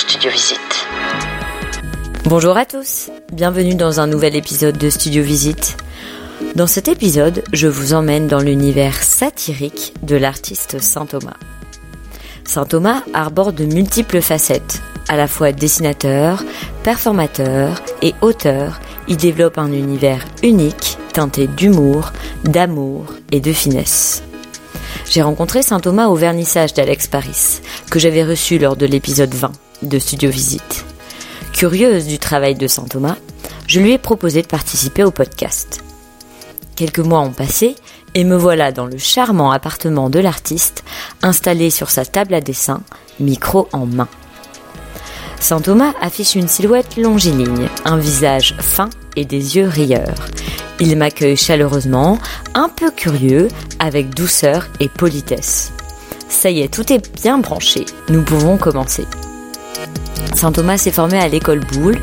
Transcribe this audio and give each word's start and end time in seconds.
Studio 0.00 0.30
Visite. 0.30 0.88
Bonjour 2.24 2.56
à 2.56 2.64
tous, 2.64 3.10
bienvenue 3.34 3.74
dans 3.74 4.00
un 4.00 4.06
nouvel 4.06 4.34
épisode 4.34 4.78
de 4.78 4.88
Studio 4.88 5.22
Visite. 5.22 5.76
Dans 6.54 6.66
cet 6.66 6.88
épisode, 6.88 7.44
je 7.52 7.68
vous 7.68 7.92
emmène 7.92 8.26
dans 8.26 8.40
l'univers 8.40 9.02
satirique 9.02 9.92
de 10.02 10.16
l'artiste 10.16 10.80
Saint 10.80 11.04
Thomas. 11.04 11.36
Saint 12.46 12.64
Thomas 12.64 13.02
arbore 13.12 13.52
de 13.52 13.66
multiples 13.66 14.22
facettes, 14.22 14.80
à 15.06 15.18
la 15.18 15.28
fois 15.28 15.52
dessinateur, 15.52 16.44
performateur 16.82 17.82
et 18.00 18.14
auteur, 18.22 18.80
il 19.06 19.18
développe 19.18 19.58
un 19.58 19.70
univers 19.70 20.24
unique, 20.42 20.96
teinté 21.12 21.46
d'humour, 21.46 22.12
d'amour 22.44 23.04
et 23.32 23.40
de 23.40 23.52
finesse. 23.52 24.22
J'ai 25.10 25.20
rencontré 25.20 25.60
Saint 25.60 25.80
Thomas 25.80 26.06
au 26.06 26.14
vernissage 26.14 26.72
d'Alex 26.72 27.06
Paris, 27.06 27.60
que 27.90 27.98
j'avais 27.98 28.24
reçu 28.24 28.58
lors 28.58 28.76
de 28.76 28.86
l'épisode 28.86 29.34
20 29.34 29.52
de 29.82 29.98
Studio 29.98 30.30
Visite. 30.30 30.84
Curieuse 31.52 32.06
du 32.06 32.18
travail 32.18 32.54
de 32.54 32.66
Saint 32.66 32.84
Thomas, 32.84 33.16
je 33.66 33.80
lui 33.80 33.92
ai 33.92 33.98
proposé 33.98 34.42
de 34.42 34.46
participer 34.46 35.04
au 35.04 35.10
podcast. 35.10 35.82
Quelques 36.76 37.00
mois 37.00 37.20
ont 37.20 37.32
passé 37.32 37.76
et 38.14 38.24
me 38.24 38.36
voilà 38.36 38.72
dans 38.72 38.86
le 38.86 38.98
charmant 38.98 39.52
appartement 39.52 40.10
de 40.10 40.18
l'artiste, 40.18 40.82
installé 41.22 41.70
sur 41.70 41.90
sa 41.90 42.04
table 42.04 42.34
à 42.34 42.40
dessin, 42.40 42.82
micro 43.18 43.68
en 43.72 43.86
main. 43.86 44.08
Saint 45.38 45.60
Thomas 45.60 45.92
affiche 46.00 46.34
une 46.34 46.48
silhouette 46.48 46.96
longiligne, 46.96 47.68
un 47.84 47.96
visage 47.96 48.54
fin 48.58 48.90
et 49.16 49.24
des 49.24 49.56
yeux 49.56 49.68
rieurs. 49.68 50.28
Il 50.80 50.96
m'accueille 50.96 51.36
chaleureusement, 51.36 52.18
un 52.54 52.68
peu 52.68 52.90
curieux, 52.90 53.48
avec 53.78 54.14
douceur 54.14 54.68
et 54.80 54.88
politesse. 54.88 55.72
Ça 56.28 56.50
y 56.50 56.60
est, 56.60 56.72
tout 56.72 56.92
est 56.92 57.14
bien 57.14 57.38
branché, 57.38 57.84
nous 58.08 58.22
pouvons 58.22 58.56
commencer. 58.56 59.04
Saint 60.34 60.52
Thomas 60.52 60.78
s'est 60.78 60.90
formé 60.90 61.18
à 61.18 61.28
l'école 61.28 61.60
Boulle, 61.60 61.98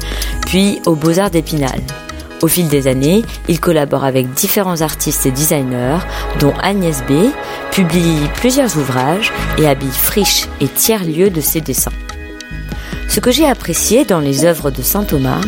puis 0.45 0.80
aux 0.86 0.95
Beaux-Arts 0.95 1.31
d'Épinal. 1.31 1.81
Au 2.42 2.47
fil 2.47 2.68
des 2.68 2.88
années, 2.88 3.24
il 3.47 3.59
collabore 3.59 4.03
avec 4.03 4.31
différents 4.34 4.81
artistes 4.81 5.25
et 5.25 5.31
designers, 5.31 6.00
dont 6.40 6.53
Agnès 6.62 7.02
B, 7.03 7.31
publie 7.72 8.19
plusieurs 8.35 8.78
ouvrages 8.78 9.34
et 9.57 9.68
habille 9.68 9.90
friche 9.90 10.47
et 10.62 10.68
tiers-lieux 10.68 11.31
de 11.31 11.41
ses 11.41 11.62
dessins. 11.62 11.91
Ce 13.09 13.19
que 13.19 13.31
j'ai 13.31 13.47
apprécié 13.47 14.06
dans 14.06 14.19
les 14.19 14.46
œuvres 14.46 14.69
de 14.69 14.84
Saint 14.84 15.03
Thomas 15.03 15.41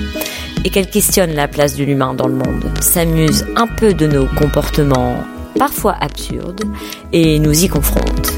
est 0.65 0.69
qu'elle 0.69 0.89
questionne 0.89 1.33
la 1.33 1.47
place 1.47 1.75
de 1.75 1.83
l'humain 1.83 2.15
dans 2.15 2.27
le 2.27 2.33
monde, 2.33 2.71
s'amuse 2.81 3.45
un 3.55 3.67
peu 3.67 3.93
de 3.93 4.07
nos 4.07 4.25
comportements 4.25 5.23
parfois 5.57 5.95
absurdes 5.99 6.63
et 7.13 7.37
nous 7.37 7.63
y 7.63 7.67
confronte. 7.67 8.33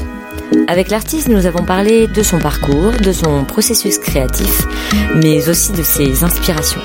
Avec 0.68 0.90
l'artiste, 0.90 1.28
nous 1.28 1.46
avons 1.46 1.64
parlé 1.64 2.06
de 2.06 2.22
son 2.22 2.38
parcours, 2.38 2.92
de 2.92 3.12
son 3.12 3.44
processus 3.44 3.98
créatif, 3.98 4.66
mais 5.14 5.48
aussi 5.48 5.72
de 5.72 5.82
ses 5.82 6.24
inspirations. 6.24 6.80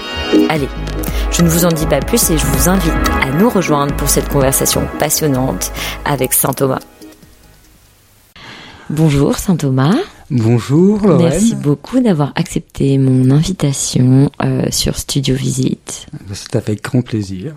Allez, 0.50 0.70
je 1.32 1.42
ne 1.42 1.50
vous 1.50 1.66
en 1.66 1.70
dis 1.70 1.86
pas 1.86 2.00
plus 2.00 2.30
et 2.32 2.38
je 2.38 2.46
vous 2.46 2.70
invite 2.70 2.94
à 3.22 3.32
nous 3.32 3.50
rejoindre 3.50 3.96
pour 3.96 4.10
cette 4.10 4.30
conversation 4.30 4.88
passionnante 5.00 5.72
avec 6.06 6.34
Saint 6.34 6.54
Thomas. 6.54 6.80
Bonjour 8.90 9.38
Saint 9.38 9.58
Thomas. 9.58 9.96
Bonjour 10.30 11.06
Lorraine. 11.06 11.30
Merci 11.30 11.56
beaucoup 11.56 12.00
d'avoir 12.00 12.32
accepté 12.36 12.98
mon 12.98 13.32
invitation 13.32 14.30
euh, 14.44 14.64
sur 14.72 14.98
Studio 14.98 15.36
Visite. 15.36 16.08
C'est 16.34 16.56
avec 16.56 16.84
grand 16.84 17.02
plaisir. 17.02 17.54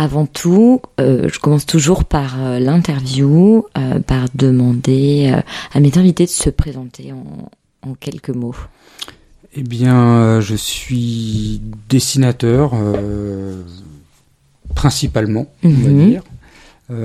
Avant 0.00 0.26
tout, 0.26 0.80
euh, 1.00 1.28
je 1.28 1.40
commence 1.40 1.66
toujours 1.66 2.04
par 2.04 2.36
euh, 2.40 2.60
l'interview, 2.60 3.64
euh, 3.76 3.98
par 3.98 4.26
demander 4.32 5.34
à 5.74 5.80
mes 5.80 5.98
invités 5.98 6.24
de 6.24 6.30
se 6.30 6.50
présenter 6.50 7.12
en, 7.12 7.50
en 7.82 7.94
quelques 7.94 8.30
mots. 8.30 8.54
Eh 9.56 9.62
bien, 9.64 10.38
je 10.40 10.54
suis 10.54 11.60
dessinateur 11.88 12.74
principalement, 14.76 15.46
on 15.64 15.68
va 15.70 15.90
Mhm. 15.90 16.06
dire. 16.08 16.22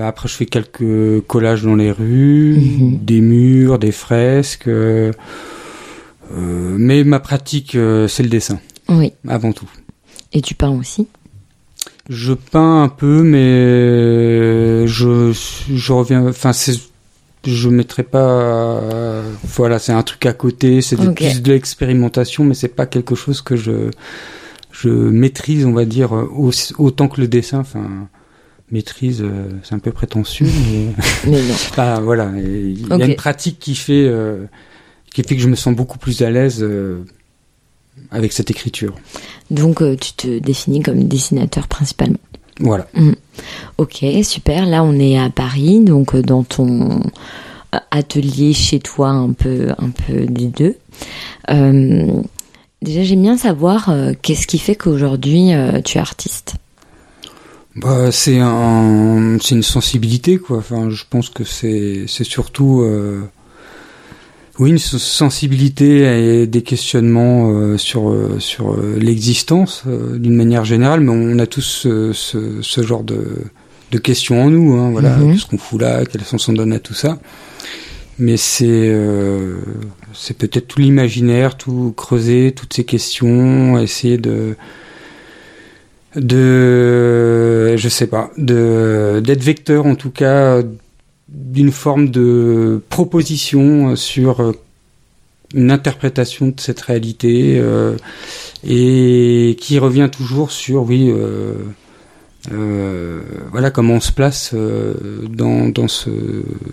Après, 0.04 0.28
je 0.30 0.36
fais 0.36 0.46
quelques 0.46 1.22
collages 1.26 1.64
dans 1.64 1.76
les 1.76 1.92
rues, 1.92 2.58
Mhm. 2.60 3.00
des 3.04 3.22
murs, 3.22 3.80
des 3.80 3.92
fresques. 3.92 4.70
mais 6.32 7.04
ma 7.04 7.20
pratique, 7.20 7.72
c'est 8.08 8.24
le 8.24 8.30
dessin, 8.30 8.60
Oui. 8.90 9.14
avant 9.28 9.52
tout. 9.52 9.70
Et 10.32 10.42
tu 10.42 10.54
peins 10.54 10.70
aussi 10.72 11.08
Je 12.10 12.34
peins 12.34 12.84
un 12.84 12.90
peu, 12.90 13.24
mais 13.24 14.88
je, 14.88 15.32
je 15.74 15.94
reviens. 15.94 16.28
Enfin, 16.28 16.54
c'est, 16.54 16.74
je 17.46 17.70
mettrai 17.70 18.04
pas. 18.04 18.20
euh, 18.20 19.24
voilà, 19.44 19.80
c'est 19.80 19.94
un 19.94 20.04
truc 20.04 20.26
à 20.26 20.34
côté. 20.34 20.82
C'est 20.82 20.98
plus 20.98 21.42
de 21.42 21.52
l'expérimentation, 21.54 22.44
mais 22.44 22.54
c'est 22.54 22.68
pas 22.76 22.86
quelque 22.86 23.16
chose 23.16 23.42
que 23.42 23.56
je 23.56 23.90
je 24.72 24.90
maîtrise, 24.90 25.66
on 25.66 25.72
va 25.72 25.86
dire, 25.86 26.16
euh, 26.16 26.30
autant 26.78 27.08
que 27.08 27.22
le 27.22 27.28
dessin. 27.28 27.60
Enfin, 27.60 28.08
maîtrise, 28.72 29.22
euh, 29.22 29.50
c'est 29.64 29.76
un 29.76 29.80
peu 29.80 29.92
prétentieux, 29.92 30.48
mais 30.72 30.88
Mais 31.32 31.42
non. 31.44 31.54
Enfin, 31.54 32.00
voilà. 32.04 32.32
Il 32.36 32.88
y 32.88 33.02
a 33.02 33.06
une 33.06 33.16
pratique 33.16 33.60
qui 33.60 33.76
fait 33.76 34.06
euh, 34.08 34.46
qui 35.14 35.24
fait 35.24 35.36
que 35.36 35.42
je 35.42 35.48
me 35.48 35.56
sens 35.56 35.76
beaucoup 35.76 36.00
plus 36.00 36.22
à 36.24 36.30
l'aise 36.32 36.60
euh, 36.64 37.06
avec 38.12 38.34
cette 38.34 38.52
écriture. 38.52 38.94
Donc 39.52 39.82
euh, 39.82 39.96
tu 39.96 40.14
te 40.14 40.40
définis 40.40 40.82
comme 40.82 41.04
dessinateur 41.04 41.68
principalement. 41.68 42.20
Voilà. 42.60 42.88
Ok, 43.78 44.06
super. 44.24 44.66
Là, 44.68 44.84
on 44.84 45.00
est 45.00 45.18
à 45.18 45.30
Paris, 45.30 45.80
donc 45.80 46.14
euh, 46.14 46.22
dans 46.22 46.44
ton 46.44 47.02
euh, 47.74 47.80
atelier 47.90 48.54
chez 48.54 48.80
toi, 48.80 49.10
un 49.10 49.32
peu, 49.32 49.70
un 49.78 49.90
peu 49.90 50.26
des 50.28 50.48
deux. 50.48 50.76
Euh, 51.50 52.22
déjà, 52.82 53.04
j'aime 53.04 53.24
bien 53.24 53.38
savoir 53.38 53.90
euh, 53.90 54.14
qu'est-ce 54.22 54.46
qui 54.46 54.60
fait 54.60 54.76
qu'aujourd'hui 54.76 55.52
tu 55.84 55.98
es 55.98 56.02
artiste? 56.02 56.56
Bah, 57.76 58.12
c'est 58.12 58.40
un, 58.40 59.38
c'est 59.42 59.56
une 59.56 59.64
sensibilité 59.64 60.38
quoi. 60.38 60.58
Enfin, 60.58 60.92
je 60.92 61.04
pense 61.10 61.30
que 61.30 61.44
c'est, 61.44 62.06
c'est 62.08 62.24
surtout, 62.24 62.86
oui, 64.60 64.70
une 64.70 64.78
sensibilité 64.78 66.42
et 66.42 66.48
des 66.48 66.62
questionnements 66.62 67.52
euh, 67.52 67.78
sur 67.78 68.10
euh, 68.12 68.36
sur 68.40 68.74
euh, 68.74 68.98
l'existence 69.00 69.84
euh, 69.88 70.18
d'une 70.20 70.36
manière 70.36 70.64
générale. 70.64 71.00
Mais 71.02 71.12
on 71.12 71.40
a 71.40 71.48
tous 71.48 71.62
ce, 71.62 72.14
ce, 72.14 72.62
ce 72.62 72.84
genre 72.84 73.04
de, 73.04 73.38
de 73.92 73.98
questions 73.98 74.44
en 74.44 74.50
nous. 74.52 74.74
Hein, 74.76 74.92
voilà, 74.92 75.18
Mhm. 75.18 75.34
qu'est-ce 75.34 75.46
qu'on 75.48 75.58
fout 75.58 75.82
là, 75.82 76.04
quel 76.06 76.22
sens 76.24 76.48
on 76.50 76.54
donne 76.54 76.72
à 76.74 76.80
tout 76.80 76.94
ça. 76.94 77.18
Mais 78.20 78.38
c'est 78.38 78.66
euh, 78.70 79.58
c'est 80.14 80.38
peut-être 80.38 80.68
tout 80.68 80.80
l'imaginaire, 80.80 81.58
tout 81.58 81.92
creuser, 81.98 82.54
toutes 82.56 82.74
ces 82.76 82.84
questions, 82.84 83.80
essayer 83.80 84.20
de 84.20 84.56
de 86.16 87.76
je 87.76 87.90
sais 87.90 88.06
pas 88.08 88.30
de 88.38 89.20
d'être 89.26 89.44
vecteur 89.44 89.88
en 89.88 89.96
tout 89.96 90.12
cas 90.12 90.62
d'une 91.34 91.72
forme 91.72 92.10
de 92.10 92.82
proposition 92.90 93.96
sur 93.96 94.40
euh, 94.40 94.52
une 95.54 95.72
interprétation 95.72 96.48
de 96.48 96.60
cette 96.60 96.82
réalité 96.82 97.58
euh, 97.60 97.96
et 98.68 99.58
qui 99.60 99.78
revient 99.80 100.10
toujours 100.12 100.52
sur 100.52 100.84
oui 100.84 101.10
euh, 101.12 101.56
euh, 102.52 103.22
voilà 103.52 103.72
comment 103.72 103.96
on 103.96 104.00
se 104.00 104.12
place 104.12 104.52
euh, 104.54 104.94
dans, 105.30 105.70
dans 105.70 105.88
ce 105.88 106.10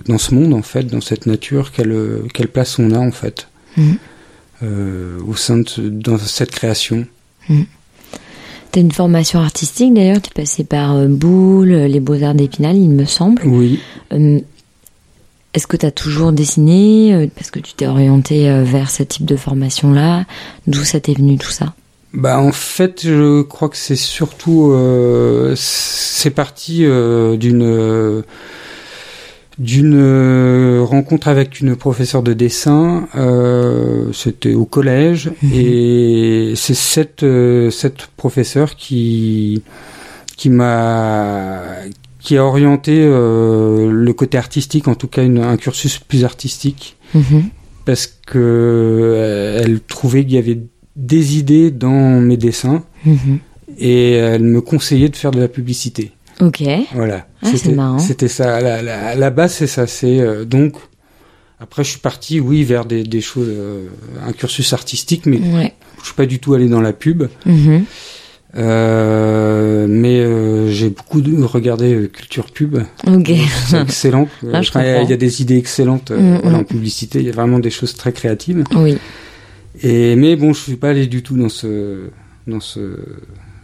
dans 0.07 0.19
ce 0.19 0.35
monde 0.35 0.53
en 0.55 0.63
fait 0.63 0.85
dans 0.85 1.01
cette 1.01 1.27
nature 1.27 1.73
quelle 1.73 2.23
quelle 2.35 2.49
place 2.49 2.79
on 2.79 2.91
a 2.93 2.99
en 2.99 3.13
fait 3.13 3.49
Mhm. 3.77 3.99
au 5.29 5.37
sein 5.37 5.59
de 5.59 5.89
dans 5.89 6.19
cette 6.19 6.51
création. 6.51 7.07
Tu 7.47 7.53
as 8.79 8.83
une 8.83 8.93
formation 8.93 9.41
artistique 9.41 9.95
d'ailleurs, 9.95 10.21
tu 10.23 10.31
passé 10.31 10.65
par 10.65 10.97
euh, 10.97 11.07
Boulle, 11.09 11.73
les 11.73 12.01
Beaux-Arts 12.01 12.35
d'Épinal, 12.35 12.77
il 12.77 12.91
me 12.91 13.05
semble. 13.05 13.43
Oui. 13.45 13.81
Euh, 14.13 14.39
Est-ce 15.55 15.67
que 15.67 15.77
tu 15.77 15.87
as 15.87 15.91
toujours 15.91 16.33
dessiné 16.33 17.15
euh, 17.15 17.27
Parce 17.35 17.51
que 17.51 17.59
tu 17.59 17.75
t'es 17.75 17.87
orienté 17.87 18.49
euh, 18.49 18.63
vers 18.65 18.91
ce 18.91 19.03
type 19.03 19.25
de 19.25 19.37
formation-là? 19.37 20.25
D'où 20.67 20.85
ça 20.85 21.01
t'est 21.01 21.15
venu 21.15 21.39
tout 21.39 21.51
ça? 21.51 21.75
Bah 22.13 22.41
en 22.41 22.51
fait, 22.53 23.03
je 23.05 23.43
crois 23.43 23.69
que 23.69 23.77
c'est 23.77 23.95
surtout 23.95 24.73
euh, 24.73 25.55
c'est 25.57 26.31
parti 26.31 26.85
euh, 26.85 27.37
d'une 27.37 27.63
euh, 27.63 28.23
d'une 29.61 29.95
euh, 29.95 30.83
rencontre 30.83 31.29
avec 31.29 31.61
une 31.61 31.77
professeure 31.77 32.23
de 32.25 32.33
dessin. 32.33 33.07
euh, 33.15 34.11
C'était 34.13 34.55
au 34.55 34.65
collège 34.65 35.31
Mhm. 35.43 35.51
et 35.55 36.53
c'est 36.57 36.75
cette 36.75 37.23
euh, 37.23 37.71
cette 37.71 38.07
professeure 38.17 38.75
qui 38.75 39.63
qui 40.39 40.49
m'a 40.49 41.61
qui 42.19 42.37
a 42.39 42.45
orienté 42.45 42.93
euh, 43.03 43.91
le 43.91 44.13
côté 44.15 44.37
artistique, 44.39 44.89
en 44.89 44.95
tout 44.95 45.09
cas 45.09 45.23
une- 45.25 45.39
un 45.55 45.57
cursus 45.57 45.99
plus 45.99 46.25
artistique 46.25 46.97
Mhm. 47.15 47.45
parce 47.85 48.07
que 48.27 49.59
elle 49.63 49.81
trouvait 49.81 50.23
qu'il 50.25 50.35
y 50.35 50.39
avait 50.39 50.61
des 50.97 51.39
idées 51.39 51.71
dans 51.71 52.21
mes 52.21 52.37
dessins 52.37 52.83
Mhm. 53.05 53.39
et 53.79 54.13
elle 54.13 54.43
me 54.45 54.61
conseillait 54.61 55.09
de 55.11 55.17
faire 55.17 55.31
de 55.33 55.41
la 55.41 55.49
publicité. 55.49 56.13
Ok. 56.41 56.63
Voilà. 56.95 57.27
Ah, 57.43 57.49
C'était- 57.55 57.73
marrant. 57.73 57.99
C'était 57.99 58.29
ça. 58.29 58.61
La, 58.61 58.83
la, 58.83 59.15
la 59.15 59.31
base, 59.31 59.55
c'est 59.55 59.67
ça. 59.67 59.87
C'est 59.87 60.21
euh, 60.21 60.45
donc 60.45 60.75
après, 61.59 61.85
je 61.85 61.91
suis 61.91 61.99
parti, 62.01 62.41
oui, 62.41 62.65
vers 62.65 62.85
des, 62.87 63.03
des 63.03 63.21
choses, 63.21 63.49
euh, 63.51 63.87
un 64.27 64.33
cursus 64.33 64.73
artistique, 64.73 65.27
mais 65.27 65.39
Ouais. 65.39 65.75
je 66.01 66.07
suis 66.07 66.15
pas 66.15 66.27
du 66.27 66.39
tout 66.39 66.55
allé 66.55 66.69
dans 66.69 66.81
la 66.81 66.93
pub. 66.93 67.25
Mhm. 67.47 67.85
Euh, 68.57 69.87
mais 69.89 70.19
euh, 70.21 70.71
j'ai 70.71 70.89
beaucoup 70.91 71.21
de, 71.21 71.41
regardé 71.45 71.95
euh, 71.95 72.07
culture 72.09 72.47
pub. 72.51 72.79
Ok. 73.07 73.31
C'est 73.69 73.81
excellent. 73.81 74.29
Ah, 74.53 74.61
il 75.05 75.11
y 75.11 75.13
a- 75.13 75.17
des 75.17 75.43
idées 75.43 75.57
excellentes 75.57 76.11
euh, 76.11 76.19
Mm, 76.39 76.41
voilà, 76.43 76.59
en 76.59 76.65
publicité. 76.65 77.21
Il 77.21 77.27
y 77.27 77.29
a 77.29 77.33
vraiment 77.33 77.59
des 77.61 77.71
choses 77.71 77.95
très 77.95 78.13
créatives. 78.13 78.65
Oui. 78.75 78.99
Et 79.83 80.17
mais 80.17 80.35
bon, 80.37 80.53
je 80.53 80.61
suis 80.61 80.77
pas 80.77 80.89
allé 80.91 81.07
du 81.07 81.23
tout 81.23 81.37
dans 81.37 81.49
ce 81.49 82.09
dans 82.47 82.61
ce 82.61 82.81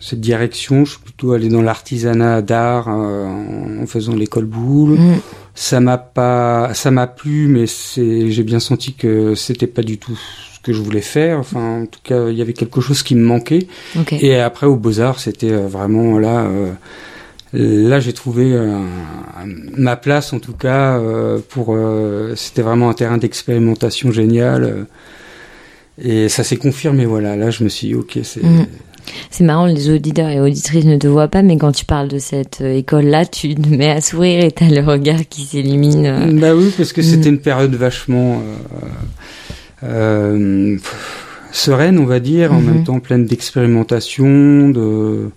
cette 0.01 0.21
direction. 0.21 0.85
Je 0.85 0.93
suis 0.93 1.01
plutôt 1.01 1.33
allé 1.33 1.49
dans 1.49 1.63
l'artisanat 1.63 2.43
d'art 2.43 2.89
euh, 2.89 3.83
en, 3.83 3.87
faisant 3.87 4.15
l'école 4.15 4.45
boule. 4.47 4.99
Mm. 4.99 5.15
Ça 5.55 5.81
m'a 5.81 5.97
pas 5.99 6.71
ça 6.75 6.91
m'a 6.91 7.07
plu, 7.07 7.49
mais 7.49 7.67
c'est 7.67 8.31
j'ai 8.31 8.43
bien 8.43 8.61
senti 8.61 8.93
que 8.95 9.35
c'était 9.35 9.67
pas 9.67 9.83
du 9.83 9.97
tout 9.99 10.15
ce 10.55 10.61
que 10.61 10.73
je 10.73 10.83
voulais 10.83 11.01
faire. 11.01 11.39
Enfin, 11.39 11.83
en 11.83 11.87
tout 11.87 12.01
cas, 12.03 12.29
il 12.29 12.37
y 12.37 12.43
avait 12.43 12.53
quelque 12.53 12.81
chose 12.81 13.03
qui 13.03 13.15
me 13.15 13.25
manquait. 13.25 13.67
Et 14.21 14.37
après 14.39 14.67
au 14.67 14.77
Beaux 14.77 15.01
Arts, 15.01 15.19
c'était 15.21 15.53
euh, 15.53 15.67
vraiment 15.67 16.19
là. 16.19 16.45
euh, 16.45 16.73
Là, 17.53 18.01
j'ai 18.01 18.13
trouvé 18.13 18.53
euh, 18.53 18.81
ma 19.79 19.97
place, 19.97 20.33
en 20.35 20.41
tout 20.41 20.53
cas, 20.53 20.99
euh, 20.99 21.39
pour. 21.49 21.69
euh, 21.71 22.35
C'était 22.37 22.61
vraiment 22.61 22.91
un 22.91 22.93
terrain 22.93 23.17
d'expérimentation 23.17 24.11
génial. 24.11 24.87
et 26.03 26.29
ça 26.29 26.45
s'est 26.45 26.57
confirmé, 26.59 27.07
voilà. 27.07 27.37
Là, 27.37 27.51
je 27.51 27.65
me 27.65 27.69
suis 27.71 27.89
dit, 27.89 27.95
ok, 27.95 28.19
c'est. 28.25 28.43
Mm. 28.43 28.67
C'est 29.31 29.45
marrant, 29.45 29.67
les 29.67 29.91
auditeurs 29.91 30.29
et 30.29 30.41
auditrices 30.41 30.85
ne 30.85 30.97
te 30.97 31.07
voient 31.07 31.29
pas, 31.29 31.43
mais 31.43 31.57
quand 31.57 31.73
tu 31.73 31.85
parles 31.85 32.09
de 32.09 32.19
cette 32.19 32.61
euh, 32.61 32.75
école-là, 32.77 33.25
tu 33.27 33.55
te 33.57 33.69
mets 33.69 33.91
à 33.91 34.01
sourire 34.01 34.45
et 34.45 34.51
t'as 34.51 34.69
le 34.69 34.81
regard 34.81 35.21
qui 35.29 35.43
s'illumine. 35.43 36.07
euh. 36.07 36.33
Bah 36.41 36.55
oui, 36.55 36.73
parce 36.77 36.93
que 36.93 37.01
Mm. 37.01 37.05
c'était 37.05 37.29
une 37.29 37.39
période 37.39 37.75
vachement 37.75 38.41
euh, 39.85 40.77
pff, 40.77 41.49
sereine, 41.53 41.99
on 41.99 42.07
va 42.07 42.21
dire, 42.21 42.53
en 42.53 42.61
même 42.61 42.85
temps 42.85 43.01
pleine 43.01 43.27
d'expérimentation, 43.27 44.69
de 44.71 45.31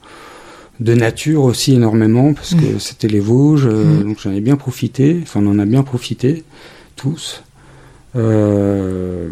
de 0.80 0.94
nature 0.94 1.44
aussi 1.44 1.74
énormément, 1.74 2.34
parce 2.34 2.56
que 2.56 2.80
c'était 2.80 3.10
les 3.10 3.20
Vosges, 3.20 3.68
euh, 3.68 3.84
Mhm. 3.84 4.04
donc 4.06 4.18
j'en 4.24 4.32
ai 4.32 4.40
bien 4.40 4.56
profité. 4.56 5.20
Enfin, 5.24 5.42
on 5.44 5.48
en 5.50 5.60
a 5.60 5.66
bien 5.66 5.84
profité 5.84 6.46
tous. 6.96 7.44
Euh, 8.16 9.28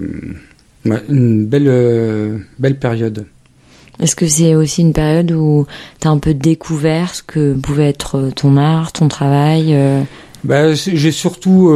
ouais, 0.85 1.01
une 1.09 1.45
belle 1.45 1.67
euh, 1.69 2.37
belle 2.59 2.77
période. 2.77 3.25
Est-ce 3.99 4.15
que 4.15 4.27
c'est 4.27 4.53
aussi 4.55 4.81
une 4.81 4.93
période 4.93 5.31
où 5.31 5.65
t'as 5.99 6.09
un 6.09 6.19
peu 6.19 6.33
découvert 6.33 7.15
ce 7.15 7.23
que 7.23 7.53
pouvait 7.55 7.89
être 7.89 8.17
euh, 8.17 8.31
ton 8.31 8.55
art, 8.57 8.91
ton 8.91 9.07
travail 9.07 9.73
euh, 9.73 10.01
Bah, 10.43 10.73
j'ai 10.75 11.11
surtout 11.11 11.69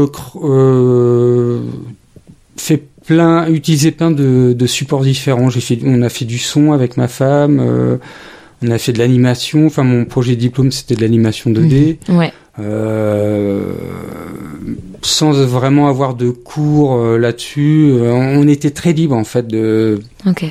euh, 0.43 1.61
fait 2.57 2.83
plein, 3.05 3.47
utilisé 3.47 3.91
plein 3.91 4.11
de, 4.11 4.53
de 4.53 4.65
supports 4.67 5.01
différents. 5.01 5.49
Fait, 5.49 5.79
on 5.83 6.01
a 6.01 6.09
fait 6.09 6.25
du 6.25 6.37
son 6.37 6.71
avec 6.71 6.95
ma 6.97 7.07
femme, 7.07 7.59
euh, 7.59 7.97
on 8.61 8.69
a 8.69 8.77
fait 8.77 8.93
de 8.93 8.99
l'animation. 8.99 9.65
Enfin, 9.65 9.83
mon 9.83 10.05
projet 10.05 10.35
de 10.35 10.39
diplôme 10.41 10.71
c'était 10.71 10.95
de 10.95 11.01
l'animation 11.01 11.49
2D, 11.49 11.97
Ouais. 12.09 12.31
euh, 12.59 13.73
sans 15.01 15.31
vraiment 15.31 15.87
avoir 15.87 16.13
de 16.13 16.29
cours 16.29 16.95
euh, 16.95 17.17
là-dessus. 17.17 17.89
Euh, 17.91 18.11
on 18.13 18.47
était 18.47 18.69
très 18.71 18.93
libre 18.93 19.15
en 19.15 19.23
fait. 19.23 19.47
De, 19.47 19.99
Ok. 20.27 20.45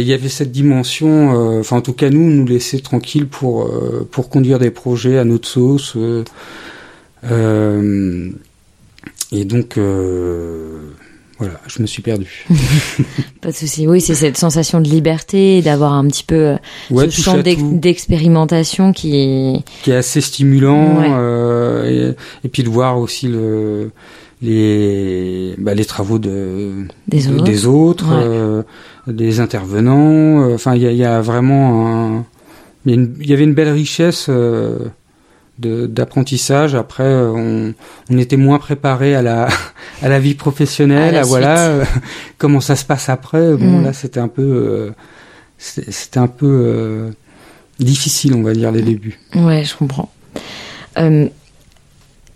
Il 0.00 0.06
y, 0.08 0.12
avait 0.12 0.28
cette 0.28 0.52
dimension. 0.52 1.34
euh, 1.56 1.60
Enfin, 1.60 1.76
en 1.76 1.80
tout 1.80 1.92
cas, 1.92 2.08
nous, 2.10 2.30
nous 2.30 2.46
laisser 2.46 2.80
tranquille 2.80 3.26
pour 3.26 3.66
euh, 3.66 4.06
pour 4.10 4.28
conduire 4.28 4.58
des 4.58 4.70
projets 4.70 5.18
à 5.18 5.24
notre 5.24 5.48
sauce. 5.48 5.96
euh, 7.24 8.30
et 9.32 9.44
donc, 9.44 9.78
voilà, 11.38 11.58
je 11.66 11.80
me 11.82 11.86
suis 11.86 12.02
perdu. 12.02 12.46
Pas 13.40 13.50
de 13.50 13.56
souci. 13.56 13.86
Oui, 13.88 14.00
c'est 14.00 14.14
cette 14.14 14.36
sensation 14.36 14.80
de 14.80 14.88
liberté, 14.88 15.60
d'avoir 15.62 15.92
un 15.94 16.06
petit 16.06 16.22
peu 16.24 16.56
Ouais, 16.90 17.10
ce 17.10 17.20
champ 17.20 17.38
d'expérimentation 17.38 18.92
qui. 18.92 19.64
qui 19.82 19.90
est 19.90 19.96
assez 19.96 20.20
stimulant, 20.20 20.98
Ouais. 21.00 21.08
euh, 21.10 22.12
et, 22.42 22.46
et 22.46 22.48
puis 22.48 22.62
de 22.62 22.68
voir 22.68 22.98
aussi 22.98 23.26
le, 23.28 23.90
les, 24.42 25.54
bah, 25.58 25.72
les 25.74 25.84
travaux 25.84 26.18
de, 26.18 26.84
Des 27.08 27.28
autres. 27.28 27.44
des 27.44 27.66
autres, 27.66 28.08
Ouais. 28.08 28.22
euh, 28.24 28.62
des 29.06 29.40
intervenants. 29.40 30.42
euh, 30.48 30.54
Enfin, 30.54 30.74
il 30.74 30.82
y 30.82 30.86
a, 30.86 30.90
il 30.90 30.96
y 30.98 31.04
a 31.04 31.20
vraiment 31.20 32.16
un, 32.18 32.24
il 32.84 33.10
y, 33.24 33.32
avait 33.32 33.44
une 33.44 33.54
belle 33.54 33.68
richesse 33.70 34.26
euh, 34.28 34.78
d'apprentissage. 35.58 36.74
Après, 36.74 37.04
on, 37.06 37.72
on 38.10 38.18
était 38.18 38.36
moins 38.36 38.58
préparé 38.58 39.14
à 39.14 39.22
la 39.22 39.48
à 40.02 40.08
la 40.08 40.18
vie 40.18 40.34
professionnelle. 40.34 41.16
À 41.16 41.22
voilà 41.22 41.68
euh, 41.68 41.84
comment 42.38 42.60
ça 42.60 42.74
se 42.74 42.84
passe 42.84 43.08
après. 43.08 43.54
Bon, 43.56 43.80
Mm. 43.80 43.84
là, 43.84 43.92
c'était 43.92 44.18
un 44.20 44.28
peu, 44.28 44.42
euh, 44.42 44.90
c'était 45.58 45.92
c'était 45.92 46.18
un 46.18 46.26
peu 46.26 46.46
euh, 46.50 47.10
difficile, 47.78 48.34
on 48.34 48.42
va 48.42 48.52
dire, 48.54 48.72
les 48.72 48.82
débuts. 48.82 49.20
Ouais, 49.36 49.62
je 49.64 49.76
comprends. 49.76 50.10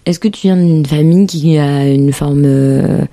Est-ce 0.06 0.20
que 0.20 0.28
tu 0.28 0.42
viens 0.46 0.56
d'une 0.56 0.86
famille 0.86 1.26
qui 1.26 1.58
a 1.58 1.84
une 1.88 2.12
forme, 2.12 2.44
euh, 2.44 3.04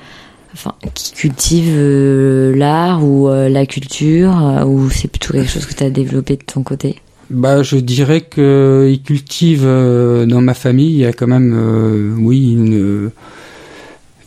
enfin, 0.54 0.76
qui 0.94 1.12
cultive 1.14 1.74
euh, 1.76 2.56
l'art 2.56 3.04
ou 3.04 3.28
euh, 3.30 3.50
la 3.50 3.66
culture, 3.66 4.64
ou 4.68 4.92
c'est 4.92 5.08
plutôt 5.08 5.34
quelque 5.34 5.50
chose 5.50 5.66
que 5.66 5.74
tu 5.74 5.84
as 5.84 5.90
développé 5.90 6.38
de 6.38 6.44
ton 6.44 6.62
côté? 6.62 6.98
Bah, 7.32 7.64
je 7.64 7.78
dirais 7.78 8.22
que 8.22 8.88
ils 8.92 9.02
cultivent 9.02 9.66
dans 9.66 10.42
ma 10.42 10.54
famille. 10.54 10.92
Il 10.92 11.00
y 11.00 11.06
a 11.06 11.14
quand 11.14 11.26
même, 11.26 12.16
oui, 12.20 12.54
une, 12.54 13.10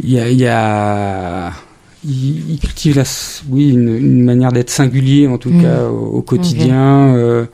il 0.02 0.11
y 0.11 0.18
a, 0.18 0.28
il 0.28 0.38
y 0.40 0.46
a, 0.49 1.52
ils, 2.04 2.58
cultivent 2.58 2.96
la, 2.96 3.04
oui, 3.49 3.70
une, 3.70 3.94
une 3.96 4.25
manière 4.25 4.50
d'être 4.50 4.70
singulier 4.70 5.28
en 5.28 5.38
tout 5.38 5.50
Mm. 5.50 5.62
cas 5.62 5.85
au, 5.85 6.16
au 6.16 6.23
quotidien, 6.23 7.46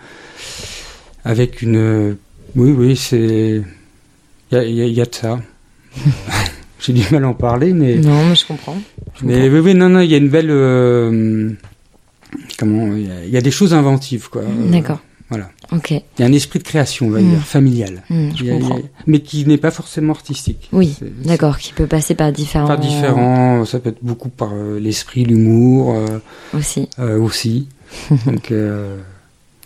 avec 1.25 1.61
une, 1.61 2.16
oui, 2.57 2.71
oui, 2.71 2.97
c'est, 2.97 3.62
il 4.52 4.75
y 4.75 4.82
a, 4.82 4.87
y 4.87 4.90
y 4.92 4.94
de 4.97 5.09
ça. 5.11 5.40
J'ai 6.80 6.92
du 6.92 7.02
mal 7.12 7.25
à 7.25 7.28
en 7.28 7.35
parler, 7.35 7.73
mais. 7.73 7.97
Non, 7.97 8.25
mais 8.26 8.35
je 8.35 8.44
comprends. 8.47 8.76
Je 9.21 9.25
Mais 9.25 9.49
oui, 9.49 9.61
oui, 9.61 9.75
non, 9.75 9.88
non, 9.88 10.00
il 10.00 10.11
y 10.11 10.14
a 10.14 10.18
une 10.18 10.28
belle. 10.28 10.50
euh, 10.50 11.50
comment 12.59 12.87
Il 12.97 13.06
y, 13.06 13.11
a- 13.11 13.25
il 13.25 13.30
y 13.30 13.37
a 13.37 13.40
des 13.40 13.50
choses 13.52 13.73
inventives, 13.73 14.28
quoi. 14.28 14.42
Euh, 14.42 14.71
D'accord. 14.71 14.99
Voilà. 15.28 15.49
Ok. 15.71 15.92
Il 15.92 16.02
y 16.18 16.23
a 16.23 16.26
un 16.26 16.32
esprit 16.32 16.59
de 16.59 16.64
création, 16.64 17.06
on 17.06 17.11
va 17.11 17.21
dire, 17.23 17.38
familial. 17.38 18.02
Hmm, 18.11 18.30
je 18.37 18.44
a- 18.50 18.54
a- 18.54 18.59
comprends. 18.59 18.80
mais 19.06 19.21
qui 19.21 19.47
n'est 19.47 19.56
pas 19.59 19.71
forcément 19.71 20.12
artistique. 20.12 20.68
Oui, 20.73 20.94
d'accord, 21.25 21.56
qui 21.59 21.73
peut 21.73 21.87
passer 21.87 22.14
par 22.14 22.32
différents. 22.32 22.66
Pas 22.66 22.76
différent, 22.76 23.64
ça 23.64 23.78
peut 23.78 23.90
être 23.90 24.02
beaucoup 24.02 24.28
par 24.28 24.50
euh, 24.52 24.78
l'esprit, 24.78 25.25
l'humour 25.25 25.94
euh, 25.94 26.18
Aussi. 26.59 26.88
euh, 26.99 27.18
aussi. 27.18 27.68
Donc 28.26 28.50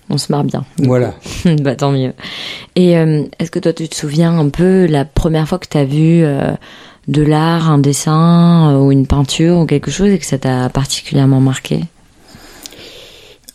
On 0.09 0.19
se 0.19 0.31
marre 0.31 0.45
bien. 0.45 0.65
voilà. 0.79 1.15
bah 1.63 1.75
tant 1.75 1.91
mieux. 1.93 2.13
Et 2.77 2.97
euh, 2.97 3.25
est-ce 3.39 3.51
que 3.51 3.59
toi 3.59 3.73
tu 3.73 3.89
te 3.89 3.95
souviens 3.97 4.39
un 4.39 4.49
peu 4.49 4.87
la 4.87 5.05
première 5.05 5.49
fois 5.49 5.59
que 5.59 5.67
tu 5.69 5.77
as 5.79 5.85
vu 5.85 6.23
euh, 6.23 6.53
de 7.09 7.23
l'art, 7.23 7.71
un 7.71 7.79
dessin 7.79 8.71
euh, 8.73 8.79
ou 8.79 8.93
une 8.93 9.07
peinture 9.07 9.59
ou 9.59 9.67
quelque 9.67 9.91
chose 9.91 10.11
et 10.11 10.19
que 10.19 10.27
ça 10.27 10.39
t'a 10.39 10.69
particulièrement 10.69 11.41
marqué? 11.41 11.81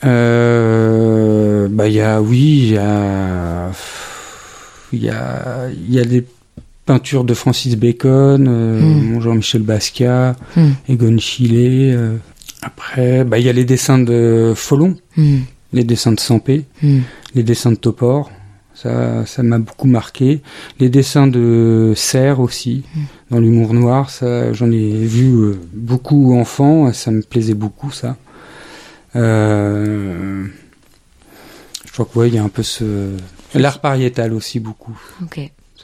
Bah 0.04 1.88
il 1.88 1.94
y 1.94 2.02
a 2.02 2.22
oui, 2.22 2.60
il 2.64 2.72
y 2.74 2.78
a 2.78 3.72
il 4.94 5.04
y 5.04 5.10
a 5.10 5.68
il 5.88 5.94
y 5.94 6.00
a 6.00 6.06
des 6.06 6.26
peintures 6.86 7.24
de 7.24 7.34
Francis 7.34 7.76
Bacon, 7.78 8.46
euh, 8.48 8.80
Mm. 8.82 9.12
mon 9.14 9.22
Jean-Michel 9.22 9.62
Basquiat, 9.62 10.36
Mm. 10.58 10.70
Egon 10.90 11.18
Schiele. 11.18 12.20
Après, 12.64 13.24
bah, 13.24 13.40
il 13.40 13.46
y 13.46 13.50
a 13.50 13.54
les 13.54 13.66
dessins 13.66 13.98
de 14.00 14.54
Folon, 14.56 14.96
Hmm. 15.18 15.40
Les 15.74 15.84
dessins 15.84 16.12
de 16.12 16.20
Sampé, 16.20 16.66
Hmm. 16.82 17.00
les 17.36 17.44
dessins 17.44 17.72
de 17.72 17.78
Topor. 17.78 18.32
Ça, 18.74 19.26
ça 19.28 19.44
m'a 19.44 19.60
beaucoup 19.60 19.88
marqué. 19.88 20.42
Les 20.80 20.90
dessins 20.90 21.28
de 21.28 21.94
Serre 21.96 22.40
aussi, 22.40 22.84
dans 23.30 23.40
l'humour 23.40 23.74
noir. 23.76 24.10
Ça, 24.10 24.54
j'en 24.54 24.72
ai 24.72 24.92
vu 25.06 25.34
euh, 25.36 25.60
beaucoup 25.74 26.34
enfant. 26.36 26.92
Ça 26.94 27.12
me 27.12 27.22
plaisait 27.22 27.54
beaucoup, 27.54 27.92
ça. 27.92 28.18
Euh, 29.16 30.46
je 31.86 31.92
crois 31.92 32.06
que 32.06 32.18
ouais, 32.20 32.28
il 32.30 32.36
y 32.36 32.38
a 32.38 32.44
un 32.44 32.50
peu 32.50 32.64
ce 32.64 33.12
l'art 33.54 33.82
pariétal 33.82 34.34
aussi 34.34 34.60
beaucoup. 34.60 34.98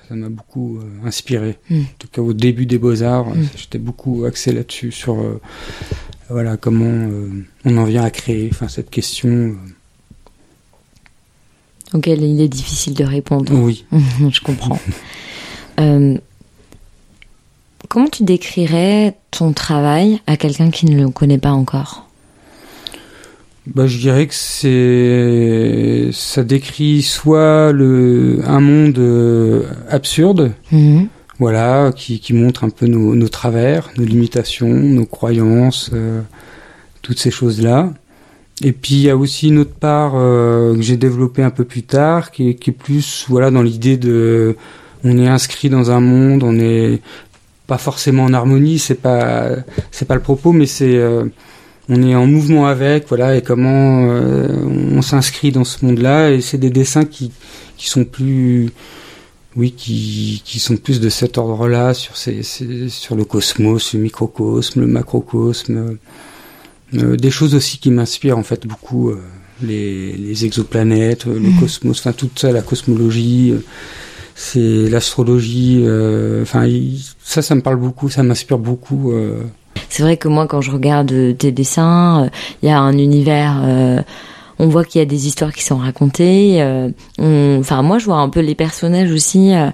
Ça, 0.07 0.15
m'a 0.15 0.29
beaucoup 0.29 0.77
euh, 0.79 1.05
inspiré. 1.07 1.57
Mm. 1.69 1.75
En 1.81 1.83
tout 1.99 2.07
cas, 2.07 2.21
au 2.21 2.33
début 2.33 2.65
des 2.65 2.77
Beaux-Arts, 2.79 3.29
Mm. 3.35 3.43
j'étais 3.57 3.77
beaucoup 3.79 4.23
axé 4.25 4.53
là-dessus, 4.53 4.91
sur 4.91 5.17
voilà, 6.29 6.55
comment 6.57 7.09
on 7.65 7.77
en 7.77 7.83
vient 7.83 8.03
à 8.03 8.09
créer, 8.09 8.49
enfin, 8.51 8.69
cette 8.69 8.89
question. 8.89 9.55
Auquel 11.93 12.21
il 12.23 12.41
est 12.41 12.47
difficile 12.49 12.93
de 12.93 13.03
répondre. 13.03 13.51
oui. 13.53 13.85
je 14.31 14.39
comprends. 14.41 14.79
Euh, 15.79 16.17
comment 17.89 18.07
tu 18.07 18.23
décrirais 18.23 19.15
ton 19.31 19.53
travail 19.53 20.19
à 20.27 20.37
quelqu'un 20.37 20.69
qui 20.71 20.85
ne 20.87 20.97
le 21.01 21.09
connaît 21.09 21.37
pas 21.37 21.51
encore? 21.51 22.07
Bah, 23.67 23.85
je 23.85 23.97
dirais 23.97 24.27
que 24.27 24.33
c'est, 24.33 26.09
ça 26.13 26.43
décrit 26.43 27.01
soit 27.01 27.71
le, 27.73 28.39
un 28.45 28.61
monde 28.61 28.97
euh, 28.97 29.63
absurde, 29.89 30.53
Mhm. 30.71 31.07
voilà, 31.37 31.91
qui, 31.93 32.19
qui 32.21 32.33
montre 32.33 32.63
un 32.63 32.69
peu 32.69 32.87
nos, 32.87 33.13
nos 33.13 33.27
travers, 33.27 33.89
nos 33.97 34.05
limitations, 34.05 34.69
nos 34.69 35.05
croyances, 35.05 35.89
euh, 35.93 36.21
toutes 37.01 37.19
ces 37.19 37.29
choses-là. 37.31 37.93
Et 38.63 38.71
puis 38.71 38.95
il 38.95 39.01
y 39.01 39.09
a 39.09 39.15
aussi 39.17 39.49
une 39.49 39.59
autre 39.59 39.73
part 39.79 40.13
euh, 40.15 40.75
que 40.75 40.81
j'ai 40.81 40.97
développée 40.97 41.43
un 41.43 41.51
peu 41.51 41.63
plus 41.63 41.83
tard, 41.83 42.31
qui 42.31 42.49
est, 42.49 42.53
qui 42.55 42.71
est 42.71 42.73
plus 42.73 43.25
voilà 43.29 43.51
dans 43.51 43.61
l'idée 43.61 43.97
de, 43.97 44.55
on 45.03 45.17
est 45.19 45.27
inscrit 45.27 45.69
dans 45.69 45.91
un 45.91 45.99
monde, 45.99 46.41
on 46.43 46.57
est 46.59 46.99
pas 47.67 47.77
forcément 47.77 48.23
en 48.23 48.33
harmonie, 48.33 48.79
c'est 48.79 48.95
pas 48.95 49.49
c'est 49.91 50.07
pas 50.07 50.15
le 50.15 50.21
propos, 50.21 50.53
mais 50.53 50.65
c'est 50.65 50.95
euh, 50.97 51.25
on 51.89 52.01
est 52.01 52.15
en 52.15 52.25
mouvement 52.25 52.65
avec, 52.65 53.07
voilà, 53.07 53.37
et 53.37 53.41
comment 53.43 54.07
euh, 54.09 54.47
on 54.91 55.01
s'inscrit 55.03 55.51
dans 55.51 55.63
ce 55.63 55.85
monde-là, 55.85 56.31
et 56.31 56.41
c'est 56.41 56.57
des 56.57 56.71
dessins 56.71 57.05
qui 57.05 57.31
qui 57.77 57.87
sont 57.89 58.05
plus 58.05 58.71
oui, 59.55 59.71
qui, 59.71 60.41
qui 60.45 60.59
sont 60.59 60.77
plus 60.77 60.99
de 60.99 61.09
cet 61.09 61.37
ordre-là, 61.37 61.93
sur, 61.95 62.15
ces, 62.17 62.43
ces- 62.43 62.89
sur 62.89 63.15
le 63.15 63.25
cosmos, 63.25 63.93
le 63.93 63.99
microcosme, 64.01 64.81
le 64.81 64.87
macrocosme. 64.87 65.97
Euh, 66.95 67.17
des 67.17 67.31
choses 67.31 67.53
aussi 67.53 67.79
qui 67.79 67.91
m'inspirent 67.91 68.37
en 68.37 68.43
fait 68.43 68.65
beaucoup, 68.65 69.09
euh, 69.09 69.21
les, 69.61 70.13
les 70.13 70.45
exoplanètes, 70.45 71.27
euh, 71.27 71.33
le 71.33 71.49
Mhm. 71.49 71.59
cosmos, 71.59 71.99
enfin 71.99 72.13
toute 72.13 72.39
ça, 72.39 72.51
la 72.53 72.61
cosmologie, 72.61 73.51
euh, 73.51 73.59
c'est 74.35 74.87
l'astrologie, 74.89 75.83
enfin 76.41 76.65
ça, 77.23 77.41
ça 77.41 77.55
me 77.55 77.61
parle 77.61 77.77
beaucoup, 77.77 78.09
ça 78.09 78.23
m'inspire 78.23 78.57
beaucoup. 78.59 79.11
euh. 79.11 79.41
C'est 79.89 80.03
vrai 80.03 80.17
que 80.17 80.27
moi, 80.27 80.47
quand 80.47 80.61
je 80.61 80.71
regarde 80.71 81.13
tes 81.37 81.51
dessins, 81.51 82.23
euh, 82.25 82.29
il 82.63 82.69
y 82.69 82.71
a 82.71 82.79
un 82.79 82.97
univers. 82.97 83.61
euh, 83.65 84.01
on 84.59 84.67
voit 84.69 84.83
qu'il 84.85 84.99
y 84.99 85.01
a 85.01 85.05
des 85.05 85.27
histoires 85.27 85.53
qui 85.53 85.63
sont 85.63 85.77
racontées. 85.77 86.61
euh, 86.61 86.89
on- 87.19 87.57
Enfin, 87.59 87.81
moi, 87.83 87.99
je 87.99 88.05
vois 88.05 88.17
un 88.17 88.29
peu 88.29 88.39
les 88.39 88.55
personnages 88.55 89.11
aussi, 89.11 89.53
euh, 89.53 89.69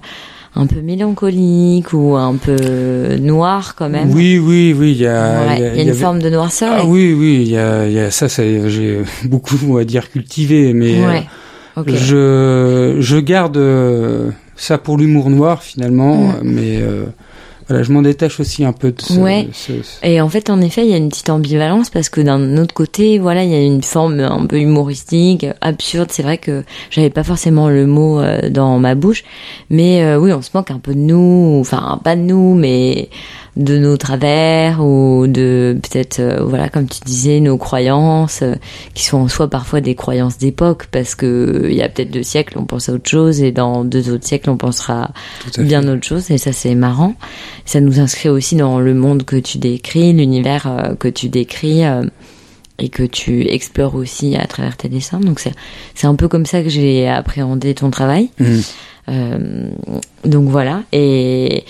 un 0.56 0.66
peu 0.66 0.80
mélancoliques 0.80 1.92
ou 1.92 2.14
un 2.16 2.34
peu 2.36 3.16
noirs 3.20 3.74
quand 3.74 3.88
même. 3.88 4.10
Oui, 4.14 4.38
oui, 4.38 4.74
oui, 4.78 4.92
il 4.92 4.98
y 4.98 5.06
a, 5.06 5.46
Ouais, 5.48 5.56
il 5.56 5.62
y 5.62 5.64
a- 5.64 5.68
il 5.68 5.68
y 5.68 5.68
a 5.68 5.72
il 5.74 5.78
y 5.78 5.82
une 5.82 5.88
avait- 5.90 5.98
forme 5.98 6.20
de 6.20 6.30
noirceur. 6.30 6.74
Ah 6.78 6.82
et- 6.84 6.86
oui, 6.86 7.12
oui, 7.18 7.42
il 7.42 7.50
y 7.50 7.56
a, 7.58 7.88
y 7.88 7.98
a 7.98 8.10
ça, 8.10 8.28
ça 8.28 8.42
j'ai 8.44 9.00
beaucoup, 9.24 9.56
va 9.74 9.84
dire, 9.84 10.10
cultivé, 10.10 10.72
mais 10.72 10.94
euh. 11.04 11.20
Je, 11.88 12.96
je 13.00 13.16
garde 13.16 13.56
euh, 13.56 14.30
ça 14.54 14.78
pour 14.78 14.96
l'humour 14.96 15.28
noir 15.30 15.62
finalement, 15.62 16.16
Mm. 16.28 16.32
mais 16.44 16.78
euh, 16.80 17.04
voilà, 17.68 17.82
je 17.82 17.92
m'en 17.92 18.02
détache 18.02 18.40
aussi 18.40 18.64
un 18.64 18.72
peu 18.72 18.92
de 18.92 19.00
ce. 19.00 19.14
Ouais. 19.18 19.48
ce- 19.52 19.82
ce- 19.82 20.06
Et 20.06 20.20
en 20.20 20.28
fait, 20.28 20.50
en 20.50 20.60
effet, 20.60 20.84
il 20.84 20.90
y 20.90 20.94
a 20.94 20.96
une 20.96 21.08
petite 21.08 21.30
ambivalence 21.30 21.90
parce 21.90 22.08
que 22.08 22.20
d'un 22.20 22.56
autre 22.58 22.74
côté, 22.74 23.18
voilà, 23.18 23.44
il 23.44 23.50
y 23.50 23.54
a 23.54 23.60
une 23.62 23.82
forme 23.82 24.20
un 24.20 24.46
peu 24.46 24.58
humoristique, 24.60 25.46
absurde. 25.60 26.08
C'est 26.10 26.22
vrai 26.22 26.38
que 26.38 26.64
j'avais 26.90 27.10
pas 27.10 27.24
forcément 27.24 27.68
le 27.68 27.86
mot 27.86 28.20
euh, 28.20 28.50
dans 28.50 28.78
ma 28.78 28.94
bouche, 28.94 29.24
mais 29.70 30.02
euh, 30.02 30.18
oui, 30.18 30.32
on 30.32 30.42
se 30.42 30.50
moque 30.54 30.70
un 30.70 30.78
peu 30.78 30.94
de 30.94 30.98
nous, 31.00 31.58
enfin 31.60 32.00
pas 32.04 32.16
de 32.16 32.20
nous, 32.22 32.54
mais 32.54 33.08
de 33.56 33.78
nos 33.78 33.96
travers 33.96 34.84
ou 34.84 35.26
de 35.26 35.78
peut-être, 35.82 36.18
euh, 36.18 36.42
voilà, 36.42 36.68
comme 36.68 36.86
tu 36.86 37.00
disais, 37.04 37.40
nos 37.40 37.56
croyances 37.56 38.42
euh, 38.42 38.54
qui 38.94 39.04
sont 39.04 39.18
en 39.18 39.28
soi 39.28 39.48
parfois 39.48 39.80
des 39.80 39.94
croyances 39.94 40.38
d'époque 40.38 40.86
parce 40.90 41.14
que 41.14 41.26
euh, 41.26 41.70
il 41.70 41.76
y 41.76 41.82
a 41.82 41.88
peut-être 41.88 42.10
deux 42.10 42.22
siècles, 42.22 42.58
on 42.58 42.64
pense 42.64 42.88
à 42.88 42.92
autre 42.92 43.08
chose 43.08 43.42
et 43.42 43.52
dans 43.52 43.84
deux 43.84 44.10
autres 44.10 44.26
siècles, 44.26 44.50
on 44.50 44.56
pensera 44.56 45.12
fait. 45.52 45.62
bien 45.62 45.86
autre 45.86 46.04
chose 46.04 46.30
et 46.30 46.38
ça 46.38 46.52
c'est 46.52 46.74
marrant. 46.74 47.14
Ça 47.64 47.80
nous 47.80 48.00
inscrit 48.00 48.28
aussi 48.28 48.56
dans 48.56 48.80
le 48.80 48.94
monde 48.94 49.24
que 49.24 49.36
tu 49.36 49.58
décris, 49.58 50.12
l'univers 50.12 50.96
que 50.98 51.08
tu 51.08 51.28
décris 51.28 51.82
et 52.78 52.88
que 52.88 53.04
tu 53.04 53.46
explores 53.48 53.94
aussi 53.94 54.36
à 54.36 54.46
travers 54.46 54.76
tes 54.76 54.88
dessins. 54.88 55.20
Donc 55.20 55.38
c'est 55.38 55.52
c'est 55.94 56.06
un 56.06 56.16
peu 56.16 56.28
comme 56.28 56.46
ça 56.46 56.62
que 56.62 56.68
j'ai 56.68 57.08
appréhendé 57.08 57.74
ton 57.74 57.90
travail. 57.90 58.30
Mm. 58.38 58.58
Euh, 59.10 59.68
donc 60.24 60.48
voilà 60.48 60.82
et 60.90 61.64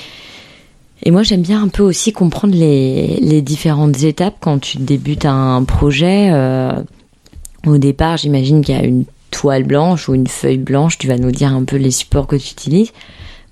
et 1.04 1.10
moi 1.10 1.22
j'aime 1.22 1.42
bien 1.42 1.62
un 1.62 1.68
peu 1.68 1.82
aussi 1.82 2.12
comprendre 2.12 2.54
les 2.54 3.42
différentes 3.42 4.02
étapes 4.02 4.36
quand 4.40 4.58
tu 4.58 4.78
débutes 4.78 5.26
un 5.26 5.62
projet. 5.64 6.30
euh, 6.32 6.72
au 7.66 7.78
départ, 7.78 8.16
j'imagine 8.16 8.62
qu'il 8.62 8.74
y 8.74 8.78
a 8.78 8.84
une 8.84 9.04
toile 9.30 9.64
blanche 9.64 10.08
ou 10.08 10.14
une 10.14 10.26
feuille 10.26 10.58
blanche. 10.58 10.98
Tu 10.98 11.06
vas 11.08 11.16
nous 11.16 11.30
dire 11.30 11.52
un 11.54 11.64
peu 11.64 11.76
les 11.76 11.90
supports 11.90 12.26
que 12.26 12.36
tu 12.36 12.52
utilises. 12.52 12.92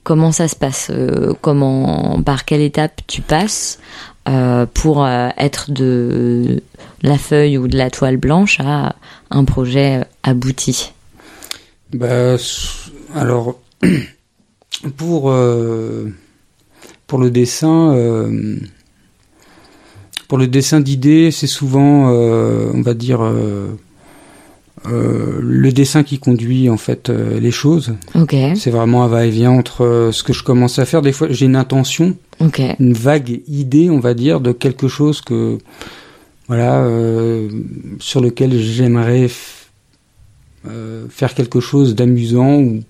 Comment 0.03 0.33
ça 0.33 0.49
se 0.49 0.57
passe 0.57 0.89
euh, 0.91 1.33
Comment, 1.41 2.23
par 2.23 2.45
quelle 2.45 2.61
étape 2.61 3.01
tu 3.07 3.23
passes 3.23 3.79
euh, 4.29 4.67
pour 4.73 5.07
être 5.07 5.71
de 5.71 6.63
la 7.03 7.19
feuille 7.19 7.59
ou 7.59 7.69
de 7.69 7.77
la 7.77 7.91
toile 7.91 8.17
blanche 8.17 8.59
à 8.61 8.97
un 9.31 9.45
projet 9.45 10.05
abouti? 10.23 10.93
Bah, 11.93 12.37
alors 13.15 13.59
pour 14.97 15.33
pour 17.13 17.21
le 17.21 17.31
dessin, 17.31 17.95
euh, 17.95 18.57
pour 20.29 20.39
le 20.39 20.47
dessin 20.47 20.81
d'idées, 20.81 21.31
c'est 21.31 21.47
souvent, 21.47 22.09
euh, 22.11 22.71
on 22.73 22.81
va 22.81 22.95
dire. 22.95 23.21
euh, 23.21 23.69
le 24.87 25.71
dessin 25.73 26.05
qui 26.05 26.19
conduit 26.19 26.71
en 26.71 26.79
fait 26.79 27.11
les 27.11 27.51
choses. 27.51 27.95
Ok, 28.15 28.35
C'est 28.57 28.71
vraiment 28.71 29.05
un 29.05 29.09
va-et-vient 29.09 29.51
entre 29.51 30.09
ce 30.11 30.23
que 30.23 30.33
je 30.33 30.43
commence 30.43 30.79
à 30.79 30.87
faire. 30.87 31.03
Des 31.03 31.13
fois, 31.13 31.29
j'ai 31.31 31.45
une 31.45 31.55
intention, 31.55 32.17
une 32.81 32.95
vague 32.95 33.43
idée, 33.47 33.91
on 33.91 34.01
va 34.01 34.15
dire, 34.15 34.41
de 34.41 34.53
quelque 34.53 34.89
chose 34.89 35.21
que, 35.21 35.59
voilà, 36.49 36.83
euh, 36.83 37.49
sur 38.01 38.23
lequel 38.23 38.59
j'aimerais 38.59 39.29
euh, 40.67 41.05
faire 41.11 41.35
quelque 41.35 41.61
chose 41.61 41.95
d'amusant 41.95 42.57
ou 42.57 42.81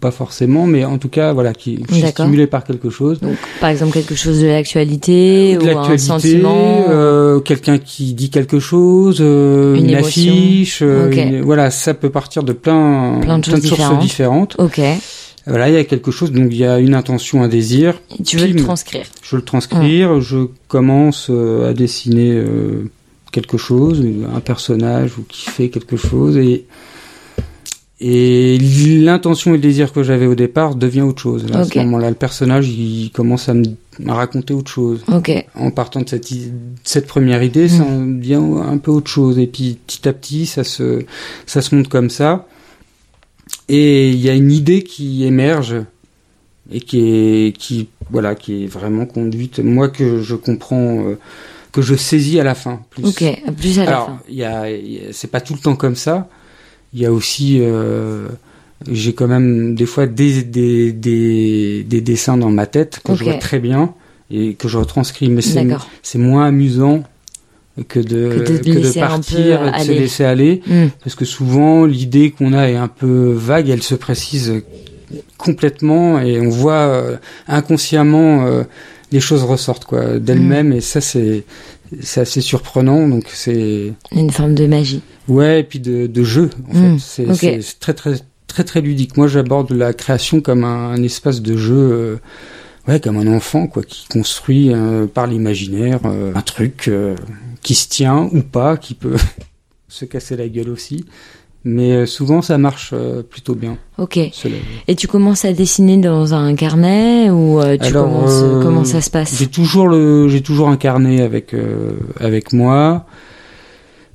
pas 0.00 0.10
forcément, 0.10 0.66
mais 0.66 0.84
en 0.84 0.98
tout 0.98 1.08
cas, 1.08 1.32
voilà, 1.32 1.52
qui 1.52 1.78
je 1.88 1.92
suis 1.94 2.02
D'accord. 2.02 2.26
stimulé 2.26 2.46
par 2.48 2.64
quelque 2.64 2.90
chose. 2.90 3.20
Donc 3.20 3.36
par 3.60 3.70
exemple 3.70 3.92
quelque 3.92 4.16
chose 4.16 4.40
de 4.40 4.46
l'actualité 4.48 5.56
De 5.56 5.72
ou 5.72 5.78
un 5.78 5.98
sentiment. 5.98 6.86
euh, 6.88 7.38
quelqu'un 7.40 7.78
qui 7.78 8.12
dit 8.14 8.28
quelque 8.30 8.58
chose, 8.58 9.18
euh, 9.20 9.76
Une 9.76 9.94
affiche, 9.94 10.80
euh, 10.82 11.10
une- 11.12 11.42
voilà, 11.42 11.70
ça 11.70 11.94
peut 11.94 12.10
partir 12.10 12.42
de 12.42 12.52
plein, 12.52 13.18
Plein 13.20 13.38
de 13.38 13.44
sources 13.44 13.60
différentes. 13.60 14.00
différentes. 14.00 14.56
Ok, 14.58 14.80
Voilà, 15.46 15.68
il 15.68 15.74
y 15.74 15.78
a 15.78 15.84
quelque 15.84 16.10
chose, 16.10 16.30
donc 16.32 16.48
il 16.50 16.58
y 16.58 16.64
a 16.66 16.78
une 16.78 16.94
intention, 16.94 17.42
un 17.42 17.48
désir. 17.48 17.94
Et 18.18 18.22
tu 18.22 18.36
veux 18.36 18.48
le 18.48 18.56
transcrire. 18.62 19.06
Je 19.22 19.30
veux 19.30 19.40
le 19.40 19.44
transcrire, 19.46 20.20
je 20.20 20.48
commence 20.66 21.28
euh, 21.30 21.70
à 21.70 21.72
dessiner 21.72 22.42
quelque 23.32 23.56
chose, 23.58 24.04
un 24.34 24.40
personnage 24.40 25.12
ou 25.18 25.24
qui 25.28 25.48
fait 25.48 25.68
quelque 25.68 25.96
chose, 25.96 26.36
et 26.36 26.64
et 28.00 28.58
l'intention 28.58 29.52
et 29.52 29.54
le 29.54 29.62
désir 29.62 29.92
que 29.92 30.04
j'avais 30.04 30.26
au 30.26 30.36
départ 30.36 30.76
devient 30.76 31.02
autre 31.02 31.20
chose. 31.20 31.48
Là, 31.50 31.60
À 31.60 31.64
ce 31.64 31.78
moment-là, 31.78 32.10
le 32.10 32.14
personnage 32.14 32.68
il 32.68 33.10
commence 33.12 33.48
à 33.48 33.54
me 33.54 33.64
à 34.06 34.14
raconter 34.14 34.54
autre 34.54 34.70
chose. 34.70 35.04
En 35.56 35.70
partant 35.72 36.02
de 36.02 36.08
cette, 36.84 37.06
première 37.08 37.42
idée, 37.42 37.68
ça 37.68 37.82
en 37.82 38.06
devient 38.06 38.40
un 38.64 38.78
peu 38.78 38.92
autre 38.92 39.10
chose. 39.10 39.38
Et 39.40 39.48
puis 39.48 39.78
petit 39.86 40.08
à 40.08 40.12
petit, 40.12 40.46
ça 40.46 40.62
se 40.62 41.04
ça 41.46 41.60
se 41.60 41.74
monte 41.74 41.88
comme 41.88 42.10
ça. 42.10 42.46
Et 43.68 44.10
il 44.10 44.20
y 44.20 44.30
a 44.30 44.34
une 44.34 44.52
idée 44.52 44.84
qui 44.84 45.24
émerge 45.24 45.76
et 46.70 46.80
qui 46.80 47.00
est 47.00 47.56
qui 47.56 47.88
voilà 48.10 48.36
qui 48.36 48.64
est 48.64 48.66
vraiment 48.68 49.06
conduite. 49.06 49.58
Moi 49.58 49.88
que 49.88 50.22
je 50.22 50.36
comprends, 50.36 51.04
euh, 51.04 51.18
que 51.72 51.82
je 51.82 51.96
saisis 51.96 52.38
à 52.38 52.44
la 52.44 52.54
fin. 52.54 52.80
Plus. 52.90 53.04
ok, 53.04 53.24
plus 53.56 53.80
à 53.80 53.84
la 53.84 53.90
Alors 53.90 54.18
fin. 54.28 54.64
c'est 55.10 55.30
pas 55.30 55.40
tout 55.40 55.54
le 55.54 55.60
temps 55.60 55.74
comme 55.74 55.96
ça. 55.96 56.28
Il 56.94 57.00
y 57.00 57.06
a 57.06 57.12
aussi 57.12 57.58
euh, 57.60 58.28
j'ai 58.90 59.12
quand 59.12 59.26
même 59.26 59.74
des 59.74 59.86
fois 59.86 60.06
des, 60.06 60.42
des, 60.42 60.92
des, 60.92 61.84
des 61.84 62.00
dessins 62.00 62.36
dans 62.36 62.50
ma 62.50 62.66
tête 62.66 63.00
que 63.04 63.14
je 63.14 63.24
vois 63.24 63.34
très 63.34 63.58
bien 63.58 63.94
et 64.30 64.54
que 64.54 64.68
je 64.68 64.78
retranscris, 64.78 65.28
mais 65.30 65.42
c'est 65.42 66.18
moins 66.18 66.46
amusant 66.46 67.02
que 67.88 68.00
de 68.00 68.44
Que 68.44 68.52
de 68.52 68.58
que 68.58 68.78
de 68.78 69.00
partir, 69.00 69.68
et 69.68 69.78
de 69.80 69.84
se 69.84 69.92
laisser 69.92 70.24
aller. 70.24 70.62
Mm. 70.66 70.86
Parce 71.02 71.14
que 71.14 71.24
souvent, 71.24 71.84
l'idée 71.86 72.32
qu'on 72.32 72.52
a 72.52 72.68
est 72.68 72.76
un 72.76 72.88
peu 72.88 73.32
vague, 73.32 73.68
elle 73.68 73.82
se 73.82 73.94
précise 73.94 74.62
complètement 75.36 76.20
et 76.20 76.40
on 76.40 76.48
voit 76.48 76.72
euh, 76.88 77.16
inconsciemment 77.46 78.44
euh, 78.44 78.64
les 79.10 79.20
choses 79.20 79.42
ressortent 79.42 79.86
quoi 79.86 80.18
d'elles-mêmes 80.18 80.72
et 80.72 80.82
ça 80.82 81.00
c'est 81.00 81.44
c'est 82.02 82.20
assez 82.20 82.40
surprenant 82.40 83.08
donc 83.08 83.24
c'est 83.32 83.92
Une 84.12 84.30
forme 84.30 84.54
de 84.54 84.66
magie. 84.66 85.02
ouais 85.28 85.60
et 85.60 85.64
puis 85.64 85.80
de, 85.80 86.06
de 86.06 86.22
jeu 86.24 86.50
en 86.70 86.74
Mm, 86.94 86.98
fait. 86.98 87.62
C'est 87.62 87.78
très 87.80 87.94
très 87.94 88.14
très 88.46 88.64
très 88.64 88.80
ludique. 88.80 89.16
Moi 89.16 89.28
j'aborde 89.28 89.72
la 89.72 89.92
création 89.92 90.40
comme 90.40 90.64
un, 90.64 90.90
un 90.90 91.02
espace 91.02 91.42
de 91.42 91.56
jeu 91.56 91.74
euh, 91.76 92.16
ouais 92.86 93.00
comme 93.00 93.16
un 93.18 93.26
enfant 93.34 93.66
quoi 93.66 93.82
qui 93.82 94.06
construit 94.08 94.72
euh, 94.72 95.06
par 95.06 95.26
l'imaginaire 95.26 96.00
euh, 96.06 96.32
un 96.34 96.42
truc 96.42 96.90
qui 97.62 97.74
se 97.74 97.88
tient 97.88 98.28
ou 98.32 98.42
pas 98.42 98.76
qui 98.76 98.94
peut 98.94 99.16
se 99.88 100.04
casser 100.04 100.36
la 100.36 100.48
gueule 100.48 100.70
aussi 100.70 101.04
mais 101.64 101.92
euh, 101.92 102.06
souvent 102.06 102.40
ça 102.42 102.56
marche 102.58 102.90
euh, 102.92 103.22
plutôt 103.22 103.54
bien 103.54 103.76
Ok. 103.98 104.18
cela. 104.32 104.56
Et 104.86 104.94
tu 104.94 105.08
commences 105.08 105.44
à 105.44 105.52
dessiner 105.52 105.96
dans 105.96 106.34
un 106.34 106.54
carnet 106.54 107.30
ou 107.30 107.60
euh, 107.60 107.76
tu 107.76 107.84
Alors, 107.86 108.06
commences 108.06 108.40
euh, 108.42 108.62
comment 108.62 108.84
ça 108.84 109.00
se 109.00 109.10
passe? 109.10 109.36
J'ai 109.38 109.48
toujours 109.48 109.88
le, 109.88 110.28
j'ai 110.28 110.40
toujours 110.40 110.68
un 110.68 110.76
carnet 110.76 111.20
avec 111.20 111.54
euh, 111.54 111.92
avec 112.20 112.52
moi. 112.52 113.06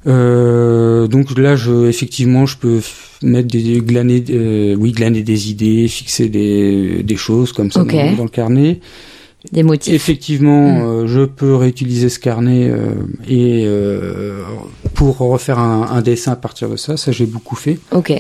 Euh, 0.06 1.08
donc 1.08 1.38
là, 1.38 1.56
je, 1.56 1.88
effectivement, 1.88 2.46
je 2.46 2.58
peux 2.58 2.82
mettre 3.22 3.48
des 3.48 3.80
glaner, 3.80 4.24
euh, 4.32 4.76
oui, 4.78 4.92
glaner 4.92 5.24
des 5.24 5.50
idées, 5.50 5.88
fixer 5.88 6.28
des, 6.30 7.04
des 7.04 7.16
choses 7.16 7.54
comme 7.54 7.72
ça 7.72 7.84
dans 7.84 8.24
le 8.24 8.30
carnet. 8.30 8.80
Des 9.52 9.64
motifs. 9.64 9.94
Effectivement, 9.94 10.72
Mm. 10.72 10.82
euh, 10.82 11.08
je 11.08 11.22
peux 11.26 11.56
réutiliser 11.56 12.08
ce 12.10 12.18
carnet 12.20 12.70
euh, 12.70 12.94
et 13.28 13.64
euh, 13.66 14.42
pour 14.94 15.18
refaire 15.18 15.60
un, 15.60 15.90
un 15.92 16.02
dessin 16.02 16.32
à 16.32 16.36
partir 16.38 16.70
de 16.70 16.78
ça. 16.78 16.96
Ça, 16.98 17.12
j'ai 17.12 17.26
beaucoup 17.26 17.56
fait. 17.56 17.78
Ok. 17.92 18.14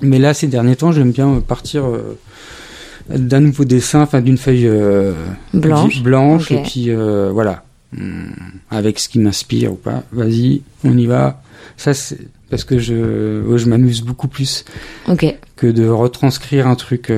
Mais 0.00 0.18
là, 0.18 0.32
ces 0.34 0.46
derniers 0.46 0.76
temps, 0.76 0.90
j'aime 0.92 1.12
bien 1.12 1.40
partir 1.46 1.84
d'un 3.08 3.40
nouveau 3.40 3.64
dessin, 3.64 4.00
enfin 4.00 4.20
d'une 4.22 4.38
feuille 4.38 4.70
Blanche. 5.52 6.02
blanche, 6.02 6.50
et 6.50 6.62
puis 6.62 6.90
voilà, 7.32 7.64
Hum, 7.94 8.30
avec 8.70 8.98
ce 8.98 9.06
qui 9.10 9.18
m'inspire 9.18 9.72
ou 9.72 9.76
pas. 9.76 10.02
Vas-y, 10.12 10.62
on 10.82 10.96
y 10.96 11.04
va. 11.04 11.42
Ça, 11.76 11.92
c'est 11.92 12.16
parce 12.48 12.64
que 12.64 12.78
je, 12.78 13.42
je 13.54 13.66
m'amuse 13.68 14.00
beaucoup 14.00 14.28
plus 14.28 14.64
que 15.56 15.66
de 15.66 15.86
retranscrire 15.86 16.66
un 16.66 16.74
truc 16.74 17.12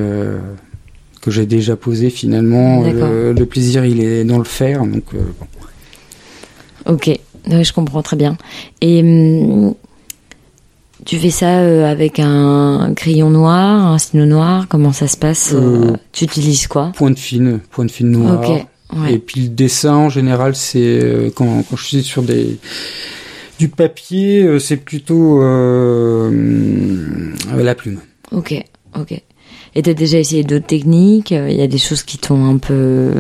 que 1.25 1.31
j'ai 1.31 1.47
déjà 1.47 1.75
posé. 1.75 2.11
Finalement, 2.11 2.83
le, 2.83 3.33
le 3.33 3.47
plaisir, 3.47 3.85
il 3.87 4.01
est 4.01 4.25
dans 4.25 4.37
le 4.37 4.45
faire. 4.45 4.85
Donc, 4.85 5.05
euh, 5.15 5.21
bon. 5.41 6.93
Ok. 6.93 7.07
Ouais, 7.51 7.65
je 7.65 7.73
comprends 7.73 8.03
très 8.03 8.17
bien. 8.17 8.37
Et 8.83 9.01
hum, 9.01 9.75
tu 11.07 11.19
fais 11.19 11.31
ça 11.31 11.61
euh, 11.61 11.91
avec 11.91 12.19
un 12.19 12.93
crayon 12.95 13.31
noir, 13.31 13.87
un 13.87 13.99
stylo 13.99 14.27
noir 14.27 14.67
Comment 14.69 14.93
ça 14.93 15.09
se 15.09 15.17
passe 15.17 15.53
euh, 15.55 15.93
Tu 16.13 16.25
utilises 16.25 16.67
quoi? 16.67 16.93
Point 16.95 17.11
de 17.11 17.19
fine, 17.19 17.61
point 17.71 17.87
de 17.87 17.91
fine 17.91 18.11
noir. 18.11 18.41
Ok. 18.41 18.67
Ouais. 18.99 19.15
Et 19.15 19.19
puis 19.19 19.41
le 19.43 19.49
dessin 19.49 19.95
en 19.95 20.09
général, 20.11 20.55
c'est 20.55 21.33
quand, 21.35 21.65
quand 21.69 21.77
je 21.77 21.85
suis 21.85 22.03
sur 22.03 22.23
des 22.23 22.59
du 23.59 23.69
papier, 23.69 24.59
c'est 24.59 24.77
plutôt 24.77 25.43
euh, 25.43 26.29
hum, 26.29 27.35
la 27.57 27.75
plume. 27.75 28.01
Ok. 28.31 28.55
Ok. 28.99 29.23
Et 29.77 29.83
t'as 29.83 29.95
déjà 29.95 30.19
essayé 30.19 30.45
d'autres 30.45 30.67
techniques 30.67 31.31
Il 31.33 31.53
y 31.57 31.63
a 31.63 31.67
des 31.67 31.79
choses 31.79 32.03
qui 32.03 32.19
t'ont 32.19 32.45
un 32.45 32.59
peu. 32.59 33.13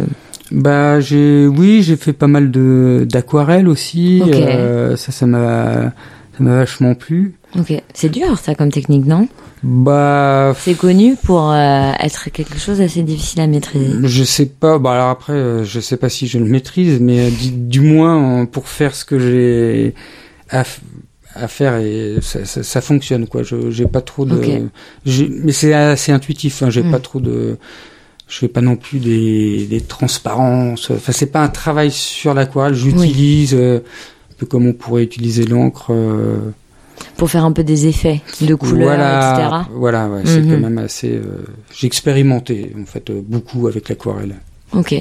Bah 0.50 1.00
j'ai 1.00 1.46
oui, 1.46 1.82
j'ai 1.82 1.96
fait 1.96 2.12
pas 2.12 2.26
mal 2.28 2.50
de 2.50 3.06
d'aquarelle 3.10 3.68
aussi. 3.68 4.20
Ok. 4.22 4.34
Euh, 4.34 4.96
ça 4.96 5.10
ça 5.10 5.26
m'a 5.26 5.92
ça 6.36 6.40
m'a 6.40 6.56
vachement 6.56 6.94
plu. 6.94 7.34
Ok. 7.58 7.72
C'est 7.92 8.08
dur 8.08 8.38
ça 8.38 8.54
comme 8.54 8.70
technique, 8.70 9.06
non? 9.06 9.26
Bah 9.62 10.54
C'est 10.58 10.74
connu 10.74 11.16
pour 11.16 11.50
euh, 11.50 11.90
être 11.98 12.28
quelque 12.30 12.58
chose 12.58 12.78
d'assez 12.78 13.02
difficile 13.02 13.40
à 13.40 13.46
maîtriser. 13.46 13.92
je 14.02 14.22
sais 14.24 14.46
pas. 14.46 14.78
Bah 14.78 14.92
alors 14.92 15.08
après, 15.08 15.32
euh, 15.32 15.64
je 15.64 15.80
sais 15.80 15.96
pas 15.96 16.10
si 16.10 16.26
je 16.26 16.38
le 16.38 16.44
maîtrise, 16.44 17.00
mais 17.00 17.20
euh, 17.20 17.30
du, 17.30 17.50
du 17.50 17.80
moins 17.80 18.44
pour 18.44 18.68
faire 18.68 18.94
ce 18.94 19.04
que 19.06 19.18
j'ai 19.18 19.94
à, 20.50 20.64
à 21.34 21.48
faire 21.48 21.76
et 21.76 22.16
ça, 22.22 22.44
ça, 22.44 22.62
ça 22.62 22.80
fonctionne 22.80 23.26
quoi. 23.26 23.42
Je 23.42 23.70
j'ai 23.70 23.86
pas 23.86 24.00
trop 24.00 24.24
de. 24.24 24.40
Mais 25.06 25.52
c'est 25.52 25.72
assez 25.74 26.12
intuitif. 26.12 26.62
Hein, 26.62 26.70
j'ai 26.70 26.82
Mm. 26.82 26.90
pas 26.90 27.00
trop 27.00 27.20
de. 27.20 27.56
Je 28.28 28.38
fais 28.38 28.48
pas 28.48 28.62
non 28.62 28.76
plus 28.76 29.00
des, 29.00 29.66
des 29.66 29.80
transparences. 29.82 30.90
Enfin, 30.90 31.12
c'est 31.12 31.26
pas 31.30 31.42
un 31.42 31.48
travail 31.48 31.90
sur 31.90 32.32
l'aquarelle. 32.34 32.74
J'utilise 32.74 33.54
euh, 33.54 33.78
un 33.78 34.34
peu 34.38 34.46
comme 34.46 34.66
on 34.66 34.72
pourrait 34.72 35.02
utiliser 35.04 35.44
l'encre. 35.44 35.88
euh, 35.90 36.38
Pour 37.18 37.30
faire 37.30 37.44
un 37.44 37.52
peu 37.52 37.64
des 37.64 37.86
effets 37.86 38.22
de 38.40 38.54
couleurs, 38.54 38.88
voilà, 38.96 39.34
etc. 39.34 39.70
Voilà, 39.74 40.08
ouais, 40.08 40.22
c'est 40.24 40.40
Mhm. 40.40 40.50
quand 40.54 40.60
même 40.60 40.78
assez. 40.78 41.10
euh, 41.12 41.44
j'ai 41.74 41.86
expérimenté 41.86 42.72
en 42.80 42.86
fait 42.86 43.10
euh, 43.10 43.20
beaucoup 43.22 43.66
avec 43.68 43.88
l'aquarelle. 43.90 44.36
Ok. 44.72 44.94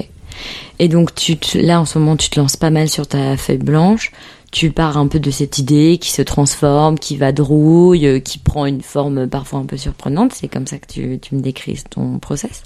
Et 0.80 0.88
donc 0.88 1.14
tu 1.14 1.36
te- 1.36 1.56
là 1.58 1.80
en 1.80 1.84
ce 1.86 1.98
moment 1.98 2.16
tu 2.16 2.28
te 2.28 2.38
lances 2.40 2.56
pas 2.56 2.70
mal 2.70 2.88
sur 2.88 3.06
ta 3.06 3.36
feuille 3.36 3.58
blanche. 3.58 4.10
Tu 4.54 4.70
pars 4.70 4.96
un 4.96 5.08
peu 5.08 5.18
de 5.18 5.32
cette 5.32 5.58
idée 5.58 5.98
qui 6.00 6.12
se 6.12 6.22
transforme, 6.22 6.96
qui 6.96 7.16
vadrouille, 7.16 8.06
euh, 8.06 8.20
qui 8.20 8.38
prend 8.38 8.66
une 8.66 8.82
forme 8.82 9.26
parfois 9.26 9.58
un 9.58 9.64
peu 9.64 9.76
surprenante. 9.76 10.32
C'est 10.32 10.46
comme 10.46 10.68
ça 10.68 10.78
que 10.78 10.86
tu, 10.86 11.18
tu 11.20 11.34
me 11.34 11.40
décris 11.40 11.82
ton 11.90 12.20
process. 12.20 12.62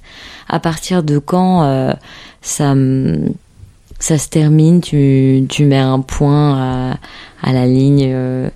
À 0.51 0.61
partir 0.61 1.03
de 1.03 1.19
quand 1.19 1.63
euh, 1.65 1.95
ça 2.43 2.75
ça 3.99 4.19
se 4.19 4.29
termine, 4.29 4.83
tu, 4.83 5.45
tu 5.49 5.65
mets 5.65 5.79
un 5.79 6.01
point 6.01 6.59
à, 6.93 6.99
à 7.43 7.53
la 7.55 7.67
ligne, 7.67 8.05
euh, 8.13 8.51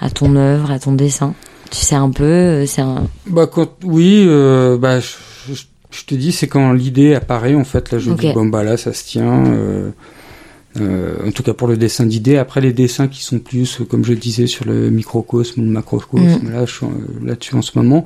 à 0.00 0.10
ton 0.10 0.34
œuvre, 0.34 0.72
à 0.72 0.80
ton 0.80 0.92
dessin? 0.92 1.32
Tu 1.70 1.78
sais 1.78 1.94
un 1.94 2.10
peu, 2.10 2.66
c'est 2.66 2.82
un. 2.82 3.06
Bah 3.26 3.46
quand 3.46 3.68
oui, 3.84 4.24
euh, 4.26 4.76
bah 4.76 4.98
je, 4.98 5.54
je- 5.54 5.64
je 5.90 6.04
te 6.04 6.14
dis 6.16 6.32
c'est 6.32 6.48
quand 6.48 6.72
l'idée 6.72 7.14
apparaît 7.14 7.54
en 7.54 7.62
fait 7.64 7.92
là 7.92 7.98
je 8.00 8.10
Ok. 8.10 8.18
dis 8.18 8.32
bon 8.32 8.46
bah 8.46 8.64
là 8.64 8.76
ça 8.76 8.92
se 8.92 9.04
tient. 9.04 9.44
Euh, 10.80 11.16
en 11.26 11.30
tout 11.30 11.42
cas 11.42 11.52
pour 11.54 11.68
le 11.68 11.76
dessin 11.76 12.06
d'idée. 12.06 12.36
Après 12.36 12.60
les 12.60 12.72
dessins 12.72 13.08
qui 13.08 13.22
sont 13.22 13.38
plus 13.38 13.80
euh, 13.80 13.84
comme 13.84 14.04
je 14.04 14.12
le 14.12 14.18
disais 14.18 14.46
sur 14.46 14.64
le 14.64 14.90
microcosme 14.90 15.60
ou 15.60 15.64
le 15.64 15.70
macrocosme, 15.70 16.40
Mm. 16.48 16.50
là 16.52 16.66
je 16.66 16.72
suis 16.72 16.86
là-dessus 17.24 17.54
en 17.54 17.62
ce 17.62 17.72
moment. 17.78 18.04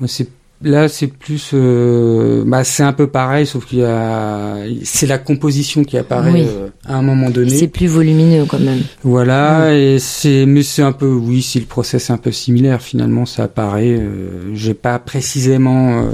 Moi 0.00 0.08
c'est 0.08 0.28
là 0.62 0.88
c'est 0.88 1.06
plus 1.06 1.52
euh, 1.54 2.44
bah 2.46 2.64
c'est 2.64 2.82
un 2.82 2.92
peu 2.92 3.06
pareil 3.06 3.46
sauf 3.46 3.64
qu'il 3.64 3.78
y 3.78 3.84
a 3.84 4.56
c'est 4.84 5.06
la 5.06 5.16
composition 5.16 5.84
qui 5.84 5.96
apparaît 5.96 6.32
Oui. 6.32 6.44
euh, 6.46 6.68
à 6.84 6.96
un 6.96 7.02
moment 7.02 7.30
donné. 7.30 7.50
C'est 7.50 7.68
plus 7.68 7.86
volumineux 7.86 8.44
quand 8.46 8.58
même. 8.60 8.80
Voilà, 9.02 9.74
et 9.74 9.98
c'est, 9.98 10.44
mais 10.46 10.62
c'est 10.62 10.82
un 10.82 10.92
peu, 10.92 11.06
oui, 11.12 11.40
si 11.42 11.60
le 11.60 11.66
process 11.66 12.10
est 12.10 12.12
un 12.12 12.16
peu 12.18 12.32
similaire, 12.32 12.82
finalement, 12.82 13.24
ça 13.26 13.44
apparaît. 13.44 13.96
Euh, 13.98 14.54
j'ai 14.54 14.74
pas 14.74 14.98
précisément, 14.98 16.00
euh, 16.02 16.10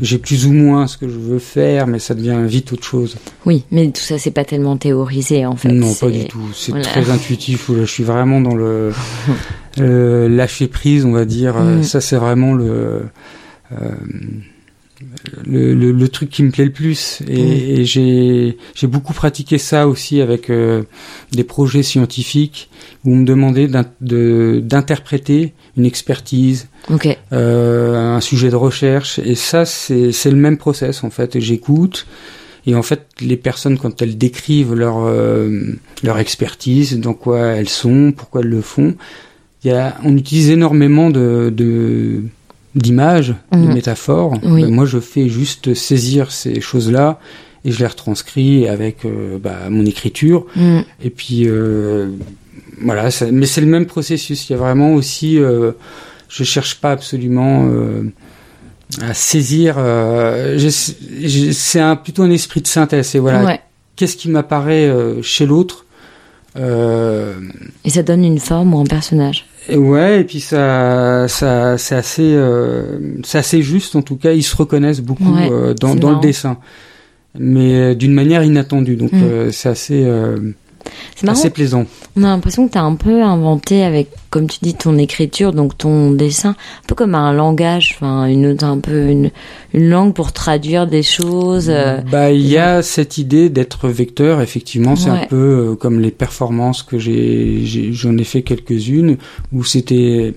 j'ai 0.00 0.18
plus 0.18 0.46
ou 0.46 0.52
moins 0.52 0.86
ce 0.86 0.96
que 0.96 1.08
je 1.08 1.18
veux 1.18 1.38
faire, 1.38 1.86
mais 1.86 1.98
ça 1.98 2.14
devient 2.14 2.40
vite 2.44 2.72
autre 2.72 2.84
chose. 2.84 3.16
Oui, 3.46 3.64
mais 3.70 3.90
tout 3.90 4.00
ça 4.00 4.18
c'est 4.18 4.30
pas 4.30 4.44
tellement 4.44 4.76
théorisé 4.76 5.46
en 5.46 5.56
fait. 5.56 5.68
non, 5.68 5.92
pas 5.94 6.10
du 6.10 6.26
tout. 6.26 6.48
C'est 6.54 6.72
voilà. 6.72 6.86
très 6.86 7.10
intuitif. 7.10 7.70
Je 7.74 7.84
suis 7.84 8.04
vraiment 8.04 8.40
dans 8.40 8.54
le 8.54 8.92
euh, 9.80 10.28
lâcher 10.28 10.68
prise, 10.68 11.04
on 11.04 11.12
va 11.12 11.24
dire. 11.24 11.56
Mm. 11.56 11.82
Ça, 11.82 12.00
c'est 12.00 12.16
vraiment 12.16 12.54
le, 12.54 13.02
euh, 13.72 13.90
le, 15.46 15.74
le, 15.74 15.92
le 15.92 16.08
truc 16.08 16.30
qui 16.30 16.42
me 16.42 16.50
plaît 16.50 16.64
le 16.66 16.72
plus. 16.72 17.20
Et, 17.28 17.80
et 17.80 17.84
j'ai, 17.84 18.56
j'ai 18.74 18.86
beaucoup 18.86 19.12
pratiqué 19.12 19.58
ça 19.58 19.86
aussi 19.88 20.20
avec 20.20 20.50
euh, 20.50 20.82
des 21.32 21.44
projets 21.44 21.82
scientifiques 21.82 22.68
où 23.04 23.12
on 23.12 23.16
me 23.16 23.24
demandait 23.24 23.68
d'in- 23.68 23.86
de- 24.00 24.60
d'interpréter 24.64 25.52
une 25.76 25.86
expertise, 25.86 26.68
euh, 27.32 28.16
un 28.16 28.20
sujet 28.20 28.50
de 28.50 28.56
recherche. 28.56 29.18
Et 29.18 29.34
ça, 29.34 29.64
c'est 29.64 30.12
c'est 30.12 30.30
le 30.30 30.36
même 30.36 30.56
process 30.58 31.04
en 31.04 31.10
fait. 31.10 31.38
J'écoute. 31.40 32.06
Et 32.64 32.76
en 32.76 32.82
fait, 32.82 33.06
les 33.20 33.36
personnes, 33.36 33.76
quand 33.76 34.02
elles 34.02 34.16
décrivent 34.16 34.74
leur, 34.74 34.98
euh, 35.04 35.74
leur 36.04 36.18
expertise, 36.20 36.96
dans 37.00 37.12
quoi 37.14 37.40
elles 37.56 37.68
sont, 37.68 38.12
pourquoi 38.16 38.40
elles 38.42 38.50
le 38.50 38.60
font, 38.60 38.94
y 39.64 39.70
a, 39.70 39.96
on 40.04 40.16
utilise 40.16 40.48
énormément 40.50 41.10
de, 41.10 41.52
de, 41.52 42.22
d'images, 42.74 43.34
Mhm. 43.52 43.68
de 43.68 43.72
métaphores. 43.74 44.34
Oui. 44.42 44.62
Ben, 44.62 44.70
moi, 44.70 44.84
je 44.86 44.98
fais 44.98 45.28
juste 45.28 45.74
saisir 45.74 46.32
ces 46.32 46.60
choses-là 46.60 47.18
et 47.64 47.70
je 47.72 47.78
les 47.80 47.86
retranscris 47.86 48.68
avec 48.68 49.04
euh, 49.04 49.38
bah, 49.38 49.68
mon 49.70 49.84
écriture. 49.86 50.46
Mm. 50.56 50.80
Et 51.04 51.10
puis, 51.10 51.42
euh, 51.46 52.08
voilà, 52.82 53.10
ça- 53.10 53.30
mais 53.30 53.46
c'est 53.46 53.60
le 53.60 53.66
même 53.66 53.86
processus. 53.86 54.48
Il 54.48 54.52
y 54.52 54.54
a 54.56 54.58
vraiment 54.58 54.94
aussi, 54.94 55.38
euh, 55.38 55.72
je 56.28 56.44
cherche 56.44 56.76
pas 56.80 56.92
absolument 56.92 57.68
euh, 57.70 58.02
à 59.00 59.14
saisir. 59.14 59.76
euh, 59.78 60.58
c'est 61.52 61.80
un, 61.80 61.96
plutôt 61.96 62.22
un 62.22 62.30
esprit 62.30 62.62
de 62.62 62.66
synthèse. 62.66 63.14
Et 63.14 63.18
voilà, 63.18 63.44
Ouais. 63.44 63.60
qu'est-ce 63.96 64.16
qui 64.16 64.28
m'apparaît 64.30 64.90
chez 65.22 65.46
l'autre 65.46 65.84
euh, 66.56 67.34
Et 67.84 67.90
ça 67.90 68.02
donne 68.02 68.24
une 68.24 68.38
forme 68.40 68.74
ou 68.74 68.80
un 68.80 68.84
personnage. 68.84 69.46
Ouais, 69.70 70.20
et 70.20 70.24
puis 70.24 70.40
ça, 70.40 71.26
ça, 71.28 71.78
c'est 71.78 71.94
assez, 71.94 72.34
euh, 72.34 72.98
c'est 73.24 73.38
assez 73.38 73.62
juste 73.62 73.96
en 73.96 74.02
tout 74.02 74.16
cas. 74.16 74.32
Ils 74.32 74.42
se 74.42 74.56
reconnaissent 74.56 75.00
beaucoup 75.00 75.32
Ouais, 75.34 75.48
euh, 75.50 75.74
dans, 75.74 75.94
le 75.94 76.20
dessin, 76.20 76.58
mais 77.38 77.74
euh, 77.74 77.94
d'une 77.94 78.12
manière 78.14 78.42
inattendue. 78.42 78.96
Donc 78.96 79.12
Mm. 79.12 79.22
euh, 79.22 79.50
c'est 79.50 79.68
assez. 79.68 80.04
C'est 81.16 81.24
marrant. 81.26 81.38
assez 81.38 81.50
plaisant. 81.50 81.84
On 82.16 82.24
a 82.24 82.28
l'impression 82.28 82.66
que 82.66 82.72
tu 82.72 82.78
as 82.78 82.82
un 82.82 82.94
peu 82.94 83.22
inventé 83.22 83.82
avec, 83.84 84.08
comme 84.30 84.46
tu 84.48 84.58
dis, 84.62 84.74
ton 84.74 84.98
écriture, 84.98 85.52
donc 85.52 85.76
ton 85.78 86.10
dessin, 86.10 86.50
un 86.50 86.86
peu 86.86 86.94
comme 86.94 87.14
un 87.14 87.32
langage, 87.32 87.94
enfin, 87.96 88.26
une, 88.26 88.56
un 88.62 88.78
peu 88.78 89.08
une, 89.08 89.30
une 89.74 89.88
langue 89.88 90.12
pour 90.14 90.32
traduire 90.32 90.86
des 90.86 91.02
choses. 91.02 91.68
euh, 91.70 92.00
Bah, 92.10 92.30
il 92.32 92.46
y 92.46 92.58
a 92.58 92.82
cette 92.82 93.18
idée 93.18 93.48
d'être 93.50 93.88
vecteur, 93.88 94.40
effectivement, 94.40 94.96
c'est 94.96 95.10
Ouais. 95.10 95.20
un 95.22 95.26
peu 95.26 95.36
euh, 95.72 95.74
comme 95.74 96.00
les 96.00 96.10
performances 96.10 96.82
que 96.82 96.98
j'ai, 96.98 97.60
j'ai- 97.64 97.92
j'en 97.92 98.16
ai 98.18 98.24
fait 98.24 98.42
quelques-unes, 98.42 99.16
où 99.52 99.64
c'était 99.64 100.34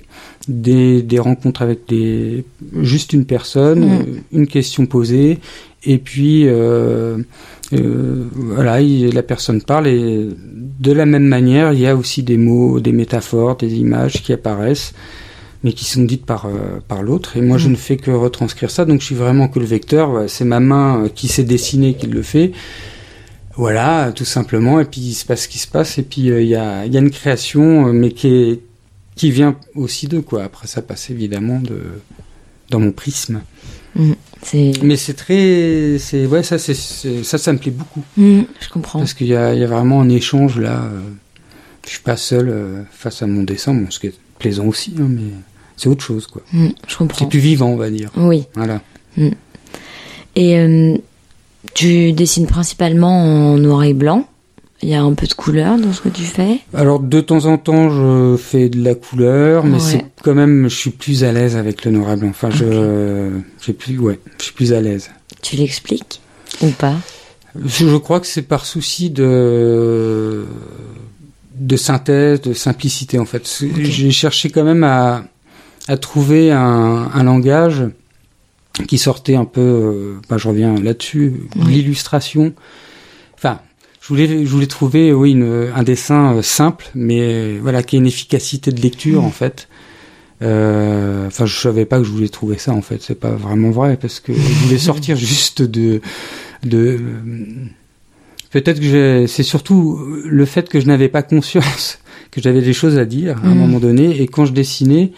des, 0.47 1.01
des 1.01 1.19
rencontres 1.19 1.61
avec 1.63 1.87
des, 1.87 2.45
juste 2.81 3.13
une 3.13 3.25
personne, 3.25 3.79
Mm. 3.85 3.91
euh, 3.91 4.03
une 4.31 4.47
question 4.47 4.85
posée, 4.85 5.39
et 5.87 5.97
puis, 5.97 6.43
euh, 6.47 7.17
euh, 7.73 8.25
voilà, 8.33 8.81
il- 8.81 9.13
la 9.13 9.23
personne 9.23 9.61
parle, 9.61 9.87
et 9.87 10.27
de 10.79 10.91
la 10.91 11.05
même 11.05 11.25
manière, 11.25 11.73
il 11.73 11.79
y 11.79 11.87
a 11.87 11.95
aussi 11.95 12.23
des 12.23 12.37
mots, 12.37 12.79
des 12.79 12.91
métaphores, 12.91 13.55
des 13.57 13.73
images 13.75 14.21
qui 14.23 14.33
apparaissent 14.33 14.93
mais 15.63 15.73
qui 15.73 15.85
sont 15.85 16.03
dites 16.03 16.27
par 16.27 16.45
euh, 16.45 16.79
par 16.87 17.01
l'autre. 17.01 17.37
Et 17.37 17.41
moi 17.41 17.57
je 17.57 17.67
Mm. 17.69 17.71
ne 17.71 17.75
fais 17.75 17.97
que 17.97 18.11
retranscrire 18.11 18.69
ça 18.69 18.85
donc 18.85 19.01
je 19.01 19.05
suis 19.07 19.15
vraiment 19.15 19.47
que 19.47 19.57
le 19.57 19.65
vecteur. 19.65 20.29
C'est 20.29 20.45
ma 20.45 20.59
main 20.59 21.05
euh, 21.05 21.09
qui 21.09 21.27
s'est 21.27 21.43
dessinée 21.43 21.95
qui 21.95 22.05
le 22.05 22.21
fait. 22.21 22.51
Voilà 23.57 24.11
tout 24.13 24.25
simplement. 24.25 24.79
Et 24.79 24.85
puis 24.85 25.01
il 25.01 25.13
se 25.13 25.25
passe 25.25 25.43
ce 25.43 25.47
qui 25.47 25.57
se 25.59 25.67
passe. 25.67 25.97
Et 25.97 26.03
puis 26.03 26.29
euh, 26.29 26.41
il 26.41 26.49
y 26.49 26.55
a 26.55 26.85
il 26.85 26.93
y 26.93 26.97
a 26.97 26.99
une 26.99 27.09
création 27.09 27.91
mais 27.93 28.11
qui 28.11 28.27
est 28.27 28.59
qui 29.15 29.31
vient 29.31 29.55
aussi 29.75 30.07
de 30.07 30.19
quoi. 30.19 30.43
Après 30.43 30.67
ça 30.67 30.81
passe 30.83 31.09
évidemment 31.09 31.59
de 31.59 31.79
dans 32.69 32.79
mon 32.79 32.91
prisme. 32.91 33.41
C'est, 33.97 34.17
mais 34.53 34.95
c'est 34.97 35.13
très 35.15 35.97
c'est 35.99 36.25
ouais 36.27 36.43
ça 36.43 36.57
c'est 36.59 36.73
c'est- 36.75 37.23
ça 37.23 37.37
ça 37.37 37.51
me 37.53 37.57
plaît 37.57 37.71
beaucoup 37.71 38.03
Hmm, 38.17 38.41
je 38.61 38.69
comprends. 38.69 38.99
parce 38.99 39.13
qu'il 39.13 39.27
y 39.27 39.35
a 39.35 39.53
il 39.53 39.59
y 39.59 39.63
a 39.63 39.67
vraiment 39.67 40.01
un 40.01 40.09
échange 40.09 40.59
là 40.59 40.83
euh, 40.83 41.01
je 41.85 41.91
suis 41.91 42.01
pas 42.01 42.15
seul 42.17 42.49
euh, 42.49 42.83
face 42.91 43.21
à 43.23 43.27
mon 43.27 43.43
dessin 43.43 43.73
bon 43.73 43.87
ce 43.89 43.99
qui 43.99 44.07
est 44.07 44.13
plaisant 44.39 44.65
aussi 44.65 44.93
hein, 44.99 45.07
mais 45.09 45.31
c'est 45.77 45.89
autre 45.89 46.03
chose 46.03 46.27
quoi 46.27 46.41
Hmm, 46.53 46.67
je 46.67 46.91
c'est 46.91 46.97
comprends. 46.97 47.25
plus 47.27 47.39
vivant 47.39 47.69
on 47.69 47.75
va 47.77 47.89
dire 47.89 48.11
Oui. 48.17 48.43
voilà 48.55 48.81
Et 50.35 50.57
euh, 50.59 50.95
tu 51.73 52.11
dessines 52.13 52.47
principalement 52.47 53.53
en 53.53 53.57
noir 53.57 53.83
et 53.83 53.93
blanc. 53.93 54.27
Il 54.81 54.89
y 54.89 54.93
a 54.93 55.01
un 55.01 55.13
peu 55.13 55.25
de 55.25 55.33
couleur 55.33 55.77
dans 55.77 55.93
ce 55.93 56.01
que 56.01 56.09
tu 56.09 56.23
fais. 56.23 56.59
Alors 56.73 56.99
de 56.99 57.21
temps 57.21 57.45
en 57.45 57.57
temps, 57.57 57.89
je 57.89 58.35
fais 58.37 58.69
de 58.69 58.83
la 58.83 58.93
couleur, 58.93 59.63
mais 59.65 59.75
Ouais. 59.75 59.79
c'est 59.79 60.05
quand 60.21 60.35
même, 60.35 60.67
je 60.69 60.75
suis 60.75 60.89
plus 60.91 61.23
à 61.23 61.31
l'aise 61.31 61.55
avec 61.55 61.85
le 61.85 61.91
noir 61.91 62.11
et 62.13 62.17
blanc. 62.17 62.29
Enfin, 62.29 62.49
je, 62.51 63.29
j'ai 63.61 63.73
plus, 63.73 63.97
ouais, 63.97 64.19
je 64.37 64.43
suis 64.43 64.53
plus 64.53 64.73
à 64.73 64.81
l'aise. 64.81 65.09
Tu 65.41 65.55
l'expliques 65.55 66.19
ou 66.61 66.69
pas? 66.69 66.95
Je, 67.63 67.87
je 67.87 67.95
crois 67.95 68.19
que 68.19 68.27
c'est 68.27 68.41
par 68.41 68.65
souci 68.65 69.09
de 69.09 70.45
de 71.57 71.77
synthèse, 71.77 72.41
de 72.41 72.53
simplicité 72.53 73.17
en 73.17 73.25
fait. 73.25 73.49
J'ai 73.79 74.11
cherché 74.11 74.49
quand 74.49 74.63
même 74.65 74.83
à 74.83 75.23
à 75.87 75.97
trouver 75.97 76.51
un, 76.51 77.09
un 77.13 77.23
langage 77.23 77.85
qui 78.87 78.97
sortait 78.97 79.35
un 79.35 79.45
peu. 79.45 79.61
euh, 79.61 80.13
bah, 80.29 80.37
je 80.37 80.47
reviens 80.49 80.75
là-dessus, 80.75 81.33
Oui. 81.55 81.73
l'illustration. 81.75 82.53
Enfin, 83.35 83.59
je 84.05 84.09
voulais 84.09 84.45
je 84.45 84.49
voulais 84.51 84.67
trouver 84.67 85.11
oui 85.13 85.31
une, 85.31 85.69
un 85.75 85.83
dessin 85.83 86.35
euh, 86.35 86.41
simple, 86.43 86.85
mais 86.93 87.19
euh, 87.21 87.59
voilà 87.61 87.81
qui 87.81 87.95
ait 87.95 87.99
une 87.99 88.05
efficacité 88.07 88.71
de 88.71 88.79
lecture 88.81 89.21
Mm. 89.23 89.25
en 89.25 89.31
fait. 89.31 89.67
Euh, 90.41 91.27
Enfin, 91.27 91.45
je 91.47 91.57
savais 91.57 91.85
pas 91.85 91.97
que 91.97 92.03
je 92.03 92.11
voulais 92.11 92.29
trouver 92.29 92.57
ça 92.57 92.71
en 92.73 92.81
fait. 92.81 93.01
C'est 93.01 93.19
pas 93.19 93.31
vraiment 93.31 93.71
vrai 93.71 93.97
parce 93.99 94.19
que 94.19 94.31
je 94.33 94.65
voulais 94.65 94.77
sortir 94.91 95.15
juste 95.17 95.61
de 95.63 96.01
de 96.63 96.99
peut-être 98.51 98.79
que 98.79 99.25
c'est 99.27 99.43
surtout 99.43 99.99
le 100.25 100.45
fait 100.45 100.69
que 100.69 100.79
je 100.79 100.87
n'avais 100.87 101.09
pas 101.09 101.23
conscience 101.23 101.99
que 102.31 102.41
j'avais 102.41 102.61
des 102.61 102.73
choses 102.73 102.97
à 102.97 103.05
dire 103.05 103.37
à 103.43 103.47
un 103.47 103.53
Mhm. 103.55 103.57
moment 103.59 103.79
donné 103.79 104.21
et 104.21 104.27
quand 104.27 104.45
je 104.45 104.53
dessinais 104.53 105.11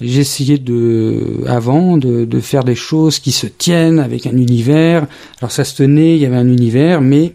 j'essayais 0.00 0.56
de 0.58 1.42
avant 1.46 1.98
de, 1.98 2.24
de 2.24 2.40
faire 2.40 2.64
des 2.64 2.74
choses 2.74 3.18
qui 3.18 3.32
se 3.32 3.46
tiennent 3.46 3.98
avec 3.98 4.26
un 4.26 4.36
univers 4.36 5.06
alors 5.40 5.52
ça 5.52 5.64
se 5.64 5.74
tenait 5.76 6.14
il 6.16 6.20
y 6.22 6.26
avait 6.26 6.36
un 6.36 6.48
univers 6.48 7.00
mais 7.02 7.34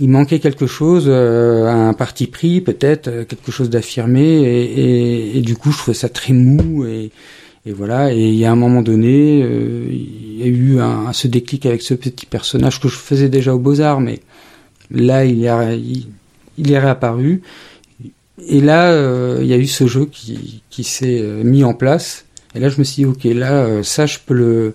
il 0.00 0.10
manquait 0.10 0.40
quelque 0.40 0.66
chose 0.66 1.06
euh, 1.08 1.66
un 1.66 1.92
parti 1.94 2.26
pris 2.26 2.60
peut-être 2.60 3.08
euh, 3.08 3.24
quelque 3.24 3.50
chose 3.50 3.70
d'affirmé 3.70 4.22
et, 4.22 4.62
et, 4.62 5.38
et 5.38 5.40
du 5.40 5.56
coup 5.56 5.72
je 5.72 5.78
trouvais 5.78 5.94
ça 5.96 6.08
très 6.08 6.32
mou 6.32 6.84
et 6.86 7.10
et 7.66 7.72
voilà, 7.72 8.12
et 8.12 8.28
il 8.28 8.36
y 8.36 8.44
a 8.44 8.52
un 8.52 8.56
moment 8.56 8.80
donné, 8.80 9.42
euh, 9.42 9.88
il 9.90 10.38
y 10.38 10.44
a 10.44 10.46
eu 10.46 10.78
un, 10.78 11.12
ce 11.12 11.26
déclic 11.26 11.66
avec 11.66 11.82
ce 11.82 11.94
petit 11.94 12.24
personnage 12.24 12.78
que 12.78 12.86
je 12.86 12.94
faisais 12.94 13.28
déjà 13.28 13.56
aux 13.56 13.58
Beaux-Arts, 13.58 14.00
mais 14.00 14.20
là, 14.92 15.24
il, 15.24 15.48
a, 15.48 15.74
il, 15.74 16.06
est 16.70 16.78
réapparu. 16.78 17.42
Et 18.46 18.60
là, 18.60 18.92
euh, 18.92 19.38
il 19.40 19.48
y 19.48 19.52
a 19.52 19.56
eu 19.56 19.66
ce 19.66 19.88
jeu 19.88 20.06
qui, 20.06 20.62
qui 20.70 20.84
s'est 20.84 21.18
euh, 21.20 21.42
mis 21.42 21.64
en 21.64 21.74
place. 21.74 22.26
Et 22.54 22.60
là, 22.60 22.68
je 22.68 22.78
me 22.78 22.84
suis 22.84 23.02
dit, 23.02 23.06
ok, 23.06 23.24
là, 23.24 23.64
euh, 23.64 23.82
ça, 23.82 24.06
je 24.06 24.18
peux 24.24 24.34
le, 24.34 24.74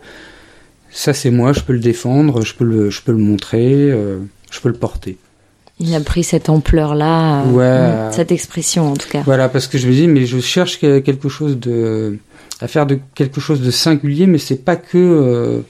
ça, 0.89 1.13
c'est 1.13 1.31
moi, 1.31 1.53
je 1.53 1.61
peux 1.61 1.73
le 1.73 1.79
défendre, 1.79 2.43
je 2.43 2.53
peux 2.53 2.65
le, 2.65 2.89
je 2.89 3.01
peux 3.03 3.13
le 3.13 3.19
montrer, 3.19 3.95
je 4.51 4.59
peux 4.59 4.69
le 4.69 4.75
porter. 4.75 5.17
Il 5.79 5.95
a 5.95 5.99
pris 5.99 6.23
cette 6.23 6.47
ampleur-là, 6.49 7.41
euh, 7.43 7.51
Ouais. 7.51 8.09
hmm, 8.09 8.11
cette 8.13 8.31
expression 8.31 8.91
en 8.91 8.95
tout 8.95 9.09
cas. 9.09 9.23
Voilà, 9.25 9.49
parce 9.49 9.65
que 9.67 9.79
je 9.79 9.87
me 9.87 9.93
dis, 9.93 10.07
mais 10.07 10.27
je 10.27 10.39
cherche 10.39 10.79
que- 10.79 10.99
quelque 10.99 11.27
chose 11.29 11.57
de, 11.59 12.19
à 12.59 12.67
faire 12.67 12.85
de 12.85 12.99
quelque 13.15 13.41
chose 13.41 13.61
de 13.61 13.71
singulier, 13.71 14.27
mais 14.27 14.37
c'est 14.37 14.63
pas 14.63 14.75
que, 14.75 14.97
euh, 14.97 15.61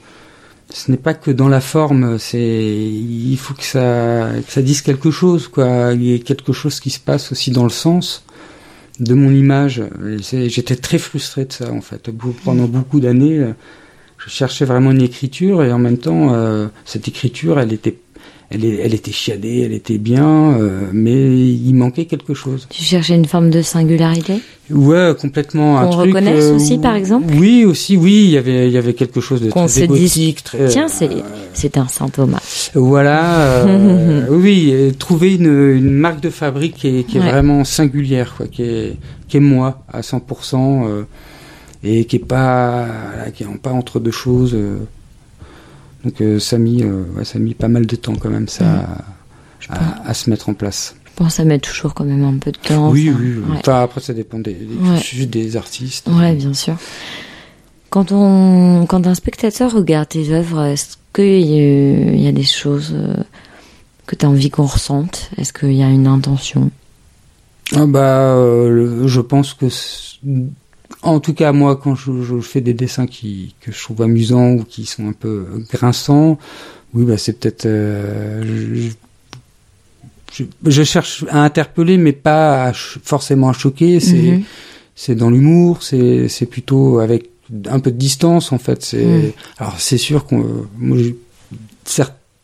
ce 0.68 0.90
n'est 0.90 0.98
pas 0.98 1.14
que 1.14 1.30
dans 1.30 1.48
la 1.48 1.60
forme. 1.62 2.18
C'est, 2.18 2.38
il 2.40 3.36
faut 3.38 3.54
que 3.54 3.64
ça, 3.64 4.28
que 4.46 4.52
ça 4.52 4.60
dise 4.60 4.82
quelque 4.82 5.10
chose, 5.10 5.48
quoi. 5.48 5.92
Il 5.94 6.02
y 6.02 6.14
ait 6.14 6.18
quelque 6.18 6.52
chose 6.52 6.78
qui 6.80 6.90
se 6.90 7.00
passe 7.00 7.32
aussi 7.32 7.50
dans 7.50 7.64
le 7.64 7.70
sens 7.70 8.24
de 9.00 9.14
mon 9.14 9.30
image. 9.30 9.82
J'étais 10.20 10.76
très 10.76 10.98
frustré 10.98 11.46
de 11.46 11.52
ça, 11.52 11.72
en 11.72 11.80
fait. 11.80 12.10
Pendant 12.44 12.64
beaucoup 12.64 13.00
d'années, 13.00 13.38
euh, 13.38 13.52
je 14.18 14.28
cherchais 14.30 14.64
vraiment 14.66 14.90
une 14.90 15.02
écriture 15.02 15.62
et 15.64 15.72
en 15.72 15.78
même 15.78 15.98
temps, 15.98 16.34
euh, 16.34 16.68
cette 16.84 17.08
écriture, 17.08 17.58
elle 17.58 17.72
était, 17.72 17.96
elle, 18.54 18.94
était 18.94 19.12
chiadée, 19.12 19.62
elle 19.64 19.72
était 19.72 19.98
bien, 19.98 20.52
euh, 20.58 20.82
mais 20.92 21.12
il 21.36 21.74
manquait 21.74 22.04
quelque 22.04 22.34
chose. 22.34 22.66
Tu 22.70 22.82
cherchais 22.82 23.14
une 23.14 23.24
forme 23.24 23.50
de 23.50 23.62
singularité? 23.62 24.40
Ouais, 24.70 25.14
complètement. 25.20 25.80
Qu'on 25.82 25.96
reconnaisse 25.96 26.44
euh, 26.44 26.56
aussi, 26.56 26.78
par 26.78 26.94
exemple? 26.94 27.32
Oui, 27.36 27.64
aussi, 27.64 27.96
oui. 27.96 28.24
Il 28.24 28.30
y 28.30 28.38
avait, 28.38 28.68
il 28.68 28.72
y 28.72 28.78
avait 28.78 28.94
quelque 28.94 29.20
chose 29.20 29.40
de 29.40 29.50
Qu'on 29.50 29.66
très 29.66 29.82
égotique, 29.82 30.44
très. 30.44 30.68
Tiens, 30.68 30.88
c'est 30.88 31.08
c'est 31.52 31.76
un 31.76 31.88
saint 31.88 32.08
Thomas. 32.08 32.70
Voilà. 32.74 33.40
euh, 33.66 34.26
oui, 34.30 34.92
trouver 34.98 35.34
une, 35.34 35.46
une 35.76 35.90
marque 35.90 36.20
de 36.20 36.30
fabrique 36.30 36.76
qui 36.76 36.88
est, 36.98 37.04
qui 37.04 37.18
est 37.18 37.20
Ouais. 37.20 37.30
vraiment 37.30 37.64
singulière, 37.64 38.34
quoi, 38.36 38.46
qui 38.46 38.62
est, 38.62 38.96
qui 39.28 39.36
est 39.36 39.40
moi 39.40 39.82
à 39.92 40.00
100%, 40.00 40.86
euh, 40.86 41.02
et 41.84 42.04
qui 42.06 42.16
est 42.16 42.18
pas, 42.18 42.86
qui 43.34 43.42
est 43.42 43.46
pas 43.62 43.70
entre 43.72 44.00
deux 44.00 44.10
choses. 44.10 44.56
Donc 46.04 46.20
euh, 46.20 46.38
ça 46.38 46.56
a 46.56 46.58
mis, 46.58 46.82
euh, 46.82 47.04
ouais, 47.16 47.24
ça 47.24 47.38
a 47.38 47.40
mis 47.40 47.54
pas 47.54 47.68
mal 47.68 47.86
de 47.86 47.96
temps 47.96 48.14
quand 48.16 48.30
même, 48.30 48.48
ça, 48.48 48.86
pense. 49.68 49.76
à, 49.78 50.08
à 50.08 50.14
se 50.14 50.28
mettre 50.30 50.48
en 50.48 50.54
place. 50.54 50.96
Je 51.06 51.10
pense 51.16 51.28
que 51.28 51.32
ça 51.34 51.44
met 51.44 51.58
toujours 51.58 51.92
quand 51.94 52.04
même 52.04 52.24
un 52.24 52.38
peu 52.38 52.50
de 52.52 52.58
temps. 52.58 52.90
oui, 52.90 53.06
ça. 53.06 53.12
oui. 53.20 53.34
oui. 53.36 53.50
Ouais. 53.52 53.56
Enfin 53.60 53.82
après 53.82 54.00
ça 54.00 54.14
dépend 54.14 54.38
des, 54.38 54.54
des 54.54 54.74
Ouais. 54.76 54.96
cursus 54.96 55.26
des 55.28 55.56
artistes. 55.56 56.08
Ouais, 56.08 56.34
bien 56.34 56.54
sûr. 56.54 56.76
Quand 57.90 58.10
on, 58.12 58.86
quand 58.86 59.06
un 59.06 59.14
spectateur 59.14 59.72
regarde 59.72 60.08
tes 60.08 60.30
œuvres, 60.30 60.62
est-ce 60.64 60.96
qu'il 61.12 61.42
y, 61.46 61.58
a- 61.60 62.12
il 62.14 62.20
y 62.22 62.26
a 62.26 62.32
des 62.32 62.42
choses 62.42 62.92
euh, 62.94 63.14
que 64.06 64.16
tu 64.16 64.24
as 64.24 64.30
envie 64.30 64.48
qu'on 64.50 64.64
ressente? 64.64 65.30
Est-ce 65.36 65.52
qu'il 65.52 65.74
y 65.74 65.82
a 65.82 65.90
une 65.90 66.06
intention? 66.06 66.70
Ah 67.76 67.84
bah, 67.86 68.34
euh, 68.36 69.06
je 69.06 69.20
pense 69.20 69.52
que, 69.52 69.66
en 71.02 71.20
tout 71.20 71.34
cas 71.34 71.52
moi, 71.52 71.76
quand 71.76 71.94
je, 71.94 72.22
je 72.22 72.40
fais 72.40 72.60
des 72.60 72.74
dessins 72.74 73.06
qui 73.06 73.54
que 73.60 73.72
je 73.72 73.80
trouve 73.82 74.02
amusants 74.02 74.52
ou 74.52 74.64
qui 74.64 74.84
sont 74.86 75.08
un 75.08 75.12
peu 75.12 75.46
grinçants, 75.72 76.38
oui 76.94 77.04
bah 77.04 77.16
c'est 77.18 77.32
peut-être, 77.38 77.66
euh, 77.66 78.42
je, 78.44 78.90
je, 80.32 80.44
je 80.66 80.82
cherche 80.82 81.24
à 81.30 81.42
interpeller, 81.42 81.96
mais 81.98 82.12
pas 82.12 82.66
à 82.68 82.72
forcément 82.72 83.48
à 83.48 83.52
choquer. 83.52 84.00
C'est 84.00 84.14
Mhm. 84.16 84.42
c'est 84.94 85.14
dans 85.14 85.30
l'humour, 85.30 85.82
c'est 85.82 86.28
c'est 86.28 86.46
plutôt 86.46 86.98
avec 87.00 87.30
un 87.66 87.80
peu 87.80 87.90
de 87.90 87.96
distance 87.96 88.52
en 88.52 88.58
fait. 88.58 88.82
C'est 88.82 89.04
Mm. 89.04 89.32
alors 89.58 89.74
c'est 89.80 89.98
sûr 89.98 90.24
qu'on 90.26 90.44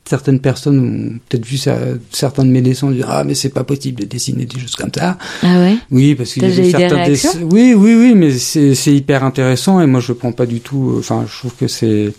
certaines 0.08 0.40
personnes 0.40 0.78
ont 0.80 1.18
peut-être 1.28 1.44
vu 1.46 1.56
ça- 1.58 1.78
certains 2.10 2.44
de 2.44 2.50
mes 2.50 2.62
dessins 2.62 2.90
dire 2.90 3.06
ah 3.08 3.24
mais 3.24 3.34
c'est 3.34 3.50
pas 3.50 3.64
possible 3.64 4.00
de 4.00 4.06
dessiner 4.06 4.46
des 4.46 4.58
choses 4.58 4.74
comme 4.74 4.90
ça. 4.94 5.18
Ah 5.42 5.58
ouais? 5.60 5.76
Oui, 5.90 6.14
parce 6.14 6.32
qu'il 6.32 6.42
y 6.42 6.46
avait 6.46 6.70
certains 6.70 7.04
dessins- 7.06 7.40
Oui, 7.50 7.74
oui, 7.74 7.94
oui, 7.94 8.14
mais 8.14 8.32
c'est 8.32 8.74
c'est 8.74 8.92
hyper 8.94 9.22
intéressant 9.24 9.80
et 9.80 9.86
moi 9.86 10.00
je 10.00 10.12
prends 10.12 10.32
pas 10.32 10.46
du 10.46 10.60
tout. 10.60 10.92
euh, 10.94 10.98
Enfin, 11.00 11.24
je 11.30 11.38
trouve 11.38 11.54
que 11.54 11.68
c'est 11.68 12.12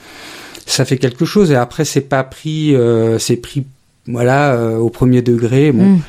ça 0.66 0.86
fait 0.86 0.98
quelque 0.98 1.26
chose 1.26 1.52
et 1.52 1.56
après 1.56 1.84
c'est 1.86 2.02
pas 2.02 2.24
pris, 2.24 2.76
euh, 2.76 3.18
c'est 3.20 3.38
pris 3.38 3.64
voilà 4.08 4.54
euh, 4.54 4.78
au 4.78 4.90
premier 4.90 5.22
degré. 5.22 5.72
Bon, 5.72 5.86
Mm. 5.96 6.00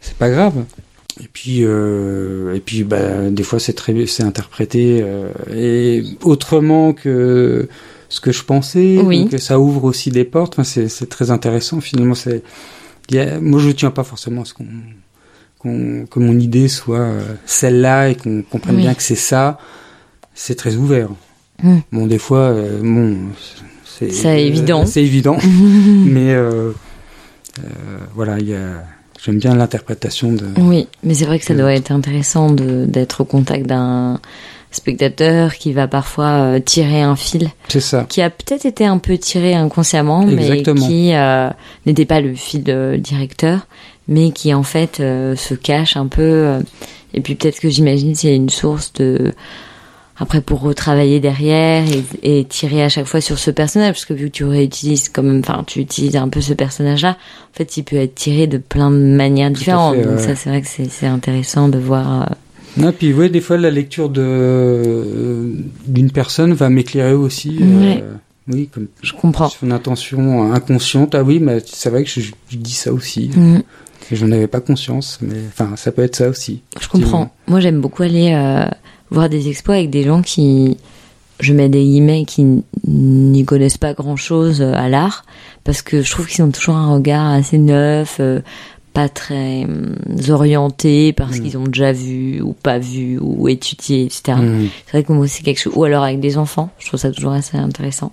c'est 0.00 0.16
pas 0.16 0.30
grave. 0.30 0.54
Et 1.20 1.28
puis 1.32 1.60
euh, 1.62 2.54
et 2.54 2.60
puis 2.60 2.84
bah, 2.84 3.28
des 3.30 3.42
fois 3.42 3.58
c'est 3.58 3.72
très 3.72 4.06
c'est 4.06 4.22
interprété 4.22 5.04
et 5.52 6.04
autrement 6.22 6.92
que 6.92 7.68
ce 8.08 8.20
que 8.20 8.32
je 8.32 8.42
pensais. 8.44 8.98
Oui. 9.02 9.24
Donc 9.26 9.38
ça 9.40 9.58
ouvre 9.60 9.84
aussi 9.84 10.10
des 10.10 10.24
portes. 10.24 10.54
Enfin, 10.54 10.64
c'est 10.64 10.88
c'est 10.88 11.08
très 11.08 11.30
intéressant 11.30 11.80
finalement. 11.80 12.14
C'est 12.14 12.42
moi, 13.40 13.58
je 13.60 13.70
tiens 13.70 13.90
pas 13.90 14.04
forcément 14.04 14.42
à 14.42 14.44
ce 14.44 14.52
qu'on, 14.54 14.66
qu'on- 15.58 16.04
que 16.06 16.18
mon 16.18 16.38
idée 16.38 16.68
soit 16.68 16.98
euh, 16.98 17.20
celle-là 17.46 18.10
et 18.10 18.14
qu'on 18.14 18.42
comprenne 18.42 18.76
Oui. 18.76 18.82
bien 18.82 18.94
que 18.94 19.02
c'est 19.02 19.14
ça. 19.14 19.58
C'est 20.34 20.54
très 20.56 20.76
ouvert. 20.76 21.08
Mm. 21.62 21.78
Bon, 21.90 22.06
des 22.06 22.18
fois, 22.18 22.50
euh, 22.50 22.80
bon, 22.82 23.16
c'est 23.84 24.12
C'est 24.12 24.44
évident. 24.46 24.84
C'est 24.86 25.02
évident, 25.02 25.38
mais 26.06 26.32
euh, 26.34 26.70
euh, 27.58 27.62
voilà, 28.14 28.38
il 28.38 28.48
y 28.48 28.54
a. 28.54 28.84
J'aime 29.24 29.38
bien 29.38 29.56
l'interprétation 29.56 30.32
de. 30.32 30.46
Oui, 30.58 30.86
mais 31.02 31.14
c'est 31.14 31.24
vrai 31.24 31.40
que 31.40 31.44
ça 31.44 31.54
doit 31.54 31.72
être 31.72 31.90
intéressant 31.90 32.50
de- 32.52 32.84
d'être 32.86 33.22
au 33.22 33.24
contact 33.24 33.66
d'un 33.66 34.20
spectateur 34.70 35.54
qui 35.54 35.72
va 35.72 35.88
parfois 35.88 36.26
euh, 36.26 36.60
tirer 36.60 37.00
un 37.02 37.16
fil 37.16 37.48
C'est 37.68 37.80
ça. 37.80 38.04
qui 38.08 38.20
a 38.22 38.30
peut-être 38.30 38.66
été 38.66 38.84
un 38.84 38.98
peu 38.98 39.16
tiré 39.18 39.54
inconsciemment, 39.54 40.24
mais 40.26 40.62
qui 40.62 41.14
euh, 41.14 41.48
n'était 41.86 42.04
pas 42.04 42.20
le 42.20 42.34
fil 42.34 42.64
euh, 42.68 42.96
directeur, 42.98 43.66
mais 44.08 44.30
qui 44.30 44.52
en 44.54 44.62
fait 44.62 45.00
euh, 45.00 45.36
se 45.36 45.54
cache 45.54 45.96
un 45.96 46.06
peu. 46.06 46.22
euh, 46.22 46.60
et 47.14 47.20
puis 47.22 47.34
peut-être 47.34 47.60
que 47.60 47.70
j'imagine 47.70 48.14
c'est 48.14 48.34
une 48.36 48.50
source 48.50 48.92
de 48.94 49.32
après 50.20 50.40
pour 50.40 50.60
retravailler 50.60 51.20
derrière 51.20 51.84
et, 52.22 52.40
et 52.40 52.44
tirer 52.44 52.82
à 52.82 52.88
chaque 52.88 53.06
fois 53.06 53.20
sur 53.20 53.38
ce 53.38 53.50
personnage, 53.52 53.92
parce 53.92 54.04
que 54.04 54.14
vu 54.14 54.26
que 54.30 54.36
tu 54.36 54.44
réutilises 54.44 55.08
quand 55.08 55.22
même, 55.22 55.38
enfin 55.40 55.62
tu 55.66 55.78
utilises 55.80 56.16
un 56.16 56.28
peu 56.28 56.40
ce 56.40 56.52
personnage-là, 56.52 57.10
en 57.10 57.56
fait 57.56 57.76
il 57.76 57.84
peut 57.84 57.96
être 57.96 58.16
tiré 58.16 58.46
de 58.48 58.58
plein 58.58 58.90
de 58.90 58.96
manières 58.96 59.50
différentes. 59.50 59.94
fait, 59.96 60.02
Donc 60.02 60.18
ça 60.18 60.34
c'est 60.34 60.50
vrai 60.50 60.60
que 60.60 60.66
c'est 60.68 60.90
c'est 60.90 61.06
intéressant 61.06 61.68
de 61.68 61.78
voir. 61.78 62.28
Non, 62.78 62.92
puis 62.92 63.12
ouais, 63.12 63.28
des 63.28 63.40
fois 63.40 63.56
la 63.56 63.70
lecture 63.70 64.08
de 64.08 64.22
euh, 64.24 65.52
d'une 65.86 66.10
personne 66.10 66.52
va 66.52 66.70
m'éclairer 66.70 67.14
aussi. 67.14 67.58
Ouais. 67.60 68.02
euh, 68.02 68.14
oui, 68.48 68.68
comme 68.72 68.86
je 69.02 69.12
comprends. 69.12 69.50
une 69.62 69.72
intention 69.72 70.52
inconsciente. 70.52 71.14
Ah 71.14 71.22
oui, 71.22 71.38
mais 71.40 71.58
c'est 71.66 71.90
vrai 71.90 72.04
que 72.04 72.10
je, 72.10 72.20
je 72.48 72.56
dis 72.56 72.72
ça 72.72 72.92
aussi. 72.92 73.30
Mm. 73.34 73.58
Et 74.10 74.16
j'en 74.16 74.30
avais 74.32 74.46
pas 74.46 74.60
conscience, 74.60 75.18
mais 75.20 75.36
enfin, 75.48 75.76
ça 75.76 75.92
peut 75.92 76.02
être 76.02 76.16
ça 76.16 76.28
aussi. 76.28 76.62
Je 76.80 76.88
comprends. 76.88 77.30
Moi, 77.46 77.60
j'aime 77.60 77.80
beaucoup 77.80 78.04
aller 78.04 78.32
euh, 78.32 78.64
voir 79.10 79.28
des 79.28 79.48
expos 79.48 79.76
avec 79.76 79.90
des 79.90 80.04
gens 80.04 80.22
qui, 80.22 80.78
je 81.40 81.52
mets 81.52 81.68
des 81.68 81.82
guillemets, 81.82 82.24
qui 82.24 82.62
n'y 82.86 83.44
connaissent 83.44 83.76
pas 83.76 83.92
grand-chose 83.92 84.62
à 84.62 84.88
l'art, 84.88 85.26
parce 85.64 85.82
que 85.82 86.00
je 86.00 86.10
trouve 86.10 86.26
qu'ils 86.26 86.42
ont 86.42 86.50
toujours 86.50 86.76
un 86.76 86.94
regard 86.94 87.26
assez 87.26 87.58
neuf, 87.58 88.18
pas 88.98 89.08
très 89.08 89.64
hum, 89.64 89.94
orienté, 90.30 91.12
parce 91.12 91.38
Mm. 91.38 91.42
qu'ils 91.42 91.56
ont 91.58 91.64
déjà 91.64 91.92
vu 91.92 92.40
ou 92.42 92.52
pas 92.52 92.78
vu 92.80 93.16
ou 93.20 93.48
étudié, 93.48 94.04
etc. 94.06 94.38
Mm. 94.40 94.66
C'est 94.86 94.92
vrai 94.92 95.04
que 95.04 95.12
moi, 95.12 95.28
c'est 95.28 95.42
quelque 95.44 95.60
chose. 95.60 95.72
Ou 95.76 95.84
alors 95.84 96.02
avec 96.02 96.18
des 96.18 96.36
enfants, 96.36 96.70
je 96.80 96.86
trouve 96.88 96.98
ça 96.98 97.12
toujours 97.12 97.32
assez 97.32 97.56
intéressant 97.56 98.10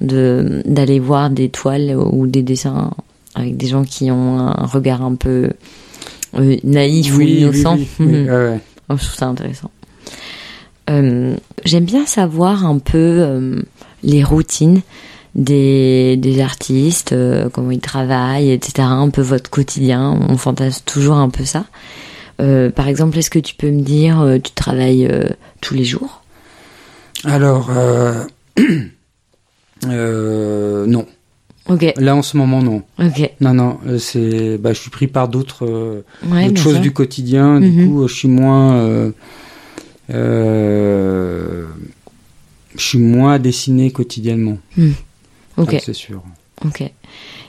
de 0.00 0.62
d'aller 0.66 1.00
voir 1.00 1.30
des 1.30 1.48
toiles 1.48 1.96
ou 1.96 2.26
des 2.28 2.42
dessins 2.42 2.92
avec 3.34 3.56
des 3.56 3.66
gens 3.66 3.82
qui 3.84 4.10
ont 4.12 4.38
un 4.38 4.66
regard 4.66 5.02
un 5.02 5.16
peu 5.16 5.50
euh, 6.38 6.56
naïf 6.62 7.12
ou 7.14 7.18
Oui, 7.18 7.40
innocent. 7.40 7.74
oui, 7.76 7.88
oui, 7.98 8.06
Mhm. 8.06 8.26
ouais, 8.28 8.48
ouais. 8.50 8.60
Oh, 8.90 8.94
je 8.96 9.02
trouve 9.04 9.14
ça 9.16 9.26
intéressant. 9.26 9.70
Euh, 10.90 11.34
J'aime 11.64 11.84
bien 11.86 12.06
savoir 12.06 12.66
un 12.66 12.78
peu 12.78 12.98
euh, 12.98 13.62
les 14.02 14.22
routines 14.22 14.80
des, 15.34 16.16
des 16.16 16.40
artistes, 16.40 17.12
euh, 17.12 17.48
comment 17.50 17.70
ils 17.72 17.80
travaillent, 17.80 18.50
etc. 18.52 18.86
Un 18.88 19.10
peu 19.10 19.22
votre 19.22 19.50
quotidien. 19.50 20.16
On 20.28 20.36
fantasme 20.36 20.82
toujours 20.86 21.16
un 21.16 21.28
peu 21.30 21.44
ça. 21.44 21.64
Euh, 22.40 22.70
par 22.70 22.88
exemple, 22.88 23.18
est-ce 23.18 23.30
que 23.30 23.38
tu 23.38 23.54
peux 23.54 23.70
me 23.70 23.82
dire, 23.82 24.20
euh, 24.20 24.38
tu 24.38 24.52
travailles 24.52 25.08
tous 25.60 25.74
les 25.74 25.84
jours? 25.84 26.22
Alors, 27.24 27.70
non. 29.86 31.06
Ok, 31.66 31.94
Là, 31.96 32.14
en 32.14 32.20
ce 32.22 32.36
moment, 32.36 32.62
non. 32.62 32.82
ok. 32.98 33.30
Non, 33.40 33.54
non. 33.54 33.78
C'est, 33.98 34.58
bah, 34.58 34.72
je 34.74 34.80
suis 34.80 34.90
pris 34.90 35.06
par 35.06 35.28
d'autres. 35.28 35.64
Ouais, 36.26 36.42
d'autres 36.42 36.52
bien 36.54 36.62
choses 36.62 36.80
du 36.80 36.92
quotidien. 36.92 37.58
Du 37.60 37.68
Mhm. 37.70 37.88
coup, 37.88 38.06
je 38.08 38.14
suis 38.14 38.28
moins. 38.28 39.10
je 40.10 41.64
suis 42.76 42.98
moins 42.98 43.34
à 43.34 43.38
dessiner 43.38 43.90
quotidiennement. 43.90 44.58
Ok, 45.56 45.76
c'est 45.84 45.92
sûr. 45.94 46.22
ok. 46.64 46.90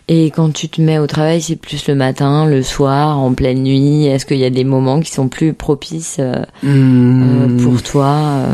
Et 0.07 0.25
quand 0.29 0.51
tu 0.53 0.69
te 0.69 0.79
mets 0.81 0.99
au 0.99 1.07
travail, 1.07 1.41
c'est 1.41 1.55
plus 1.55 1.87
le 1.87 1.95
matin, 1.95 2.45
le 2.45 2.61
soir, 2.61 3.17
en 3.17 3.33
pleine 3.33 3.63
nuit? 3.63 4.05
Est-ce 4.05 4.25
qu'il 4.27 4.37
y 4.37 4.45
a 4.45 4.51
des 4.51 4.63
moments 4.63 4.99
qui 4.99 5.11
sont 5.11 5.27
plus 5.29 5.53
propices 5.53 6.17
euh, 6.19 6.43
euh, 6.63 7.47
Mmh. 7.47 7.57
pour 7.63 7.81
toi 7.81 8.45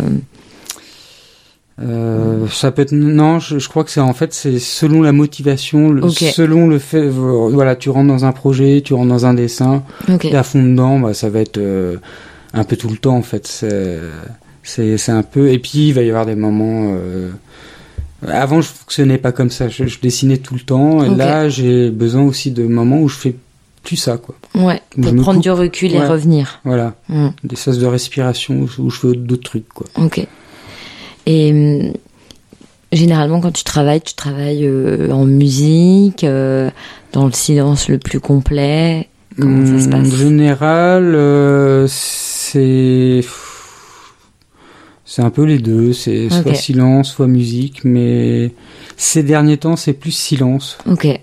euh, 1.82 2.48
ça 2.50 2.72
peut 2.72 2.84
être 2.84 2.92
non, 2.92 3.40
je, 3.40 3.58
je 3.58 3.68
crois 3.68 3.84
que 3.84 3.90
c'est 3.90 4.02
en 4.02 4.14
fait 4.14 4.34
c'est 4.34 4.60
selon 4.60 5.02
la 5.02 5.12
motivation, 5.14 5.90
le- 5.90 6.08
selon 6.10 6.68
le 6.68 6.78
fait. 6.78 7.08
Voilà, 7.10 7.76
tu 7.76 7.90
rentres 7.90 8.08
dans 8.10 8.26
un 8.26 8.34
projet, 8.34 8.82
tu 8.82 8.94
rentres 8.94 9.10
dans 9.10 9.26
un 9.26 9.34
dessin, 9.34 9.84
Ok. 10.08 10.20
t'es 10.22 10.36
à 10.36 10.44
fond 10.44 10.62
dedans, 10.62 11.00
bah, 11.00 11.14
ça 11.16 11.30
va 11.30 11.40
être 11.40 11.58
euh, 11.58 11.98
un 12.54 12.64
peu 12.66 12.76
tout 12.76 12.90
le 12.90 12.98
temps 12.98 13.16
en 13.16 13.24
fait. 13.24 13.48
C'est 13.48 13.98
c'est 14.64 14.98
c'est 14.98 15.12
un 15.12 15.24
peu 15.24 15.50
et 15.50 15.58
puis 15.58 15.88
il 15.88 15.94
va 15.94 16.04
y 16.04 16.10
avoir 16.10 16.26
des 16.28 16.36
moments. 16.36 16.94
euh, 16.96 17.32
Avant, 18.28 18.62
je 18.62 18.68
fonctionnais 18.68 19.18
pas 19.18 19.32
comme 19.32 19.50
ça. 19.50 19.68
Je, 19.70 19.86
je 19.88 20.00
dessinais 20.00 20.38
tout 20.38 20.54
le 20.54 20.60
temps. 20.62 21.04
Et 21.04 21.16
là, 21.16 21.50
j'ai 21.50 21.90
besoin 21.90 22.22
aussi 22.24 22.52
de 22.52 22.64
moments 22.64 23.00
où 23.02 23.08
je 23.10 23.16
fais 23.18 23.36
plus 23.84 23.96
ça, 23.98 24.18
quoi. 24.18 24.36
Ouais, 24.54 24.80
pour 24.92 25.04
prendre 25.16 25.34
coupe. 25.38 25.42
du 25.44 25.50
recul 25.52 25.92
et 25.96 26.06
revenir. 26.06 26.60
Voilà, 26.64 26.94
Mm, 27.10 27.30
des 27.44 27.56
sas 27.56 27.78
de 27.80 27.86
respiration 27.88 28.68
où, 28.78 28.90
je- 28.92 29.00
fais 29.00 29.14
d'autres 29.16 29.44
trucs, 29.50 29.68
quoi. 29.70 29.88
ok. 29.98 30.28
Et 31.26 31.52
hum, 31.52 31.94
généralement, 32.92 33.42
quand 33.42 33.52
tu 33.52 33.64
travailles, 33.64 34.02
tu 34.02 34.14
travailles 34.14 34.66
euh, 34.68 35.10
en 35.12 35.26
musique, 35.26 36.24
euh, 36.24 36.70
dans 37.14 37.26
le 37.26 37.32
silence 37.32 37.90
le 37.90 37.98
plus 37.98 38.20
complet. 38.20 39.08
Comment 39.40 39.66
ça 39.66 39.80
se 39.80 39.86
Hum, 39.86 39.92
passe? 39.92 40.14
En 40.14 40.16
général, 40.16 41.16
euh, 41.16 41.88
c'est 41.90 43.22
c'est 45.14 45.22
un 45.24 45.30
peu 45.30 45.44
les 45.44 45.60
deux. 45.60 45.92
C'est 45.92 46.30
soit 46.30 46.54
silence, 46.56 47.12
soit 47.12 47.28
musique, 47.28 47.84
mais 47.84 48.52
ces 48.96 49.24
derniers 49.24 49.58
temps, 49.58 49.76
c'est 49.76 49.92
plus 49.92 50.12
silence, 50.12 50.78
Ok. 50.90 51.04
ouais, 51.06 51.20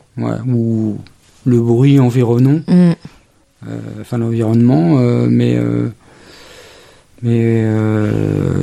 ou 0.46 0.98
le 1.46 1.58
bruit 1.60 1.98
environnant, 1.98 2.60
Mm, 2.68 2.92
euh, 3.66 3.78
enfin 4.02 4.18
l'environnement, 4.18 4.98
euh, 4.98 5.26
mais 5.30 5.56
euh, 5.56 5.88
mais 7.22 7.64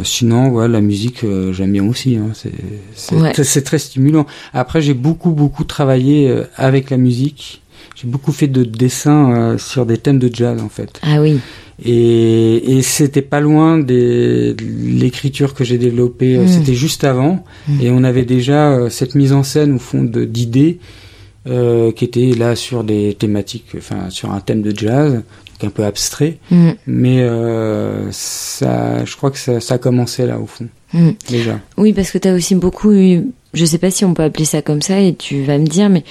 sinon, 0.04 0.50
ouais, 0.50 0.68
la 0.68 0.82
musique, 0.82 1.26
j'aime 1.52 1.72
bien 1.74 1.86
aussi. 1.88 2.18
Hein, 2.18 2.30
c'est 2.34 3.16
Ouais. 3.16 3.32
très- 3.34 3.80
stimulant. 3.80 4.26
Après, 4.54 4.80
j'ai 4.82 4.94
beaucoup 4.94 5.32
beaucoup 5.32 5.64
travaillé 5.64 6.34
avec 6.56 6.90
la 6.92 6.98
musique. 6.98 7.62
J'ai 7.96 8.08
beaucoup 8.08 8.32
fait 8.32 8.48
de 8.48 8.64
dessins 8.64 9.58
sur 9.58 9.86
des 9.86 9.98
thèmes 9.98 10.20
de 10.20 10.30
jazz 10.34 10.62
en 10.62 10.70
fait. 10.70 11.00
Ah 11.02 11.20
oui. 11.22 11.40
Et, 11.84 12.78
et 12.78 12.82
c'était 12.82 13.22
pas 13.22 13.42
loin 13.42 13.78
de 13.78 14.56
l'écriture 14.60 15.54
que 15.54 15.64
j'ai 15.64 15.78
développée. 15.78 16.38
euh, 16.38 16.44
Mm. 16.46 16.48
C'était 16.48 16.74
juste 16.74 17.04
avant, 17.04 17.44
Mm. 17.68 17.82
et 17.82 17.90
on 17.92 18.04
avait 18.04 18.24
déjà 18.26 18.72
euh, 18.72 18.90
cette 18.90 19.16
mise 19.16 19.34
en 19.34 19.44
scène 19.44 19.74
au 19.76 19.80
fond 19.80 20.04
d'idées 20.04 20.80
euh, 21.48 21.92
qui 21.92 22.06
était 22.06 22.32
là 22.38 22.56
sur 22.56 22.84
des 22.84 23.14
thématiques, 23.20 23.68
enfin 23.78 24.10
sur 24.10 24.32
un 24.32 24.40
thème 24.40 24.62
de 24.62 24.74
jazz, 24.76 25.14
donc 25.14 25.64
un 25.64 25.70
peu 25.70 25.84
abstrait. 25.84 26.38
Mm, 26.50 26.70
Mais 26.88 27.22
euh, 27.22 28.10
ça, 28.12 29.04
je 29.06 29.16
crois 29.18 29.32
que 29.32 29.38
ça, 29.38 29.60
ça 29.60 29.76
a 29.76 29.78
commencé 29.78 30.26
là 30.26 30.40
au 30.40 30.46
fond 30.48 30.68
déjà. 31.30 31.60
Oui, 31.78 31.92
parce 31.92 32.10
que 32.12 32.18
tu 32.18 32.30
as 32.30 32.34
aussi 32.34 32.56
beaucoup 32.56 32.94
eu, 32.94 33.26
je 33.56 33.66
sais 33.66 33.78
pas 33.80 33.90
si 33.90 34.06
on 34.06 34.14
peut 34.14 34.24
appeler 34.24 34.46
ça 34.46 34.62
comme 34.62 34.82
ça, 34.84 35.00
et 35.00 35.16
tu 35.16 35.42
vas 35.44 35.58
me 35.58 35.66
dire, 35.66 35.90
mais 35.90 36.04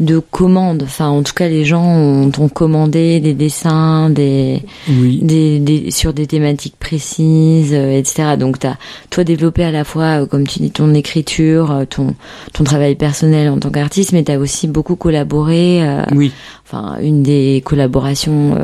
de 0.00 0.18
commandes. 0.18 0.82
Enfin, 0.84 1.08
en 1.08 1.22
tout 1.22 1.34
cas, 1.34 1.48
les 1.48 1.64
gens 1.64 1.84
ont, 1.84 2.30
t'ont 2.30 2.48
commandé 2.48 3.20
des 3.20 3.34
dessins, 3.34 4.08
des, 4.10 4.62
Oui. 4.88 5.18
des, 5.22 5.58
des, 5.60 5.90
sur 5.90 6.12
des 6.14 6.26
thématiques 6.26 6.76
précises, 6.78 7.72
euh, 7.74 7.98
etc. 7.98 8.36
Donc, 8.38 8.58
tu 8.58 8.66
as, 8.66 8.78
toi, 9.10 9.22
développé 9.24 9.62
à 9.64 9.70
la 9.70 9.84
fois, 9.84 10.22
euh, 10.22 10.26
comme 10.26 10.46
tu 10.46 10.58
dis, 10.60 10.70
ton 10.70 10.94
écriture, 10.94 11.70
euh, 11.70 11.84
ton, 11.84 12.14
ton 12.52 12.64
travail 12.64 12.94
personnel 12.96 13.48
en 13.50 13.58
tant 13.58 13.70
qu'artiste, 13.70 14.12
mais 14.12 14.24
tu 14.24 14.32
as 14.32 14.38
aussi 14.38 14.66
beaucoup 14.66 14.96
collaboré. 14.96 15.82
euh, 15.86 16.02
Oui. 16.14 16.32
enfin, 16.64 16.96
une 17.02 17.22
des 17.22 17.62
collaborations 17.64 18.56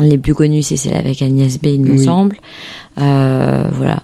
les 0.00 0.18
plus 0.18 0.34
connues, 0.34 0.62
c'est 0.62 0.76
celle 0.76 0.96
avec 0.96 1.20
Agnès 1.22 1.58
B, 1.60 1.66
il 1.66 1.80
me 1.82 1.92
Oui. 1.98 2.04
semble. 2.04 2.36
Voilà. 2.96 4.02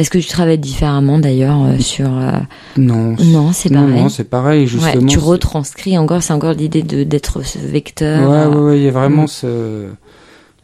Est-ce 0.00 0.08
que 0.08 0.18
tu 0.18 0.28
travailles 0.28 0.58
différemment 0.58 1.18
d'ailleurs 1.18 1.62
euh, 1.62 1.78
sur 1.78 2.06
euh, 2.10 2.32
Non. 2.78 3.14
Non, 3.22 3.52
c'est 3.52 3.70
non, 3.70 3.82
pareil. 3.86 4.02
non, 4.02 4.08
c'est 4.08 4.24
pareil 4.24 4.66
justement. 4.66 5.02
Ouais, 5.02 5.06
tu 5.06 5.18
retranscris 5.18 5.98
encore, 5.98 6.22
c'est 6.22 6.32
encore 6.32 6.54
l'idée 6.54 6.82
de 6.82 7.04
d'être 7.04 7.44
ce 7.44 7.58
vecteur. 7.58 8.28
Ouais, 8.28 8.36
euh, 8.36 8.48
ouais, 8.48 8.70
ouais, 8.70 8.78
il 8.78 8.84
y 8.84 8.88
a 8.88 8.92
vraiment 8.92 9.24
Mm. 9.24 9.28
ce, 9.28 9.84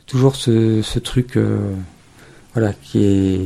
toujours 0.07 0.37
ce, 0.37 0.81
ce 0.83 0.99
truc, 0.99 1.38
voilà, 2.55 2.72
qui 2.83 3.05
est. 3.05 3.40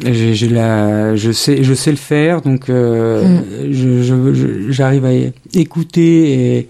J'ai, 0.00 0.34
j'ai 0.34 0.48
la, 0.48 1.16
je 1.16 1.32
sais, 1.32 1.64
je 1.64 1.74
sais 1.74 1.90
le 1.90 1.96
faire, 1.96 2.40
donc 2.42 2.68
Mm. 2.68 3.42
je, 3.70 4.66
j'arrive 4.70 5.04
à 5.04 5.12
écouter 5.54 6.56
et, 6.58 6.68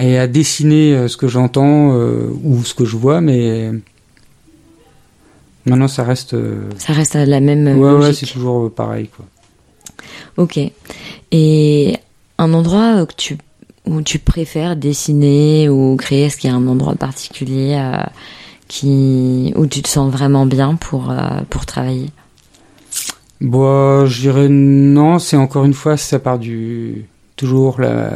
et 0.00 0.18
à 0.18 0.26
dessiner 0.26 1.06
ce 1.08 1.16
que 1.16 1.28
j'entends 1.28 1.90
ou 2.44 2.64
ce 2.64 2.74
que 2.74 2.84
je 2.84 2.96
vois, 2.96 3.20
mais 3.20 3.70
maintenant 5.66 5.88
ça 5.88 6.02
reste. 6.04 6.34
euh, 6.34 6.68
Ça 6.78 6.92
reste 6.92 7.16
à 7.16 7.26
la 7.26 7.40
même 7.40 7.66
ouais, 7.66 7.74
ouais, 7.74 7.92
logique. 8.00 8.14
c'est 8.26 8.32
toujours 8.32 8.72
pareil, 8.72 9.08
quoi. 9.08 9.24
Ok. 10.36 10.58
Et 11.32 11.96
un 12.38 12.52
endroit 12.54 13.04
que 13.06 13.14
tu 13.16 13.38
où 13.86 14.02
tu 14.02 14.18
préfères 14.18 14.74
dessiner 14.76 15.68
ou 15.68 15.96
créer 15.96 16.24
Est-ce 16.24 16.36
qu'il 16.36 16.50
y 16.50 16.52
a 16.52 16.56
un 16.56 16.66
endroit 16.66 16.94
particulier 16.96 17.76
euh, 17.78 18.02
qui 18.68 19.52
où 19.56 19.66
tu 19.66 19.80
te 19.82 19.88
sens 19.88 20.10
vraiment 20.12 20.44
bien 20.46 20.74
pour 20.74 21.10
euh, 21.10 21.40
pour 21.50 21.66
travailler? 21.66 22.10
Bon, 23.40 24.06
je 24.06 24.20
dirais 24.22 24.48
non. 24.48 25.18
C'est 25.18 25.36
encore 25.36 25.64
une 25.64 25.74
fois, 25.74 25.96
ça 25.96 26.18
part 26.18 26.38
du 26.38 27.04
toujours 27.36 27.80
là. 27.80 28.10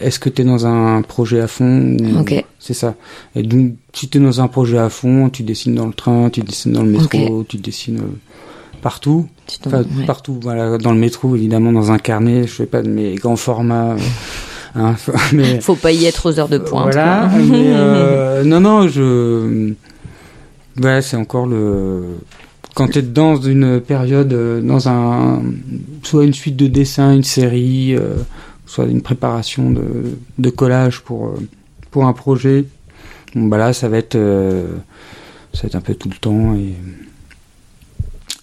Est-ce 0.00 0.18
que 0.18 0.28
tu 0.28 0.42
es 0.42 0.44
dans 0.44 0.66
un 0.66 1.02
projet 1.02 1.40
à 1.40 1.46
fond 1.46 1.96
ou- 2.00 2.20
Ok. 2.20 2.44
C'est 2.58 2.74
ça. 2.74 2.94
Et 3.36 3.42
donc, 3.42 3.72
si 3.92 4.08
tu 4.08 4.18
es 4.18 4.20
dans 4.20 4.40
un 4.40 4.48
projet 4.48 4.78
à 4.78 4.88
fond, 4.88 5.28
tu 5.30 5.42
dessines 5.42 5.74
dans 5.74 5.86
le 5.86 5.92
train, 5.92 6.30
tu 6.30 6.40
dessines 6.40 6.72
dans 6.72 6.82
le 6.82 6.90
métro, 6.90 7.44
tu 7.48 7.58
dessines 7.58 7.98
euh, 8.00 8.16
partout. 8.80 9.28
Tu 9.46 9.58
t'en- 9.58 9.70
Enfin, 9.70 9.78
ouais. 9.98 10.06
partout. 10.06 10.38
Voilà, 10.42 10.78
dans 10.78 10.92
le 10.92 10.98
métro, 10.98 11.36
évidemment, 11.36 11.72
dans 11.72 11.90
un 11.92 11.98
carnet. 11.98 12.42
Je 12.46 12.52
fais 12.52 12.66
pas 12.66 12.82
de 12.82 12.88
mes 12.88 13.14
grands 13.16 13.36
formats. 13.36 13.92
euh, 13.92 13.96
hein, 14.76 14.94
mais 15.32 15.60
Faut 15.60 15.74
pas 15.74 15.92
y 15.92 16.04
être 16.06 16.30
aux 16.30 16.38
heures 16.38 16.48
de 16.48 16.58
pointe. 16.58 16.84
voilà. 16.84 17.28
mais, 17.50 17.72
euh, 17.74 18.44
non, 18.44 18.60
non, 18.60 18.88
je. 18.88 19.72
Ouais, 20.80 21.02
c'est 21.02 21.16
encore 21.16 21.46
le. 21.46 22.04
Quand 22.74 22.88
tu 22.88 23.00
es 23.00 23.02
dans 23.02 23.36
une 23.36 23.80
période, 23.80 24.32
euh, 24.32 24.62
dans 24.62 24.88
un. 24.88 25.42
Soit 26.04 26.24
une 26.24 26.32
suite 26.32 26.56
de 26.56 26.66
dessins, 26.68 27.12
une 27.12 27.22
série, 27.24 27.94
euh, 27.94 28.14
soit 28.72 28.86
une 28.86 29.02
préparation 29.02 29.70
de, 29.70 30.16
de 30.38 30.50
collage 30.50 31.00
pour, 31.02 31.26
euh, 31.28 31.48
pour 31.90 32.06
un 32.06 32.14
projet, 32.14 32.64
bon, 33.34 33.46
bah 33.48 33.58
là, 33.58 33.72
ça 33.74 33.88
va 33.90 33.98
être. 33.98 34.14
euh, 34.14 34.66
ça 35.52 35.62
va 35.62 35.66
être 35.66 35.74
un 35.74 35.80
peu 35.82 35.94
tout 35.94 36.08
le 36.08 36.16
temps 36.16 36.54
et. 36.54 36.72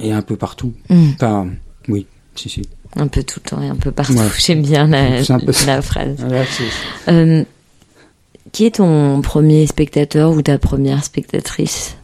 Et 0.02 0.14
un 0.14 0.22
peu 0.22 0.38
partout. 0.38 0.72
Mm. 0.90 1.08
Enfin, 1.16 1.48
oui, 1.90 2.06
si, 2.36 2.48
si. 2.48 2.62
Un 2.96 3.08
peu 3.08 3.24
tout 3.24 3.42
le 3.44 3.50
temps 3.50 3.62
et 3.62 3.68
un 3.68 3.76
peu 3.76 3.92
partout. 3.92 4.14
Ouais. 4.14 4.28
J'aime 4.40 4.62
bien 4.62 4.88
la, 4.88 5.22
la 5.66 5.82
phrase. 5.82 6.18
Euh, 7.08 7.44
qui 8.52 8.66
est 8.66 8.76
ton 8.76 9.22
premier 9.22 9.66
spectateur 9.68 10.32
ou 10.32 10.42
ta 10.42 10.58
première 10.58 11.04
spectatrice? 11.04 11.98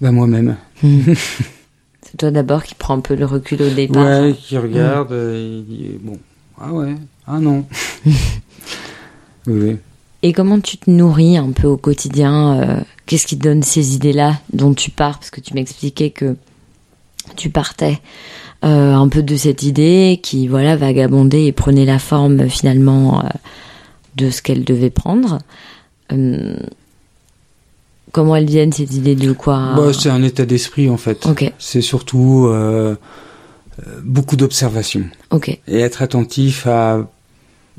Bah, 0.00 0.10
moi-même. 0.10 0.56
C'est 0.82 2.16
toi 2.18 2.30
d'abord 2.30 2.64
qui 2.64 2.74
prends 2.74 2.96
un 2.96 3.00
peu 3.00 3.14
le 3.14 3.24
recul 3.24 3.62
au 3.62 3.70
départ. 3.70 4.04
Ouais, 4.22 4.34
qui 4.34 4.58
regarde 4.58 5.12
euh, 5.12 5.60
et 5.60 5.62
dit, 5.62 5.90
bon, 6.02 6.18
ah 6.60 6.72
ouais, 6.72 6.94
ah 7.28 7.38
non. 7.38 7.64
oui. 9.46 9.76
Et 10.22 10.32
comment 10.32 10.58
tu 10.60 10.78
te 10.78 10.90
nourris 10.90 11.36
un 11.36 11.52
peu 11.52 11.68
au 11.68 11.76
quotidien 11.76 12.60
euh, 12.60 12.80
Qu'est-ce 13.06 13.26
qui 13.26 13.38
te 13.38 13.44
donne 13.44 13.62
ces 13.62 13.94
idées-là 13.94 14.40
dont 14.52 14.74
tu 14.74 14.90
pars? 14.90 15.18
Parce 15.18 15.30
que 15.30 15.40
tu 15.40 15.54
m'expliquais 15.54 16.10
que 16.10 16.36
tu 17.36 17.50
partais 17.50 18.00
euh, 18.64 18.92
un 18.92 19.08
peu 19.08 19.22
de 19.22 19.36
cette 19.36 19.62
idée 19.62 20.18
qui, 20.22 20.48
voilà, 20.48 20.76
vagabondait 20.76 21.44
et 21.44 21.52
prenait 21.52 21.84
la 21.84 22.00
forme 22.00 22.48
finalement 22.48 23.20
euh, 23.20 23.28
de 24.16 24.30
ce 24.30 24.42
qu'elle 24.42 24.64
devait 24.64 24.90
prendre. 24.90 25.38
Euh, 26.12 26.56
comment 28.10 28.34
elles 28.34 28.50
viennent 28.50 28.72
ces 28.72 28.96
idées 28.96 29.14
de 29.14 29.32
quoi? 29.32 29.74
Bah, 29.76 29.92
c'est 29.92 30.10
un 30.10 30.24
état 30.24 30.44
d'esprit 30.44 30.90
en 30.90 30.96
fait. 30.96 31.24
Ok, 31.26 31.52
C'est 31.58 31.82
surtout 31.82 32.50
beaucoup 34.02 34.34
d'observation 34.34 35.04
ok, 35.30 35.50
et 35.68 35.78
être 35.78 36.02
attentif 36.02 36.66
à 36.66 37.08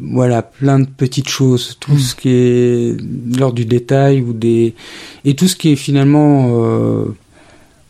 voilà 0.01 0.41
plein 0.41 0.79
de 0.79 0.87
petites 0.87 1.29
choses, 1.29 1.77
tout 1.79 1.93
Mm. 1.93 1.99
ce 1.99 2.15
qui 2.15 2.29
est 2.29 2.97
lors 3.37 3.53
du 3.53 3.65
détail 3.65 4.21
ou 4.21 4.33
des 4.33 4.73
et 5.25 5.35
tout 5.35 5.47
ce 5.47 5.55
qui 5.55 5.71
est 5.73 5.75
finalement 5.75 6.47
euh, 6.63 7.05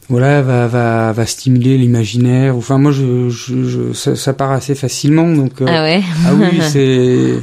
voilà 0.10 0.42
va 0.42 0.68
va 0.68 1.12
va 1.14 1.26
stimuler 1.26 1.78
l'imaginaire. 1.78 2.56
Enfin 2.56 2.78
moi 2.80 2.92
je, 2.92 3.30
je, 3.30 3.64
je- 3.64 3.94
ça, 3.94 4.16
ça 4.16 4.34
part 4.34 4.52
assez 4.52 4.74
facilement 4.76 5.32
donc. 5.32 5.62
euh, 5.62 5.66
ah 5.70 5.84
ouais, 5.84 6.02
Ah 6.26 6.34
oui, 6.34 6.60
c'est 6.72 7.36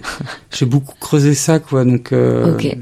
j'ai 0.51 0.67
beaucoup 0.67 0.95
creusé 1.01 1.35
ça 1.35 1.59
quoi 1.61 1.85
donc 1.85 2.13
euh, 2.13 2.55
Ok. 2.55 2.77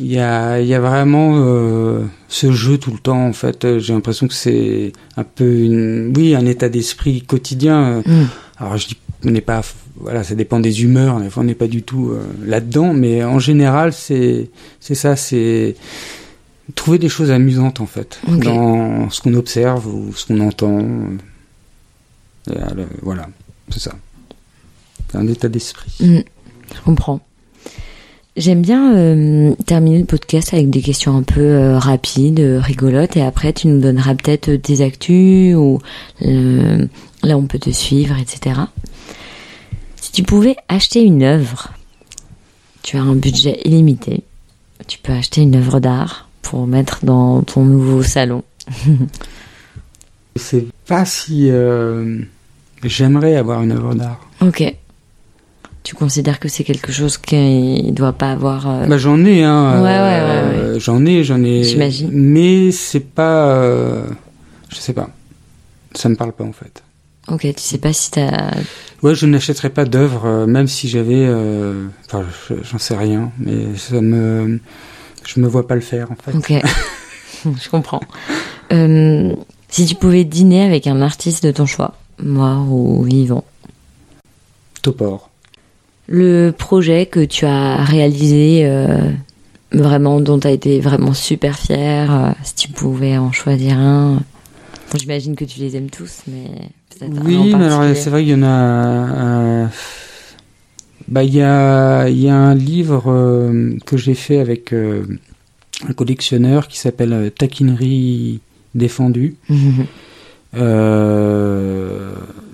il 0.00 0.06
y 0.06 0.18
a 0.18 0.60
y 0.60 0.74
a 0.74 0.80
vraiment 0.80 1.36
euh, 1.38 2.02
ce 2.28 2.52
jeu 2.52 2.76
tout 2.76 2.92
le 2.92 2.98
temps 2.98 3.26
en 3.26 3.32
fait 3.32 3.78
j'ai 3.78 3.94
l'impression 3.94 4.28
que 4.28 4.34
c'est 4.34 4.92
un 5.16 5.24
peu 5.24 5.50
une 5.60 6.12
oui 6.16 6.34
un 6.34 6.44
état 6.44 6.68
d'esprit 6.68 7.22
quotidien 7.22 8.02
Mm. 8.04 8.24
alors 8.58 8.76
je 8.76 8.88
dis 8.88 8.96
on 9.26 9.30
n'est 9.30 9.40
pas 9.40 9.62
voilà 10.00 10.24
ça 10.24 10.34
dépend 10.34 10.60
des 10.60 10.82
humeurs 10.82 11.20
des 11.20 11.30
fois 11.30 11.42
on 11.42 11.46
n'est 11.46 11.54
pas 11.54 11.68
du 11.68 11.82
tout 11.82 12.10
euh, 12.10 12.22
là-dedans 12.44 12.92
mais 12.92 13.24
en 13.24 13.38
général 13.38 13.92
c'est 13.92 14.50
c'est 14.80 14.94
ça 14.94 15.16
c'est 15.16 15.74
trouver 16.74 16.98
des 16.98 17.08
choses 17.08 17.30
amusantes 17.30 17.80
en 17.80 17.86
fait 17.86 18.20
dans 18.26 19.10
ce 19.10 19.20
qu'on 19.20 19.34
observe 19.34 19.86
ou 19.86 20.12
ce 20.14 20.26
qu'on 20.26 20.40
entend. 20.40 20.86
Euh, 22.50 22.86
voilà 23.02 23.28
c'est 23.70 23.80
ça. 23.80 23.92
C'est 25.10 25.18
un 25.18 25.26
état 25.26 25.48
d'esprit. 25.48 25.94
Mm, 26.00 26.20
je 26.74 26.80
comprends. 26.82 27.20
J'aime 28.36 28.62
bien 28.62 28.94
euh, 28.94 29.54
terminer 29.66 29.98
le 29.98 30.04
podcast 30.04 30.54
avec 30.54 30.70
des 30.70 30.80
questions 30.80 31.16
un 31.16 31.22
peu 31.22 31.40
euh, 31.40 31.78
rapides, 31.78 32.40
rigolotes, 32.60 33.16
et 33.16 33.22
après 33.22 33.52
tu 33.52 33.66
nous 33.66 33.80
donneras 33.80 34.14
peut-être 34.14 34.54
tes 34.56 34.80
actus 34.80 35.56
ou 35.56 35.80
là 36.20 37.36
on 37.36 37.46
peut 37.46 37.58
te 37.58 37.70
suivre, 37.70 38.16
etc. 38.18 38.60
Si 40.00 40.12
tu 40.12 40.22
pouvais 40.22 40.56
acheter 40.68 41.02
une 41.02 41.22
œuvre, 41.22 41.72
tu 42.82 42.96
as 42.96 43.02
un 43.02 43.14
budget 43.14 43.60
illimité, 43.64 44.22
tu 44.86 44.98
peux 44.98 45.12
acheter 45.12 45.42
une 45.42 45.56
œuvre 45.56 45.80
d'art 45.80 46.28
pour 46.42 46.66
mettre 46.66 47.04
dans 47.04 47.42
ton 47.42 47.64
nouveau 47.64 48.02
salon. 48.02 48.42
Je 50.36 50.42
sais 50.42 50.66
pas 50.86 51.04
si 51.04 51.50
euh, 51.50 52.20
j'aimerais 52.84 53.34
avoir 53.36 53.62
une 53.62 53.72
œuvre 53.72 53.94
d'art. 53.94 54.20
Ok. 54.40 54.62
Tu 55.82 55.94
considères 55.94 56.38
que 56.38 56.48
c'est 56.48 56.64
quelque 56.64 56.92
chose 56.92 57.16
qui 57.18 57.82
ne 57.82 57.90
doit 57.92 58.12
pas 58.12 58.30
avoir... 58.32 58.68
euh, 58.68 58.86
Bah, 58.86 58.98
j'en 58.98 59.24
ai, 59.24 59.42
hein. 59.42 59.82
Ouais, 59.82 59.90
euh, 59.90 60.74
ouais, 60.74 60.80
J'en 60.80 61.04
ai, 61.04 61.24
j'en 61.24 61.42
ai. 61.42 61.64
J'imagine. 61.64 62.10
Mais 62.12 62.70
c'est 62.72 63.00
pas. 63.00 64.04
je 64.68 64.76
sais 64.76 64.92
pas. 64.92 65.08
Ça 65.94 66.08
me 66.08 66.14
parle 66.14 66.32
pas 66.32 66.44
en 66.44 66.52
fait. 66.52 66.82
Ok, 67.30 67.40
tu 67.42 67.60
sais 67.62 67.78
pas 67.78 67.92
si 67.92 68.10
t'as 68.10 68.50
Ouais, 69.02 69.14
je 69.14 69.26
n'achèterais 69.26 69.70
pas 69.70 69.84
d'œuvre, 69.84 70.24
euh, 70.26 70.46
même 70.46 70.66
si 70.66 70.88
j'avais. 70.88 71.24
euh, 71.26 71.86
Enfin, 72.06 72.24
je- 72.48 72.54
j'en 72.64 72.78
sais 72.78 72.96
rien, 72.96 73.30
mais 73.38 73.76
ça 73.76 74.00
me. 74.00 74.58
Je 75.26 75.40
me 75.40 75.46
vois 75.46 75.66
pas 75.66 75.74
le 75.74 75.80
faire 75.82 76.08
en 76.10 76.16
fait. 76.16 76.34
Ok, 76.36 76.52
je 77.62 77.68
comprends. 77.68 78.00
Euh, 78.72 79.34
si 79.68 79.84
tu 79.86 79.94
pouvais 79.94 80.24
dîner 80.24 80.62
avec 80.64 80.86
un 80.86 81.00
artiste 81.02 81.44
de 81.44 81.50
ton 81.52 81.66
choix, 81.66 81.94
mort 82.22 82.66
ou 82.72 83.02
vivant, 83.04 83.44
Topor. 84.82 85.30
le 86.08 86.50
projet 86.50 87.06
que 87.06 87.20
tu 87.24 87.44
as 87.44 87.76
réalisé, 87.84 88.68
vraiment 89.72 90.20
dont 90.20 90.38
tu 90.38 90.46
as 90.46 90.50
été 90.50 90.80
vraiment 90.80 91.12
super 91.14 91.58
fier, 91.58 92.34
si 92.42 92.54
tu 92.54 92.68
pouvais 92.68 93.18
en 93.18 93.32
choisir 93.32 93.76
un. 93.78 94.20
Bon, 94.90 94.98
J'imagine 94.98 95.36
que 95.36 95.44
tu 95.44 95.60
les 95.60 95.76
aimes 95.76 95.90
tous, 95.90 96.22
mais 96.26 96.44
peut-être 96.90 97.18
un 97.18 97.22
Oui, 97.24 97.54
mais 97.54 97.64
alors 97.66 97.84
c'est 97.94 98.10
vrai 98.10 98.22
qu'il 98.24 98.32
y 98.32 98.34
en 98.34 98.42
a. 98.42 99.62
euh, 99.64 99.66
bah, 101.08 101.22
il 101.24 101.34
y 101.34 101.42
a, 101.42 102.08
y 102.08 102.28
a 102.28 102.34
un 102.36 102.54
livre 102.54 103.04
euh, 103.10 103.76
que 103.86 103.96
j'ai 103.96 104.14
fait 104.14 104.38
avec 104.38 104.72
euh, 104.72 105.04
un 105.88 105.92
collectionneur 105.92 106.68
qui 106.68 106.78
s'appelle 106.78 107.32
Taquinerie 107.36 108.40
défendue. 108.74 109.36
Mhm. 109.50 109.86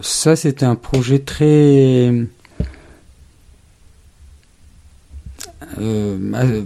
Ça, 0.03 0.35
c'était 0.37 0.67
un 0.67 0.75
projet 0.75 1.21
très. 1.21 2.13
euh, 5.79 6.63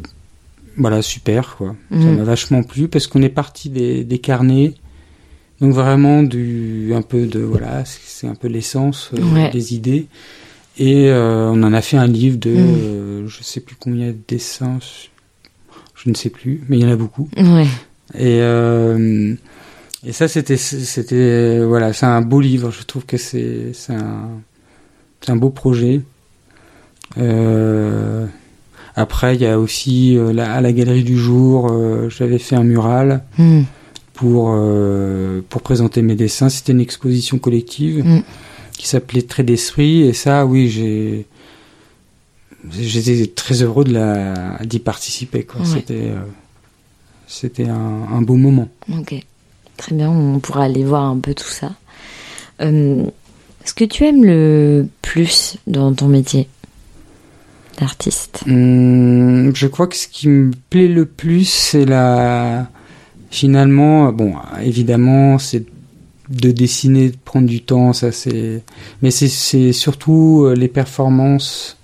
voilà, 0.79 1.03
super, 1.03 1.57
quoi. 1.57 1.77
Ça 1.91 1.97
Mhm. 1.97 2.17
m'a 2.17 2.25
vachement 2.25 2.63
plu 2.63 2.89
parce 2.89 3.07
qu'on 3.07 3.21
est 3.23 3.29
parti 3.29 3.69
des, 3.69 4.05
des 4.05 4.19
carnets. 4.19 4.73
Donc 5.61 5.73
vraiment 5.73 6.23
du 6.23 6.93
un 6.95 7.03
peu 7.03 7.27
de 7.27 7.41
voilà, 7.41 7.85
c'est 7.85 8.29
un 8.29 8.35
peu 8.35 8.47
l'essence 8.49 9.11
euh, 9.15 9.23
Ouais. 9.35 9.51
des 9.51 9.75
idées. 9.75 10.07
Et 10.79 11.09
euh, 11.11 11.49
on 11.51 11.63
en 11.65 11.73
a 11.73 11.81
fait 11.83 11.97
un 11.97 12.07
livre 12.07 12.39
de 12.39 12.51
euh, 12.51 13.27
je 13.29 13.43
sais 13.43 13.59
plus 13.61 13.75
combien 13.75 14.09
de 14.09 14.17
dessins, 14.29 14.79
je 15.97 16.09
ne 16.11 16.15
sais 16.15 16.31
plus, 16.31 16.63
mais 16.69 16.79
il 16.79 16.85
y 16.85 16.87
en 16.87 16.93
a 16.93 16.97
beaucoup. 16.97 17.29
Ouais, 17.37 17.67
Et, 18.17 18.39
et 20.07 20.13
ça, 20.13 20.29
c'était, 20.29 20.57
c'était, 20.57 21.59
voilà, 21.65 21.93
c'est 21.93 22.07
un 22.07 22.21
beau 22.23 22.41
livre. 22.41 22.71
Je 22.71 22.85
trouve 22.85 23.05
que 23.05 23.17
c'est, 23.17 23.73
c'est 23.75 23.95
un, 23.95 24.29
c'est 25.21 25.33
un 25.33 25.37
beau 25.37 25.51
projet. 25.51 26.01
Euh, 27.19 28.27
après, 28.95 29.35
il 29.35 29.41
y 29.43 29.47
a 29.47 29.59
aussi 29.59 30.17
euh, 30.17 30.33
la- 30.33 30.53
à 30.53 30.61
la 30.61 30.73
galerie 30.73 31.05
du 31.05 31.17
jour, 31.19 31.69
euh, 31.73 32.09
j'avais 32.09 32.39
fait 32.39 32.57
un 32.57 32.63
mural 32.65 33.25
Mhm. 33.39 33.65
Pour 34.19 34.51
euh, 34.53 35.41
pour 35.49 35.63
présenter 35.63 36.03
mes 36.03 36.17
dessins. 36.17 36.49
C'était 36.49 36.73
une 36.73 36.81
exposition 36.81 37.39
collective 37.39 38.05
Mm. 38.05 38.23
qui 38.77 38.89
s'appelait 38.89 39.23
Trait 39.23 39.45
d'esprit. 39.45 40.03
Et 40.03 40.13
ça, 40.13 40.45
oui, 40.45 40.69
j'ai 40.69 41.27
j'étais 42.71 43.27
très 43.29 43.63
heureux 43.63 43.85
de 43.85 43.93
la 43.93 44.59
d'y 44.65 44.81
participer. 44.81 45.45
Quoi. 45.45 45.61
Ouais. 45.61 45.67
C'était 45.67 46.09
euh, 46.11 46.21
c'était 47.27 47.69
un, 47.69 48.07
un 48.13 48.23
beau 48.23 48.35
moment. 48.37 48.69
ok. 48.93 49.15
Très 49.77 49.95
bien, 49.95 50.11
on 50.11 50.41
pourra 50.41 50.65
aller 50.65 50.83
voir 50.83 51.05
un 51.05 51.19
peu 51.19 51.35
tout 51.35 51.47
ça. 51.49 51.71
Euh, 52.61 53.05
ce 53.65 53.73
que 53.75 53.85
tu 53.85 54.05
aimes 54.05 54.25
le 54.25 54.89
plus 55.03 55.57
dans 55.69 55.95
ton 55.95 56.09
métier 56.09 56.49
d'artiste? 57.79 58.41
Hum, 58.49 59.55
je 59.55 59.67
crois 59.69 59.87
que 59.87 59.95
ce 59.95 60.09
qui 60.09 60.27
me 60.27 60.51
plaît 60.71 60.89
le 60.89 61.07
plus, 61.07 61.49
c'est 61.49 61.85
la. 61.85 62.69
Finalement, 63.31 64.13
bon, 64.13 64.33
évidemment, 64.63 65.39
c'est 65.39 65.65
de 66.31 66.51
dessiner, 66.51 67.09
de 67.11 67.17
prendre 67.25 67.47
du 67.47 67.61
temps, 67.63 67.93
ça 67.93 68.13
c'est. 68.13 68.63
Mais 69.03 69.11
c'est- 69.11 69.73
surtout 69.73 70.45
euh, 70.45 70.55
les 70.55 70.69
performances, 70.69 71.77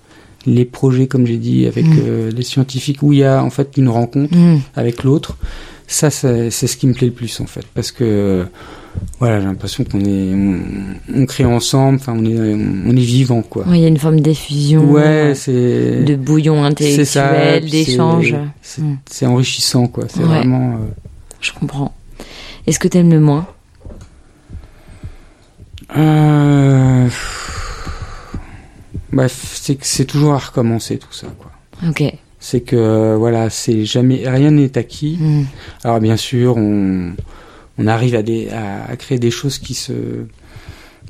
les 0.47 0.65
projets, 0.65 1.07
comme 1.07 1.27
j'ai 1.27 1.37
dit, 1.39 1.67
avec 1.67 1.87
Mm. 1.87 1.99
euh, 2.07 2.31
les 2.31 2.43
scientifiques, 2.43 3.03
où 3.03 3.13
il 3.13 3.21
y 3.21 3.25
a 3.25 3.43
en 3.43 3.51
fait 3.51 3.77
une 3.77 3.89
rencontre 3.89 4.35
Mm. 4.37 4.61
avec 4.77 5.03
l'autre. 5.05 5.37
Ça, 5.87 6.11
c'est 6.11 6.51
ce 6.51 6.77
qui 6.79 6.87
me 6.87 6.95
plaît 6.95 7.09
le 7.09 7.13
plus 7.13 7.41
en 7.41 7.47
fait, 7.47 7.65
parce 7.75 7.93
que 7.93 8.47
voilà, 9.19 9.39
j'ai 9.41 9.47
l'impression 9.47 9.85
qu'on 9.85 10.01
est, 10.01 10.33
on, 10.35 10.61
on 11.15 11.27
crée 11.27 11.45
ensemble, 11.45 11.99
enfin, 12.01 12.15
on 12.19 12.25
est, 12.25 12.39
on, 12.39 12.91
on 12.91 12.97
est 12.97 13.01
vivant 13.01 13.43
quoi. 13.43 13.67
Il 13.71 13.77
y 13.77 13.85
a 13.85 13.89
une 13.89 13.99
forme 13.99 14.21
d'effusion, 14.21 14.91
Ouais, 14.91 15.03
euh, 15.03 15.35
c'est 15.35 16.05
de 16.05 16.17
bouillon 16.17 16.65
intellectuel, 16.65 17.69
d'échange. 17.69 18.35
c'est- 18.63 18.81
Mm. 18.83 18.97
c'est 19.11 19.27
enrichissant, 19.27 19.87
quoi. 19.89 20.05
C'est 20.09 20.21
Ouais. 20.21 20.27
vraiment. 20.27 20.73
euh, 20.77 21.04
Je 21.45 21.53
comprends. 21.53 21.95
Est-ce 22.67 22.79
que 22.79 22.89
t'aimes 22.89 23.11
le 23.11 23.21
moins? 23.21 23.47
Euh, 25.97 27.09
Bref, 29.13 29.53
c'est 29.55 29.77
que 29.77 29.87
c'est 29.87 30.07
toujours 30.07 30.33
à 30.35 30.39
recommencer 30.39 30.99
tout 30.99 31.13
ça, 31.13 31.29
quoi. 31.39 31.53
Ok. 31.89 32.03
C'est 32.41 32.63
que 32.63 33.15
voilà, 33.17 33.49
c'est 33.51 33.85
jamais 33.85 34.29
rien 34.29 34.51
n'est 34.51 34.77
acquis. 34.77 35.19
Mm. 35.21 35.45
Alors 35.85 36.01
bien 36.01 36.17
sûr, 36.17 36.57
on 36.57 37.13
on 37.79 37.87
arrive 37.87 38.15
à 38.15 38.23
des 38.23 38.49
à, 38.49 38.85
à 38.91 38.97
créer 38.97 39.19
des 39.19 39.31
choses 39.31 39.59
qui 39.59 39.75
se 39.75 39.93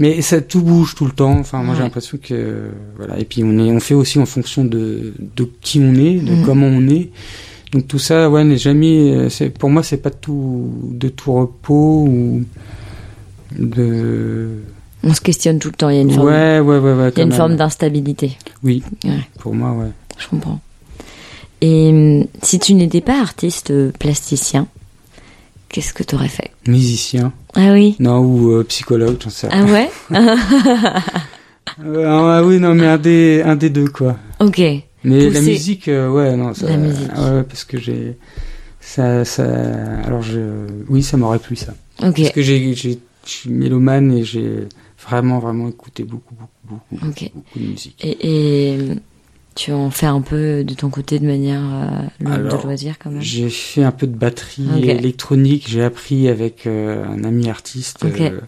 mais 0.01 0.23
ça 0.23 0.41
tout 0.41 0.61
bouge 0.63 0.95
tout 0.97 1.07
le 1.07 1.13
temps. 1.13 1.39
Enfin, 1.39 1.63
moi 1.63 1.75
j'ai 1.77 1.83
l'impression 1.83 2.19
que 2.23 2.71
voilà. 2.97 3.19
Et 3.19 3.25
puis 3.25 3.43
on 3.45 3.57
est 3.59 3.71
on 3.73 3.81
fait 3.81 3.95
aussi 3.95 4.19
en 4.19 4.27
fonction 4.27 4.65
de 4.65 5.15
de 5.37 5.49
qui 5.61 5.79
on 5.81 5.95
est, 5.95 6.19
de 6.19 6.33
Mhm. 6.35 6.45
comment 6.45 6.67
on 6.67 6.89
est. 6.89 7.11
Donc 7.75 7.87
tout 7.89 7.99
ça, 7.99 8.31
ouais, 8.31 8.45
n'est 8.45 8.57
jamais. 8.57 9.13
euh, 9.13 9.29
C'est 9.29 9.51
pour 9.51 9.69
moi, 9.69 9.83
c'est 9.83 9.99
pas 9.99 10.09
de 10.11 10.15
tout 10.17 10.71
de 10.91 11.09
tout 11.09 11.33
repos 11.35 12.07
ou 12.09 12.43
de. 13.59 14.49
On 15.03 15.13
se 15.13 15.21
questionne 15.21 15.59
tout 15.59 15.69
le 15.69 15.75
temps. 15.75 15.91
Il 15.91 15.97
y 15.97 15.99
a 15.99 16.03
une 16.03 16.11
forme, 16.13 16.29
Ouais, 16.29 16.61
ouais, 16.61 16.79
ouais, 16.79 16.93
ouais. 16.95 17.11
il 17.15 17.19
y 17.19 17.21
a 17.21 17.25
une 17.25 17.33
forme 17.33 17.57
d'instabilité. 17.57 18.39
Oui. 18.63 18.83
Pour 19.41 19.55
moi, 19.55 19.73
ouais. 19.73 19.91
Je 20.19 20.29
comprends. 20.29 20.61
Et 21.61 21.89
hum, 21.91 22.27
si 22.43 22.59
tu 22.59 22.75
n'étais 22.75 23.01
pas 23.01 23.21
artiste 23.21 23.71
euh, 23.71 23.91
plasticien, 23.99 24.67
qu'est-ce 25.69 25.93
que 25.93 26.03
tu 26.03 26.15
aurais 26.15 26.29
fait? 26.29 26.51
Musicien, 26.67 27.33
Ah 27.55 27.73
oui? 27.73 27.97
non 27.99 28.19
ou 28.21 28.53
euh, 28.53 28.65
psychologue, 28.65 29.17
j'en 29.23 29.31
sais. 29.31 29.49
rien. 29.49 29.67
Ah 29.67 29.73
ouais? 29.73 29.91
Euh, 31.85 32.05
ah 32.07 32.45
oui, 32.45 32.59
non, 32.61 32.75
mais 32.75 32.87
un 32.87 32.99
des 32.99 33.43
un 33.45 33.57
des 33.57 33.69
deux 33.71 33.89
quoi. 33.89 34.17
Ok. 34.39 34.61
Mais 35.05 35.29
la 35.31 35.41
musique, 35.41 35.89
euh, 35.89 36.09
ouais, 36.11 36.37
non, 36.37 36.55
ça, 36.55 36.67
La 36.69 36.77
musique. 36.79 37.11
ouais, 37.17 37.43
parce 37.45 37.65
que 37.65 37.79
j'ai, 37.79 38.17
ça, 38.81 39.25
ça, 39.25 39.45
alors 40.05 40.23
je, 40.23 40.41
oui, 40.89 41.03
ça 41.03 41.17
m'aurait 41.17 41.39
plu 41.39 41.57
ça, 41.57 41.75
Ok. 42.03 42.17
parce 42.17 42.31
que 42.31 42.43
j'ai, 42.43 42.75
j'ai, 42.75 42.99
je 43.27 43.31
suis 43.31 43.51
mélomane 43.51 44.13
et 44.13 44.25
j'ai 44.25 44.67
vraiment, 45.07 45.39
vraiment 45.39 45.69
écouté 45.69 46.05
beaucoup, 46.05 46.35
beaucoup, 46.35 46.51
beaucoup, 46.97 47.05
beaucoup 47.35 47.59
de 47.59 47.65
musique. 47.65 48.03
Et, 48.05 48.73
et 48.73 48.79
tu 49.55 49.73
en 49.73 49.91
fais 49.91 50.07
un 50.07 50.21
peu 50.21 50.65
de 50.65 50.75
ton 50.75 50.89
côté 50.91 51.19
de 51.19 51.27
manière 51.27 51.63
euh, 52.23 52.37
de 52.51 52.63
loisir 52.63 52.97
quand 52.99 53.11
même? 53.11 53.21
J'ai 53.21 53.51
fait 53.51 53.85
un 53.85 53.93
peu 53.93 54.07
de 54.07 54.17
batterie 54.17 54.89
électronique, 54.89 55.67
j'ai 55.69 55.83
appris 55.83 56.29
avec 56.29 56.67
euh, 56.67 57.05
un 57.07 57.25
ami 57.25 57.49
artiste, 57.51 58.05
euh, 58.05 58.41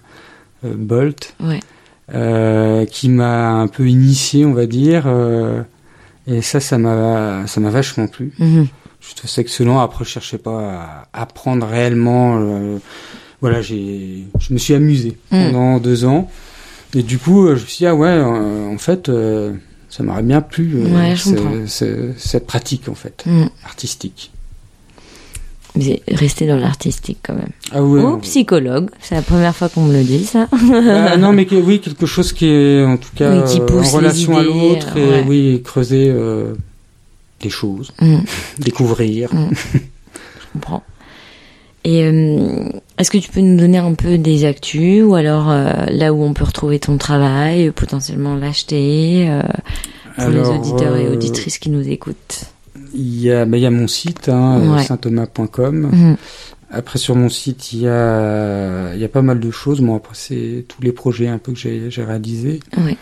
Bolt, 0.65 1.35
Ouais. 1.41 1.61
qui 2.91 3.09
m'a 3.09 3.53
un 3.53 3.69
peu 3.69 3.89
initié, 3.89 4.45
on 4.47 4.53
va 4.55 4.67
dire, 4.67 5.05
et 6.27 6.43
ça, 6.43 6.61
ça 6.61 6.79
m'a, 6.79 7.47
ça 7.47 7.61
m'a 7.61 7.71
vachement 7.71 8.07
plu. 8.09 8.33
Mhm. 8.39 8.67
Je 9.01 9.15
trouve 9.15 9.31
ça 9.31 9.41
excellent. 9.41 9.79
Après, 9.81 10.05
je 10.05 10.11
cherchais 10.11 10.39
pas 10.39 11.07
à 11.13 11.23
apprendre 11.23 11.67
réellement. 11.67 12.39
euh, 12.41 12.79
voilà, 13.41 13.61
j'ai, 13.63 14.25
je 14.41 14.53
me 14.53 14.59
suis 14.59 14.75
amusé 14.75 15.17
Mm. 15.31 15.45
pendant 15.53 15.79
deux 15.79 16.05
ans. 16.07 16.31
Et 16.95 17.03
du 17.03 17.19
coup, 17.19 17.47
euh, 17.47 17.57
je 17.57 17.63
me 17.63 17.67
suis 17.67 17.79
dit, 17.79 17.87
ah 17.87 17.95
ouais, 17.95 18.09
euh, 18.09 18.67
en 18.73 18.79
fait, 18.79 19.09
euh, 19.09 19.53
ça 19.91 20.03
m'aurait 20.03 20.23
bien 20.23 20.41
plu, 20.41 20.83
Ouais, 20.87 21.15
ce- 21.17 21.67
ce- 21.67 22.13
cette 22.17 22.47
pratique, 22.47 22.89
en 22.89 22.95
fait, 22.95 23.23
Mm. 23.27 23.47
artistique. 23.65 24.33
Mais 25.77 26.01
rester 26.09 26.47
dans 26.47 26.57
l'artistique 26.57 27.19
quand 27.23 27.35
même. 27.35 27.51
Ah 27.73 27.83
ouais. 27.83 28.01
Ou 28.01 28.17
psychologue, 28.19 28.89
c'est 29.01 29.15
la 29.15 29.23
première 29.23 29.55
fois 29.55 29.69
qu'on 29.69 29.83
me 29.83 29.93
le 29.93 30.03
dit 30.05 30.25
ça. 30.25 30.49
Bah, 30.51 31.17
non, 31.19 31.33
mais 31.33 31.47
oui, 31.53 31.81
quelque 31.81 32.07
chose 32.07 32.33
qui 32.33 32.47
est, 32.47 32.85
en 32.85 32.97
tout 32.97 33.11
cas, 33.15 33.31
Oui, 33.35 33.45
qui 33.51 33.61
euh, 33.61 33.67
pousse 33.67 33.89
en 33.95 33.99
les 34.01 34.07
relation 34.09 34.39
à 34.39 34.43
l'autre, 34.43 34.97
et 34.97 35.05
ouais. 35.07 35.25
oui, 35.27 35.63
creuser 35.65 36.09
euh, 36.09 36.55
des 37.43 37.51
choses, 37.51 37.93
Mm. 38.01 38.19
découvrir. 38.59 39.31
Je 39.53 40.47
comprends. 40.55 40.83
Et 41.85 42.03
euh, 42.05 42.65
est-ce 42.99 43.11
que 43.11 43.19
tu 43.19 43.31
peux 43.31 43.41
nous 43.41 43.57
donner 43.59 43.79
un 43.79 43.93
peu 43.95 44.19
des 44.19 44.45
actus 44.45 45.05
ou 45.05 45.15
alors 45.15 45.49
là 45.49 46.13
où 46.13 46.23
on 46.25 46.33
peut 46.33 46.45
retrouver 46.45 46.79
ton 46.81 46.97
travail, 46.99 47.71
potentiellement 47.71 48.35
l'acheter 48.35 49.29
pour 50.17 50.25
Alors, 50.25 50.53
les 50.53 50.59
auditeurs 50.59 50.97
et 50.97 51.07
auditrices 51.09 51.59
qui 51.59 51.71
nous 51.71 51.87
écoutent? 51.89 52.47
Il 52.95 53.21
y 53.21 53.31
a, 53.31 53.45
bah, 53.47 53.57
il 53.57 53.63
y 53.63 53.67
a 53.67 53.71
mon 53.71 53.89
site, 53.89 54.29
hein, 54.29 54.61
Ouais. 54.77 54.83
saintthomas.com. 54.83 55.91
Mhm. 55.93 56.17
Après 56.71 56.99
sur 56.99 57.15
mon 57.15 57.29
site, 57.29 57.73
il 57.73 57.83
y 57.83 57.89
a, 57.89 58.93
il 58.95 59.01
y 59.01 59.05
a 59.05 59.09
pas 59.09 59.23
mal 59.23 59.39
de 59.41 59.51
choses. 59.51 59.81
Bon 59.81 59.95
après 59.97 60.15
c'est 60.15 60.65
tous 60.69 60.83
les 60.83 60.93
projets 60.93 61.29
un 61.29 61.39
peu 61.39 61.53
que 61.53 61.59
j'ai 61.59 61.91
j'ai 61.91 62.03
réalisés. 62.05 62.61
Ouais. 62.77 62.97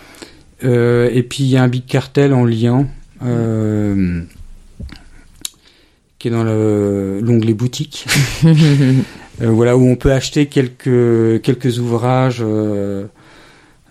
Euh, 0.64 1.08
et 1.12 1.22
puis 1.22 1.44
il 1.44 1.50
y 1.50 1.56
a 1.56 1.62
un 1.62 1.68
big 1.68 1.86
cartel 1.86 2.32
en 2.34 2.44
lien 2.44 2.86
euh, 3.24 4.20
qui 6.18 6.28
est 6.28 6.30
dans 6.30 6.44
le- 6.44 7.20
l'onglet 7.22 7.54
boutique. 7.54 8.06
Euh, 9.42 9.50
voilà 9.50 9.76
où 9.76 9.82
on 9.84 9.96
peut 9.96 10.12
acheter 10.12 10.46
quelques 10.46 11.42
quelques 11.42 11.80
ouvrages. 11.80 12.38
euh, 12.40 13.06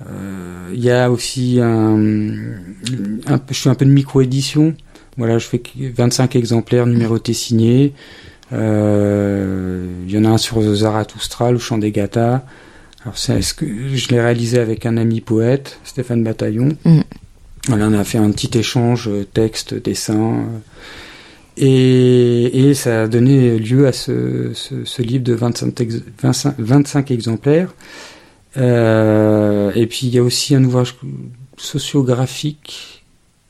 euh, 0.07 0.69
Il 0.73 0.79
y 0.81 0.89
a 0.89 1.11
aussi 1.11 1.59
un, 1.61 1.97
je 1.99 3.53
fais 3.53 3.69
un 3.69 3.75
peu 3.75 3.83
de 3.83 3.91
micro 3.91 4.21
édition. 4.21 4.73
Voilà, 5.17 5.37
je 5.37 5.45
fais 5.47 5.61
25 5.77 6.35
exemplaires 6.35 6.85
numérotés 6.87 7.33
signés. 7.33 7.93
Euh, 8.51 9.85
Il 10.07 10.13
y 10.13 10.17
en 10.17 10.25
a 10.25 10.29
un 10.29 10.37
sur 10.37 10.61
Zarathustra, 10.75 11.51
le 11.51 11.59
chant 11.59 11.77
des 11.77 11.91
Gathas. 11.91 12.43
Alors 13.03 13.17
c'est 13.17 13.41
ce 13.41 13.53
que 13.53 13.65
je 13.95 14.07
l'ai 14.09 14.21
réalisé 14.21 14.59
avec 14.59 14.85
un 14.85 14.97
ami 14.97 15.21
poète, 15.21 15.79
Stéphane 15.83 16.23
Bataillon. 16.23 16.69
Mm. 16.85 17.01
Voilà, 17.67 17.87
on 17.87 17.93
a 17.93 18.03
fait 18.03 18.17
un 18.17 18.31
petit 18.31 18.57
échange 18.57 19.07
euh, 19.07 19.25
texte, 19.25 19.73
dessin. 19.73 20.45
Et, 21.57 22.69
et 22.69 22.73
ça 22.73 23.03
a 23.03 23.07
donné 23.07 23.59
lieu 23.59 23.85
à 23.87 23.91
ce, 23.91 24.51
ce, 24.53 24.85
ce 24.85 25.01
livre 25.01 25.23
de 25.23 25.33
25, 25.33 25.81
ex- 25.81 26.01
25, 26.21 26.55
25 26.57 27.11
exemplaires. 27.11 27.73
Euh, 28.57 29.71
et 29.75 29.85
puis 29.87 30.07
il 30.07 30.15
y 30.15 30.17
a 30.19 30.23
aussi 30.23 30.55
un 30.55 30.63
ouvrage 30.63 30.95
sociographique, 31.57 33.02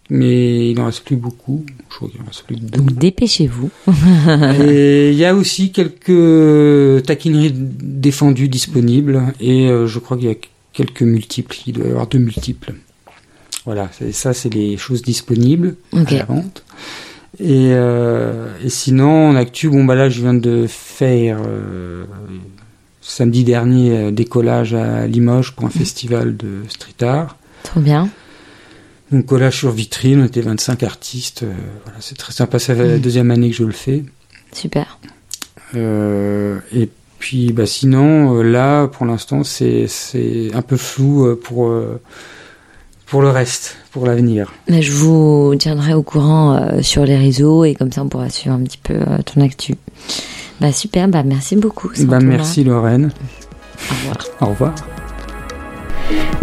mais 0.10 0.70
il 0.72 0.78
n'en 0.78 0.86
reste 0.86 1.04
plus 1.04 1.16
beaucoup. 1.16 1.66
Je 1.90 1.96
crois 1.96 2.10
qu'il 2.10 2.22
en 2.22 2.26
reste 2.26 2.44
plus 2.44 2.58
deux. 2.58 2.78
Donc 2.78 2.94
dépêchez-vous. 2.94 3.70
Et 4.68 5.12
il 5.12 5.16
y 5.18 5.26
a 5.26 5.34
aussi 5.36 5.72
quelques 5.72 7.06
taquineries 7.06 7.54
défendues 7.54 8.50
disponibles 8.50 9.34
et 9.40 9.68
euh, 9.70 9.88
je 9.88 10.00
crois 10.00 10.18
qu'il 10.18 10.28
y 10.28 10.32
a 10.32 10.36
quelques 10.74 11.04
multiples. 11.04 11.56
Il 11.68 11.74
doit 11.74 11.86
y 11.86 11.90
avoir 11.90 12.08
deux 12.08 12.20
multiples. 12.20 12.74
Voilà, 13.66 13.90
ça 14.12 14.34
c'est 14.34 14.54
les 14.54 14.76
choses 14.78 15.02
disponibles 15.04 15.76
Ok. 15.94 16.12
à 16.12 16.18
la 16.18 16.26
vente. 16.26 16.64
Et, 17.40 17.70
euh, 17.72 18.48
et 18.64 18.70
sinon, 18.70 19.30
en 19.30 19.36
actu, 19.36 19.70
bon 19.70 19.86
bah 19.86 19.96
là 19.96 20.10
je 20.10 20.22
viens 20.22 20.34
de 20.34 20.66
faire 20.68 21.40
euh, 21.48 22.04
samedi 23.02 23.44
dernier 23.44 24.12
des 24.12 24.26
collages 24.26 24.74
à 24.74 25.08
Limoges 25.08 25.54
pour 25.54 25.66
un 25.66 25.70
festival 25.70 26.36
de 26.36 26.64
street 26.68 27.04
art. 27.06 27.38
Trop 27.64 27.80
bien. 27.80 28.10
Donc 29.14 29.28
collage 29.28 29.60
sur 29.60 29.70
vitrine, 29.70 30.22
on 30.22 30.26
était 30.26 30.42
25 30.42 30.82
artistes. 30.82 31.44
euh, 31.44 31.54
voilà, 31.86 32.00
c'est 32.02 32.18
très 32.18 32.34
sympa. 32.34 32.58
Fait 32.58 32.74
la 32.74 32.98
deuxième 32.98 33.30
année 33.30 33.52
que 33.52 33.56
je 33.56 33.64
le 33.64 33.72
fais. 33.72 34.04
Super. 34.52 34.98
Euh, 35.76 36.58
et 36.74 36.90
puis, 37.20 37.54
bah, 37.54 37.68
sinon, 37.68 38.40
euh, 38.40 38.42
là, 38.42 38.88
pour 38.88 39.06
l'instant, 39.06 39.44
c'est 39.44 39.86
c'est 39.88 40.50
un 40.56 40.64
peu 40.64 40.78
flou 40.78 41.36
pour 41.36 41.72
pour 43.06 43.22
le 43.22 43.30
reste, 43.30 43.78
pour 43.92 44.08
l'avenir. 44.08 44.52
Mais 44.68 44.82
je 44.82 44.92
vous 44.92 45.54
tiendrai 45.60 45.94
au 45.94 46.02
courant 46.02 46.82
sur 46.82 47.06
les 47.06 47.16
réseaux 47.16 47.66
et 47.66 47.76
comme 47.76 47.92
ça 47.92 48.02
on 48.02 48.10
pourra 48.10 48.30
suivre 48.30 48.56
un 48.56 48.64
petit 48.64 48.80
peu 48.82 48.98
ton 49.32 49.42
actu. 49.42 49.76
Bah 50.60 50.72
super, 50.72 51.08
bah 51.08 51.22
merci 51.22 51.56
beaucoup. 51.56 51.92
Bah, 52.00 52.20
merci 52.20 52.64
Lorraine. 52.64 53.12
Au 53.92 53.94
revoir. 53.94 54.18
Au 54.42 54.46
revoir. 54.48 54.76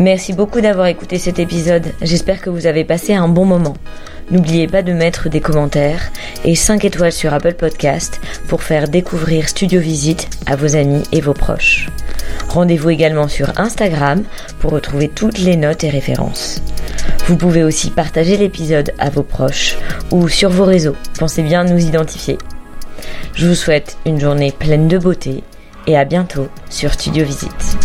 Merci 0.01 0.32
beaucoup 0.32 0.62
d'avoir 0.62 0.86
écouté 0.86 1.18
cet 1.18 1.38
épisode. 1.38 1.92
J'espère 2.01 2.40
que 2.40 2.48
vous 2.48 2.66
avez 2.66 2.84
passé 2.84 3.12
un 3.12 3.28
bon 3.28 3.44
moment. 3.44 3.76
N'oubliez 4.30 4.66
pas 4.66 4.80
de 4.80 4.94
mettre 4.94 5.28
des 5.28 5.42
commentaires 5.42 6.11
et 6.42 6.55
5 6.55 6.86
étoiles 6.86 7.12
sur 7.12 7.34
Apple 7.34 7.53
Podcast 7.53 8.18
pour 8.48 8.62
faire 8.62 8.88
découvrir 8.88 9.46
Studio 9.46 9.78
Visite 9.78 10.30
à 10.46 10.57
vos 10.57 10.74
amis 10.74 11.03
et 11.12 11.20
vos 11.20 11.34
proches. 11.34 11.90
Rendez-vous 12.48 12.88
également 12.88 13.28
sur 13.28 13.61
Instagram 13.61 14.24
pour 14.59 14.70
retrouver 14.70 15.09
toutes 15.09 15.36
les 15.36 15.59
notes 15.59 15.84
et 15.84 15.90
références. 15.90 16.62
Vous 17.26 17.36
pouvez 17.36 17.62
aussi 17.62 17.90
partager 17.90 18.38
l'épisode 18.38 18.94
à 18.98 19.11
vos 19.11 19.22
proches 19.22 19.76
ou 20.11 20.30
sur 20.30 20.48
vos 20.48 20.64
réseaux. 20.64 20.96
Pensez 21.18 21.42
bien 21.42 21.64
nous 21.64 21.84
identifier. 21.84 22.38
Je 23.34 23.46
vous 23.46 23.55
souhaite 23.55 23.98
une 24.07 24.18
journée 24.18 24.51
pleine 24.51 24.88
de 24.88 24.96
beauté 24.96 25.44
et 25.86 25.98
à 25.98 26.07
bientôt 26.07 26.48
sur 26.70 26.94
Studio 26.94 27.22
Visite. 27.22 27.76